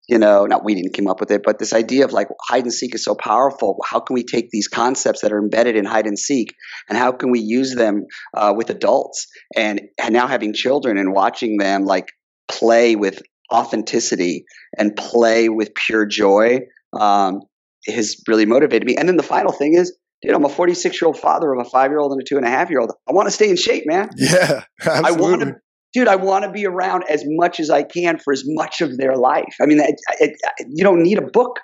you 0.07 0.19
know, 0.19 0.45
not 0.45 0.63
we 0.63 0.75
didn't 0.75 0.95
come 0.95 1.07
up 1.07 1.19
with 1.19 1.31
it, 1.31 1.41
but 1.43 1.57
this 1.57 1.73
idea 1.73 2.05
of 2.05 2.11
like 2.11 2.27
hide 2.47 2.63
and 2.63 2.73
seek 2.73 2.93
is 2.93 3.03
so 3.03 3.15
powerful. 3.15 3.77
How 3.83 3.99
can 3.99 4.13
we 4.13 4.23
take 4.23 4.49
these 4.51 4.67
concepts 4.67 5.21
that 5.21 5.31
are 5.31 5.39
embedded 5.39 5.75
in 5.75 5.85
hide 5.85 6.05
and 6.05 6.17
seek 6.17 6.53
and 6.89 6.97
how 6.97 7.11
can 7.11 7.31
we 7.31 7.39
use 7.39 7.75
them 7.75 8.05
uh, 8.35 8.53
with 8.55 8.69
adults? 8.69 9.27
And, 9.55 9.81
and 10.01 10.13
now 10.13 10.27
having 10.27 10.53
children 10.53 10.97
and 10.97 11.13
watching 11.13 11.57
them 11.57 11.85
like 11.85 12.07
play 12.47 12.95
with 12.95 13.21
authenticity 13.51 14.45
and 14.77 14.95
play 14.95 15.49
with 15.49 15.73
pure 15.73 16.05
joy 16.05 16.59
um, 16.93 17.41
has 17.87 18.21
really 18.27 18.45
motivated 18.45 18.87
me. 18.87 18.95
And 18.95 19.07
then 19.07 19.17
the 19.17 19.23
final 19.23 19.51
thing 19.51 19.73
is 19.73 19.97
dude, 20.21 20.33
I'm 20.33 20.45
a 20.45 20.49
46 20.49 21.01
year 21.01 21.07
old 21.07 21.19
father 21.19 21.51
of 21.53 21.65
a 21.65 21.69
five 21.69 21.91
year 21.91 21.99
old 21.99 22.11
and 22.11 22.21
a 22.21 22.23
two 22.23 22.37
and 22.37 22.45
a 22.45 22.49
half 22.49 22.69
year 22.69 22.79
old. 22.79 22.91
I 23.07 23.13
want 23.13 23.27
to 23.27 23.31
stay 23.31 23.49
in 23.49 23.55
shape, 23.55 23.83
man. 23.85 24.09
Yeah, 24.15 24.63
absolutely. 24.81 25.07
I 25.07 25.11
want 25.11 25.41
to, 25.41 25.55
dude, 25.93 26.07
I 26.07 26.15
want 26.15 26.45
to 26.45 26.51
be 26.51 26.65
around 26.65 27.05
as 27.09 27.23
much 27.25 27.59
as 27.59 27.69
I 27.69 27.83
can 27.83 28.19
for 28.19 28.33
as 28.33 28.43
much 28.45 28.81
of 28.81 28.97
their 28.97 29.15
life. 29.15 29.55
I 29.61 29.65
mean, 29.65 29.79
it, 29.79 29.95
it, 30.19 30.37
you 30.69 30.83
don't 30.83 31.03
need 31.03 31.17
a 31.17 31.25
book 31.25 31.59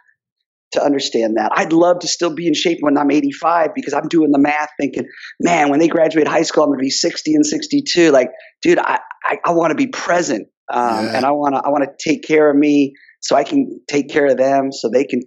to 0.74 0.84
understand 0.84 1.38
that. 1.38 1.52
I'd 1.56 1.72
love 1.72 2.00
to 2.00 2.08
still 2.08 2.34
be 2.34 2.48
in 2.48 2.54
shape 2.54 2.80
when 2.82 2.98
I'm 2.98 3.10
85 3.10 3.70
because 3.74 3.94
I'm 3.94 4.08
doing 4.10 4.32
the 4.32 4.40
math 4.40 4.70
thinking, 4.80 5.06
man, 5.40 5.70
when 5.70 5.80
they 5.80 5.88
graduate 5.88 6.28
high 6.28 6.42
school, 6.42 6.64
I'm 6.64 6.70
going 6.70 6.80
to 6.80 6.84
be 6.84 6.90
60 6.90 7.36
and 7.36 7.46
62. 7.46 8.12
Like, 8.12 8.30
dude, 8.62 8.80
I, 8.80 9.00
I, 9.24 9.38
I 9.46 9.52
want 9.52 9.72
to 9.72 9.76
be 9.76 9.88
present. 9.88 10.48
Um, 10.72 11.06
yeah. 11.06 11.18
And 11.18 11.26
I 11.26 11.32
want 11.32 11.56
to, 11.56 11.62
I 11.66 11.70
want 11.70 11.86
to 11.86 11.92
take 11.98 12.24
care 12.24 12.50
of 12.50 12.58
me 12.58 12.96
so 13.22 13.36
I 13.36 13.44
can 13.44 13.80
take 13.88 14.10
care 14.10 14.28
of 14.28 14.38
them 14.38 14.72
so 14.74 14.90
they 14.90 15.06
can 15.06 15.22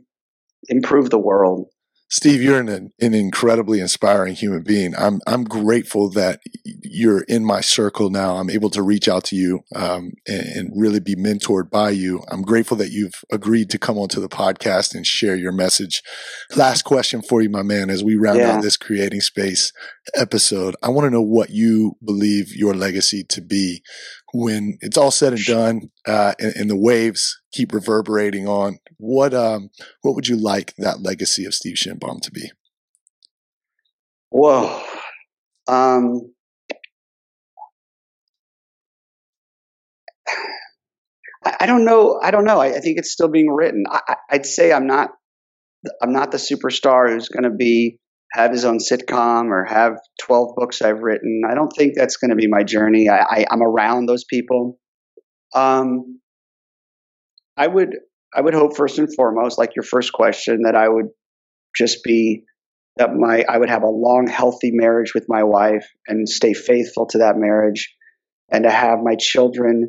improve 0.68 1.08
the 1.08 1.18
world. 1.18 1.68
Steve, 2.12 2.42
you're 2.42 2.58
an, 2.58 2.92
an 3.00 3.14
incredibly 3.14 3.78
inspiring 3.78 4.34
human 4.34 4.64
being. 4.64 4.94
I'm 4.98 5.20
I'm 5.28 5.44
grateful 5.44 6.10
that 6.10 6.40
you're 6.64 7.22
in 7.22 7.44
my 7.44 7.60
circle 7.60 8.10
now. 8.10 8.36
I'm 8.36 8.50
able 8.50 8.70
to 8.70 8.82
reach 8.82 9.08
out 9.08 9.22
to 9.24 9.36
you 9.36 9.60
um, 9.76 10.12
and, 10.26 10.46
and, 10.46 10.72
really 10.74 10.98
be 10.98 11.14
mentored 11.14 11.70
by 11.70 11.90
you. 11.90 12.24
I'm 12.28 12.42
grateful 12.42 12.76
that 12.78 12.90
you've 12.90 13.14
agreed 13.30 13.70
to 13.70 13.78
come 13.78 13.96
onto 13.96 14.20
the 14.20 14.28
podcast 14.28 14.92
and 14.92 15.06
share 15.06 15.36
your 15.36 15.52
message. 15.52 16.02
Last 16.56 16.82
question 16.82 17.22
for 17.22 17.42
you, 17.42 17.48
my 17.48 17.62
man, 17.62 17.90
as 17.90 18.02
we 18.02 18.16
round 18.16 18.38
yeah. 18.38 18.56
out 18.56 18.62
this 18.62 18.76
creating 18.76 19.20
space 19.20 19.72
episode. 20.14 20.74
I 20.82 20.88
want 20.88 21.06
to 21.06 21.10
know 21.10 21.22
what 21.22 21.50
you 21.50 21.96
believe 22.04 22.54
your 22.54 22.74
legacy 22.74 23.24
to 23.30 23.40
be 23.40 23.82
when 24.32 24.78
it's 24.80 24.96
all 24.96 25.10
said 25.10 25.32
and 25.32 25.44
done, 25.44 25.90
uh, 26.06 26.34
and, 26.38 26.54
and, 26.56 26.70
the 26.70 26.76
waves 26.76 27.40
keep 27.52 27.72
reverberating 27.72 28.46
on, 28.46 28.78
what 28.96 29.34
um, 29.34 29.70
what 30.02 30.14
would 30.14 30.28
you 30.28 30.36
like 30.36 30.74
that 30.78 31.02
legacy 31.02 31.44
of 31.44 31.54
Steve 31.54 31.76
Shenbaum 31.76 32.20
to 32.22 32.30
be? 32.30 32.50
Whoa, 34.30 34.82
um, 35.66 36.32
I, 41.44 41.56
I, 41.60 41.66
don't 41.66 41.84
know. 41.84 42.20
I 42.22 42.30
don't 42.30 42.44
know. 42.44 42.60
I, 42.60 42.76
I, 42.76 42.80
think 42.80 42.98
it's 42.98 43.10
still 43.10 43.28
being 43.28 43.50
written. 43.50 43.84
I, 43.90 44.16
I'd 44.30 44.46
say 44.46 44.72
I'm 44.72 44.86
not. 44.86 45.10
I'm 46.02 46.12
not 46.12 46.30
the 46.30 46.36
superstar 46.36 47.10
who's 47.10 47.28
going 47.30 47.44
to 47.44 47.56
be 47.56 47.98
have 48.32 48.52
his 48.52 48.64
own 48.64 48.78
sitcom 48.78 49.46
or 49.46 49.64
have 49.64 49.98
12 50.22 50.54
books 50.56 50.82
I've 50.82 51.00
written. 51.00 51.42
I 51.48 51.54
don't 51.54 51.72
think 51.76 51.94
that's 51.96 52.16
going 52.16 52.30
to 52.30 52.36
be 52.36 52.46
my 52.46 52.62
journey. 52.62 53.08
I, 53.08 53.44
am 53.50 53.62
around 53.62 54.06
those 54.06 54.24
people. 54.24 54.78
Um, 55.54 56.20
I 57.56 57.66
would, 57.66 57.96
I 58.34 58.40
would 58.40 58.54
hope 58.54 58.76
first 58.76 58.98
and 58.98 59.12
foremost, 59.14 59.58
like 59.58 59.74
your 59.74 59.82
first 59.82 60.12
question, 60.12 60.62
that 60.64 60.76
I 60.76 60.88
would 60.88 61.06
just 61.76 62.04
be 62.04 62.44
that 62.96 63.14
my 63.14 63.44
I 63.48 63.58
would 63.58 63.70
have 63.70 63.82
a 63.82 63.88
long, 63.88 64.26
healthy 64.26 64.70
marriage 64.72 65.14
with 65.14 65.26
my 65.28 65.42
wife 65.42 65.86
and 66.06 66.28
stay 66.28 66.52
faithful 66.52 67.06
to 67.08 67.18
that 67.18 67.36
marriage, 67.36 67.94
and 68.50 68.64
to 68.64 68.70
have 68.70 68.98
my 69.02 69.16
children 69.18 69.88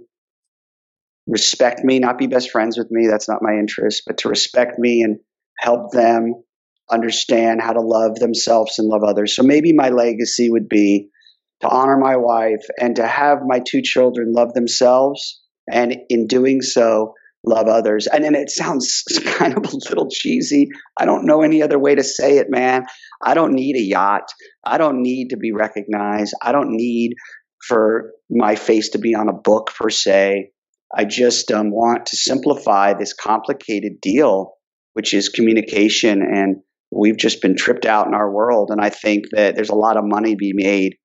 respect 1.27 1.83
me, 1.83 1.99
not 1.99 2.17
be 2.17 2.27
best 2.27 2.51
friends 2.51 2.77
with 2.77 2.89
me. 2.89 3.07
That's 3.07 3.29
not 3.29 3.41
my 3.41 3.53
interest, 3.53 4.03
but 4.07 4.19
to 4.19 4.29
respect 4.29 4.79
me 4.79 5.01
and 5.01 5.19
help 5.59 5.91
them 5.91 6.43
understand 6.91 7.61
how 7.61 7.73
to 7.73 7.81
love 7.81 8.15
themselves 8.15 8.79
and 8.79 8.87
love 8.87 9.03
others. 9.03 9.35
So 9.35 9.43
maybe 9.43 9.73
my 9.73 9.89
legacy 9.89 10.49
would 10.49 10.67
be 10.67 11.09
to 11.61 11.69
honor 11.69 11.97
my 11.97 12.17
wife 12.17 12.65
and 12.79 12.95
to 12.95 13.07
have 13.07 13.39
my 13.45 13.59
two 13.59 13.81
children 13.81 14.33
love 14.33 14.53
themselves 14.53 15.41
and 15.71 15.95
in 16.09 16.27
doing 16.27 16.61
so 16.61 17.13
love 17.43 17.67
others. 17.67 18.07
And 18.07 18.23
then 18.23 18.35
it 18.35 18.49
sounds 18.49 19.03
kind 19.25 19.57
of 19.57 19.63
a 19.63 19.75
little 19.75 20.09
cheesy. 20.09 20.69
I 20.97 21.05
don't 21.05 21.25
know 21.25 21.41
any 21.41 21.61
other 21.63 21.79
way 21.79 21.95
to 21.95 22.03
say 22.03 22.37
it, 22.37 22.47
man. 22.49 22.85
I 23.23 23.33
don't 23.33 23.53
need 23.53 23.75
a 23.75 23.81
yacht. 23.81 24.31
I 24.63 24.77
don't 24.77 25.01
need 25.01 25.29
to 25.29 25.37
be 25.37 25.51
recognized. 25.51 26.33
I 26.41 26.51
don't 26.51 26.71
need 26.71 27.15
for 27.67 28.11
my 28.29 28.55
face 28.55 28.89
to 28.89 28.97
be 28.97 29.15
on 29.15 29.29
a 29.29 29.33
book 29.33 29.71
per 29.77 29.89
se. 29.89 30.51
I 30.93 31.05
just 31.05 31.51
um, 31.51 31.71
want 31.71 32.07
to 32.07 32.17
simplify 32.17 32.93
this 32.93 33.13
complicated 33.13 34.01
deal, 34.01 34.53
which 34.93 35.13
is 35.13 35.29
communication. 35.29 36.21
And 36.21 36.57
we've 36.91 37.17
just 37.17 37.41
been 37.41 37.55
tripped 37.55 37.85
out 37.85 38.07
in 38.07 38.13
our 38.13 38.29
world. 38.29 38.69
And 38.71 38.81
I 38.81 38.89
think 38.89 39.25
that 39.31 39.55
there's 39.55 39.69
a 39.69 39.75
lot 39.75 39.97
of 39.97 40.03
money 40.05 40.31
to 40.31 40.37
be 40.37 40.53
made 40.53 40.97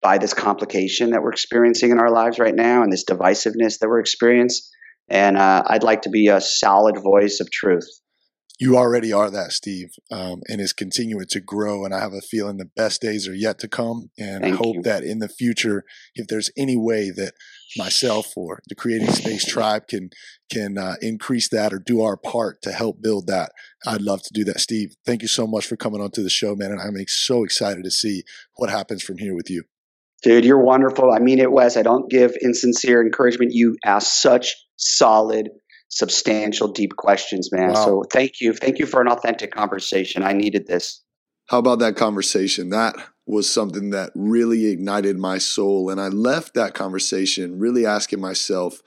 by 0.00 0.18
this 0.18 0.34
complication 0.34 1.10
that 1.10 1.22
we're 1.22 1.32
experiencing 1.32 1.90
in 1.90 1.98
our 1.98 2.10
lives 2.10 2.38
right 2.38 2.54
now 2.54 2.82
and 2.82 2.92
this 2.92 3.04
divisiveness 3.04 3.78
that 3.80 3.88
we're 3.88 4.00
experiencing. 4.00 4.64
And 5.08 5.36
uh, 5.36 5.62
I'd 5.66 5.82
like 5.82 6.02
to 6.02 6.10
be 6.10 6.28
a 6.28 6.40
solid 6.40 6.96
voice 7.02 7.40
of 7.40 7.50
truth. 7.50 7.88
You 8.60 8.76
already 8.76 9.12
are 9.12 9.30
that, 9.30 9.50
Steve, 9.50 9.88
um, 10.12 10.42
and 10.46 10.60
it's 10.60 10.72
continuing 10.72 11.26
to 11.30 11.40
grow. 11.40 11.84
And 11.84 11.92
I 11.92 12.00
have 12.00 12.12
a 12.12 12.20
feeling 12.20 12.56
the 12.56 12.70
best 12.76 13.02
days 13.02 13.26
are 13.26 13.34
yet 13.34 13.58
to 13.60 13.68
come. 13.68 14.10
And 14.16 14.42
Thank 14.42 14.54
I 14.54 14.56
hope 14.56 14.76
you. 14.76 14.82
that 14.82 15.02
in 15.02 15.18
the 15.18 15.28
future, 15.28 15.82
if 16.14 16.28
there's 16.28 16.50
any 16.56 16.76
way 16.76 17.10
that 17.10 17.34
myself 17.76 18.32
or 18.36 18.60
the 18.68 18.74
Creating 18.74 19.10
Space 19.10 19.44
Tribe 19.44 19.88
can 19.88 20.10
can 20.50 20.78
uh, 20.78 20.94
increase 21.00 21.48
that 21.48 21.72
or 21.72 21.78
do 21.78 22.02
our 22.02 22.16
part 22.16 22.62
to 22.62 22.72
help 22.72 23.02
build 23.02 23.26
that, 23.26 23.52
I'd 23.86 24.02
love 24.02 24.22
to 24.22 24.32
do 24.32 24.44
that. 24.44 24.60
Steve, 24.60 24.94
thank 25.04 25.22
you 25.22 25.28
so 25.28 25.46
much 25.46 25.66
for 25.66 25.76
coming 25.76 26.00
onto 26.00 26.22
the 26.22 26.30
show, 26.30 26.54
man. 26.54 26.70
And 26.70 26.80
I'm 26.80 26.96
so 27.08 27.44
excited 27.44 27.84
to 27.84 27.90
see 27.90 28.22
what 28.56 28.70
happens 28.70 29.02
from 29.02 29.18
here 29.18 29.34
with 29.34 29.50
you. 29.50 29.64
Dude, 30.22 30.44
you're 30.44 30.62
wonderful. 30.62 31.12
I 31.12 31.18
mean 31.18 31.38
it, 31.38 31.52
Wes. 31.52 31.76
I 31.76 31.82
don't 31.82 32.10
give 32.10 32.34
insincere 32.40 33.02
encouragement. 33.02 33.52
You 33.52 33.76
ask 33.84 34.10
such 34.10 34.54
solid, 34.76 35.50
substantial, 35.88 36.68
deep 36.68 36.96
questions, 36.96 37.50
man. 37.52 37.72
Wow. 37.72 37.84
So 37.84 38.04
thank 38.10 38.40
you. 38.40 38.54
Thank 38.54 38.78
you 38.78 38.86
for 38.86 39.00
an 39.00 39.08
authentic 39.08 39.52
conversation. 39.52 40.22
I 40.22 40.32
needed 40.32 40.66
this. 40.66 41.02
How 41.48 41.58
about 41.58 41.80
that 41.80 41.96
conversation? 41.96 42.70
That 42.70 42.94
was 43.26 43.48
something 43.48 43.90
that 43.90 44.10
really 44.14 44.66
ignited 44.66 45.18
my 45.18 45.38
soul. 45.38 45.90
And 45.90 46.00
I 46.00 46.08
left 46.08 46.54
that 46.54 46.74
conversation 46.74 47.58
really 47.58 47.86
asking 47.86 48.20
myself, 48.20 48.82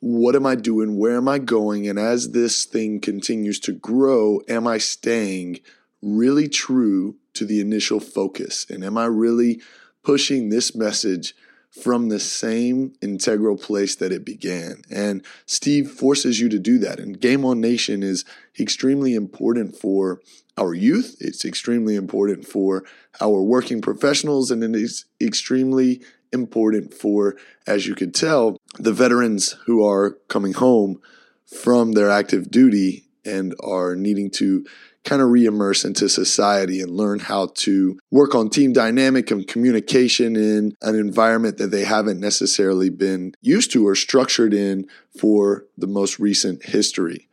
what 0.00 0.36
am 0.36 0.44
I 0.44 0.56
doing? 0.56 0.98
Where 0.98 1.16
am 1.16 1.28
I 1.28 1.38
going? 1.38 1.88
And 1.88 1.98
as 1.98 2.32
this 2.32 2.64
thing 2.64 3.00
continues 3.00 3.60
to 3.60 3.72
grow, 3.72 4.40
am 4.48 4.66
I 4.66 4.78
staying 4.78 5.60
really 6.02 6.48
true 6.48 7.16
to 7.34 7.44
the 7.44 7.60
initial 7.60 8.00
focus? 8.00 8.66
And 8.68 8.84
am 8.84 8.98
I 8.98 9.06
really 9.06 9.60
pushing 10.02 10.48
this 10.48 10.74
message 10.74 11.34
from 11.82 12.08
the 12.08 12.20
same 12.20 12.94
integral 13.02 13.56
place 13.56 13.94
that 13.96 14.12
it 14.12 14.24
began. 14.24 14.82
And 14.90 15.24
Steve 15.44 15.90
forces 15.90 16.40
you 16.40 16.48
to 16.48 16.58
do 16.58 16.78
that. 16.78 16.98
And 16.98 17.20
Game 17.20 17.44
On 17.44 17.60
Nation 17.60 18.02
is 18.02 18.24
extremely 18.58 19.14
important 19.14 19.76
for 19.76 20.20
our 20.58 20.72
youth, 20.72 21.16
it's 21.20 21.44
extremely 21.44 21.96
important 21.96 22.46
for 22.46 22.82
our 23.20 23.42
working 23.42 23.82
professionals, 23.82 24.50
and 24.50 24.64
it 24.64 24.74
is 24.74 25.04
extremely 25.20 26.00
important 26.32 26.94
for, 26.94 27.36
as 27.66 27.86
you 27.86 27.94
could 27.94 28.14
tell, 28.14 28.56
the 28.78 28.92
veterans 28.92 29.52
who 29.66 29.86
are 29.86 30.12
coming 30.28 30.54
home 30.54 31.00
from 31.44 31.92
their 31.92 32.10
active 32.10 32.50
duty 32.50 33.04
and 33.24 33.54
are 33.60 33.94
needing 33.94 34.30
to 34.30 34.64
kind 35.06 35.22
of 35.22 35.30
re-immerse 35.30 35.84
into 35.84 36.08
society 36.08 36.80
and 36.80 36.90
learn 36.90 37.20
how 37.20 37.46
to 37.54 37.98
work 38.10 38.34
on 38.34 38.50
team 38.50 38.72
dynamic 38.72 39.30
and 39.30 39.46
communication 39.46 40.36
in 40.36 40.76
an 40.82 40.96
environment 40.96 41.56
that 41.56 41.68
they 41.68 41.84
haven't 41.84 42.20
necessarily 42.20 42.90
been 42.90 43.32
used 43.40 43.70
to 43.72 43.86
or 43.86 43.94
structured 43.94 44.52
in 44.52 44.86
for 45.18 45.64
the 45.78 45.86
most 45.86 46.18
recent 46.18 46.64
history. 46.64 47.28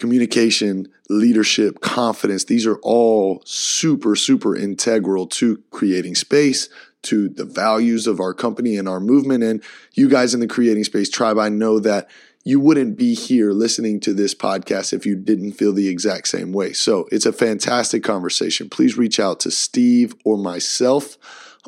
Communication, 0.00 0.88
leadership, 1.10 1.80
confidence, 1.80 2.44
these 2.44 2.66
are 2.66 2.78
all 2.82 3.42
super, 3.44 4.16
super 4.16 4.56
integral 4.56 5.26
to 5.26 5.62
creating 5.70 6.14
space, 6.14 6.68
to 7.02 7.28
the 7.28 7.44
values 7.44 8.06
of 8.06 8.20
our 8.20 8.34
company 8.34 8.76
and 8.76 8.88
our 8.88 9.00
movement. 9.00 9.44
And 9.44 9.62
you 9.94 10.08
guys 10.08 10.34
in 10.34 10.40
the 10.40 10.46
Creating 10.46 10.84
Space 10.84 11.10
Tribe, 11.10 11.38
I 11.38 11.48
know 11.48 11.78
that 11.80 12.08
you 12.44 12.60
wouldn't 12.60 12.96
be 12.96 13.14
here 13.14 13.52
listening 13.52 14.00
to 14.00 14.14
this 14.14 14.34
podcast 14.34 14.92
if 14.92 15.04
you 15.04 15.16
didn't 15.16 15.52
feel 15.52 15.72
the 15.72 15.88
exact 15.88 16.28
same 16.28 16.52
way. 16.52 16.72
So 16.72 17.08
it's 17.10 17.26
a 17.26 17.32
fantastic 17.32 18.02
conversation. 18.02 18.70
Please 18.70 18.96
reach 18.96 19.20
out 19.20 19.40
to 19.40 19.50
Steve 19.50 20.14
or 20.24 20.38
myself 20.38 21.18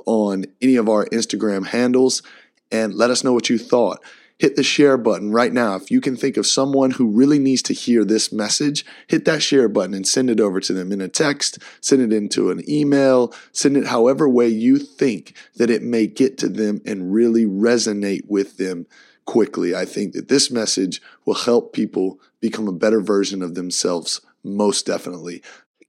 on 0.07 0.47
any 0.63 0.77
of 0.77 0.89
our 0.89 1.07
Instagram 1.07 1.67
handles 1.67 2.23
and 2.71 2.95
let 2.95 3.11
us 3.11 3.25
know 3.25 3.33
what 3.33 3.51
you 3.51 3.59
thought. 3.59 4.01
Hit 4.39 4.57
the 4.57 4.63
share 4.63 4.97
button 4.97 5.33
right 5.33 5.53
now. 5.53 5.75
If 5.75 5.91
you 5.91 6.01
can 6.01 6.17
think 6.17 6.39
of 6.39 6.47
someone 6.47 6.93
who 6.93 7.11
really 7.11 7.39
needs 7.39 7.61
to 7.65 7.75
hear 7.75 8.07
this 8.07 8.33
message, 8.33 8.87
hit 9.07 9.27
that 9.27 9.43
share 9.43 9.69
button 9.69 9.93
and 9.93 10.09
send 10.09 10.31
it 10.31 10.41
over 10.41 10.61
to 10.61 10.73
them 10.73 10.93
in 10.93 11.03
a 11.03 11.09
text, 11.09 11.59
send 11.83 12.01
it 12.01 12.17
into 12.17 12.51
an 12.51 12.63
email, 12.67 13.35
send 13.53 13.77
it 13.77 13.89
however 13.89 14.27
way 14.27 14.49
you 14.49 14.79
think 14.79 15.35
that 15.57 15.69
it 15.69 15.83
may 15.83 16.07
get 16.07 16.39
to 16.39 16.49
them 16.49 16.81
and 16.87 17.13
really 17.13 17.45
resonate 17.45 18.23
with 18.29 18.57
them 18.57 18.87
quickly. 19.31 19.75
I 19.77 19.85
think 19.85 20.15
that 20.15 20.27
this 20.27 20.51
message 20.51 21.01
will 21.25 21.35
help 21.35 21.73
people 21.73 22.19
become 22.41 22.67
a 22.67 22.73
better 22.73 23.01
version 23.01 23.43
of 23.43 23.55
themselves, 23.55 24.21
most 24.43 24.87
definitely. 24.87 25.41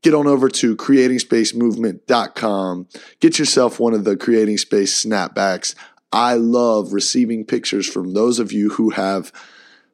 Get 0.04 0.14
on 0.14 0.28
over 0.28 0.48
to 0.48 0.76
creatingspacemovement.com. 0.76 2.88
Get 3.20 3.40
yourself 3.40 3.80
one 3.80 3.96
of 3.96 4.04
the 4.04 4.16
Creating 4.16 4.60
Space 4.60 5.04
snapbacks. 5.04 5.74
I 6.12 6.36
love 6.36 6.94
receiving 6.94 7.44
pictures 7.44 7.92
from 7.92 8.14
those 8.14 8.38
of 8.38 8.52
you 8.52 8.70
who 8.70 8.92
have 8.92 9.32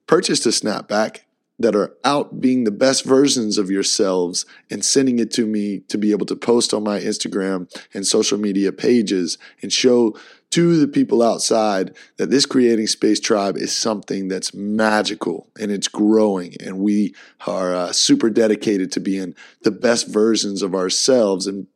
purchased 0.08 0.46
a 0.46 0.50
snapback 0.50 1.20
that 1.58 1.74
are 1.74 1.96
out 2.04 2.42
being 2.42 2.66
the 2.66 2.72
best 2.72 3.06
versions 3.06 3.58
of 3.58 3.72
yourselves 3.72 4.46
and 4.70 4.84
sending 4.84 5.20
it 5.20 5.32
to 5.32 5.46
me 5.46 5.80
to 5.88 5.98
be 5.98 6.12
able 6.12 6.26
to 6.26 6.36
post 6.36 6.74
on 6.74 6.84
my 6.84 7.00
Instagram 7.00 7.74
and 7.94 8.06
social 8.06 8.38
media 8.38 8.74
pages 8.74 9.38
and 9.62 9.72
show 9.72 10.18
to 10.52 10.80
the 10.80 10.88
people 10.88 11.22
outside 11.22 11.96
that 12.18 12.30
this 12.30 12.46
creating 12.46 12.88
space 12.88 13.20
tribe 13.20 13.58
is 13.58 13.76
something 13.76 14.28
that's 14.28 14.54
magical 14.54 15.50
and 15.60 15.72
it's 15.72 15.88
growing. 15.88 16.56
And 16.62 16.80
we 16.80 17.14
are 17.46 17.76
uh, 17.76 17.92
super 17.92 18.30
dedicated 18.30 18.92
to 18.94 19.00
being 19.00 19.36
the 19.64 19.72
best 19.72 20.08
versions 20.08 20.62
of 20.62 20.74
ourselves 20.74 21.48
and 21.48 21.68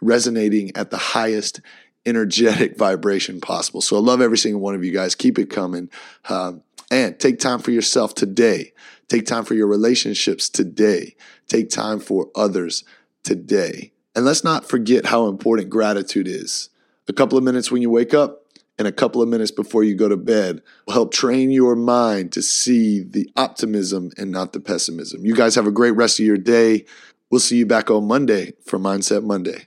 resonating 0.00 0.70
at 0.76 0.90
the 0.90 0.96
highest 0.96 1.60
energetic 2.06 2.78
vibration 2.78 3.40
possible. 3.40 3.80
So 3.80 3.96
i 3.96 4.00
love 4.00 4.20
every 4.20 4.38
single 4.38 4.60
one 4.60 4.74
of 4.74 4.84
you 4.84 4.92
guys. 4.92 5.14
Keep 5.14 5.38
it 5.38 5.50
coming. 5.50 5.90
Um, 6.28 6.62
and 6.90 7.18
take 7.20 7.38
time 7.38 7.58
for 7.60 7.70
yourself 7.70 8.14
today. 8.14 8.72
Take 9.08 9.26
time 9.26 9.44
for 9.44 9.54
your 9.54 9.66
relationships 9.66 10.48
today. 10.48 11.14
Take 11.46 11.68
time 11.68 12.00
for 12.00 12.30
others 12.34 12.84
today. 13.22 13.92
And 14.14 14.24
let's 14.24 14.44
not 14.44 14.68
forget 14.68 15.06
how 15.06 15.28
important 15.28 15.68
gratitude 15.68 16.26
is 16.26 16.69
a 17.10 17.12
couple 17.12 17.36
of 17.36 17.44
minutes 17.44 17.70
when 17.70 17.82
you 17.82 17.90
wake 17.90 18.14
up 18.14 18.44
and 18.78 18.86
a 18.88 18.92
couple 18.92 19.20
of 19.20 19.28
minutes 19.28 19.50
before 19.50 19.84
you 19.84 19.94
go 19.94 20.08
to 20.08 20.16
bed 20.16 20.62
will 20.86 20.94
help 20.94 21.12
train 21.12 21.50
your 21.50 21.76
mind 21.76 22.32
to 22.32 22.40
see 22.40 23.02
the 23.02 23.28
optimism 23.36 24.10
and 24.16 24.30
not 24.30 24.52
the 24.52 24.60
pessimism. 24.60 25.26
You 25.26 25.34
guys 25.34 25.56
have 25.56 25.66
a 25.66 25.72
great 25.72 25.96
rest 25.96 26.20
of 26.20 26.24
your 26.24 26.38
day. 26.38 26.86
We'll 27.28 27.40
see 27.40 27.58
you 27.58 27.66
back 27.66 27.90
on 27.90 28.06
Monday 28.06 28.54
for 28.64 28.78
Mindset 28.78 29.24
Monday. 29.24 29.66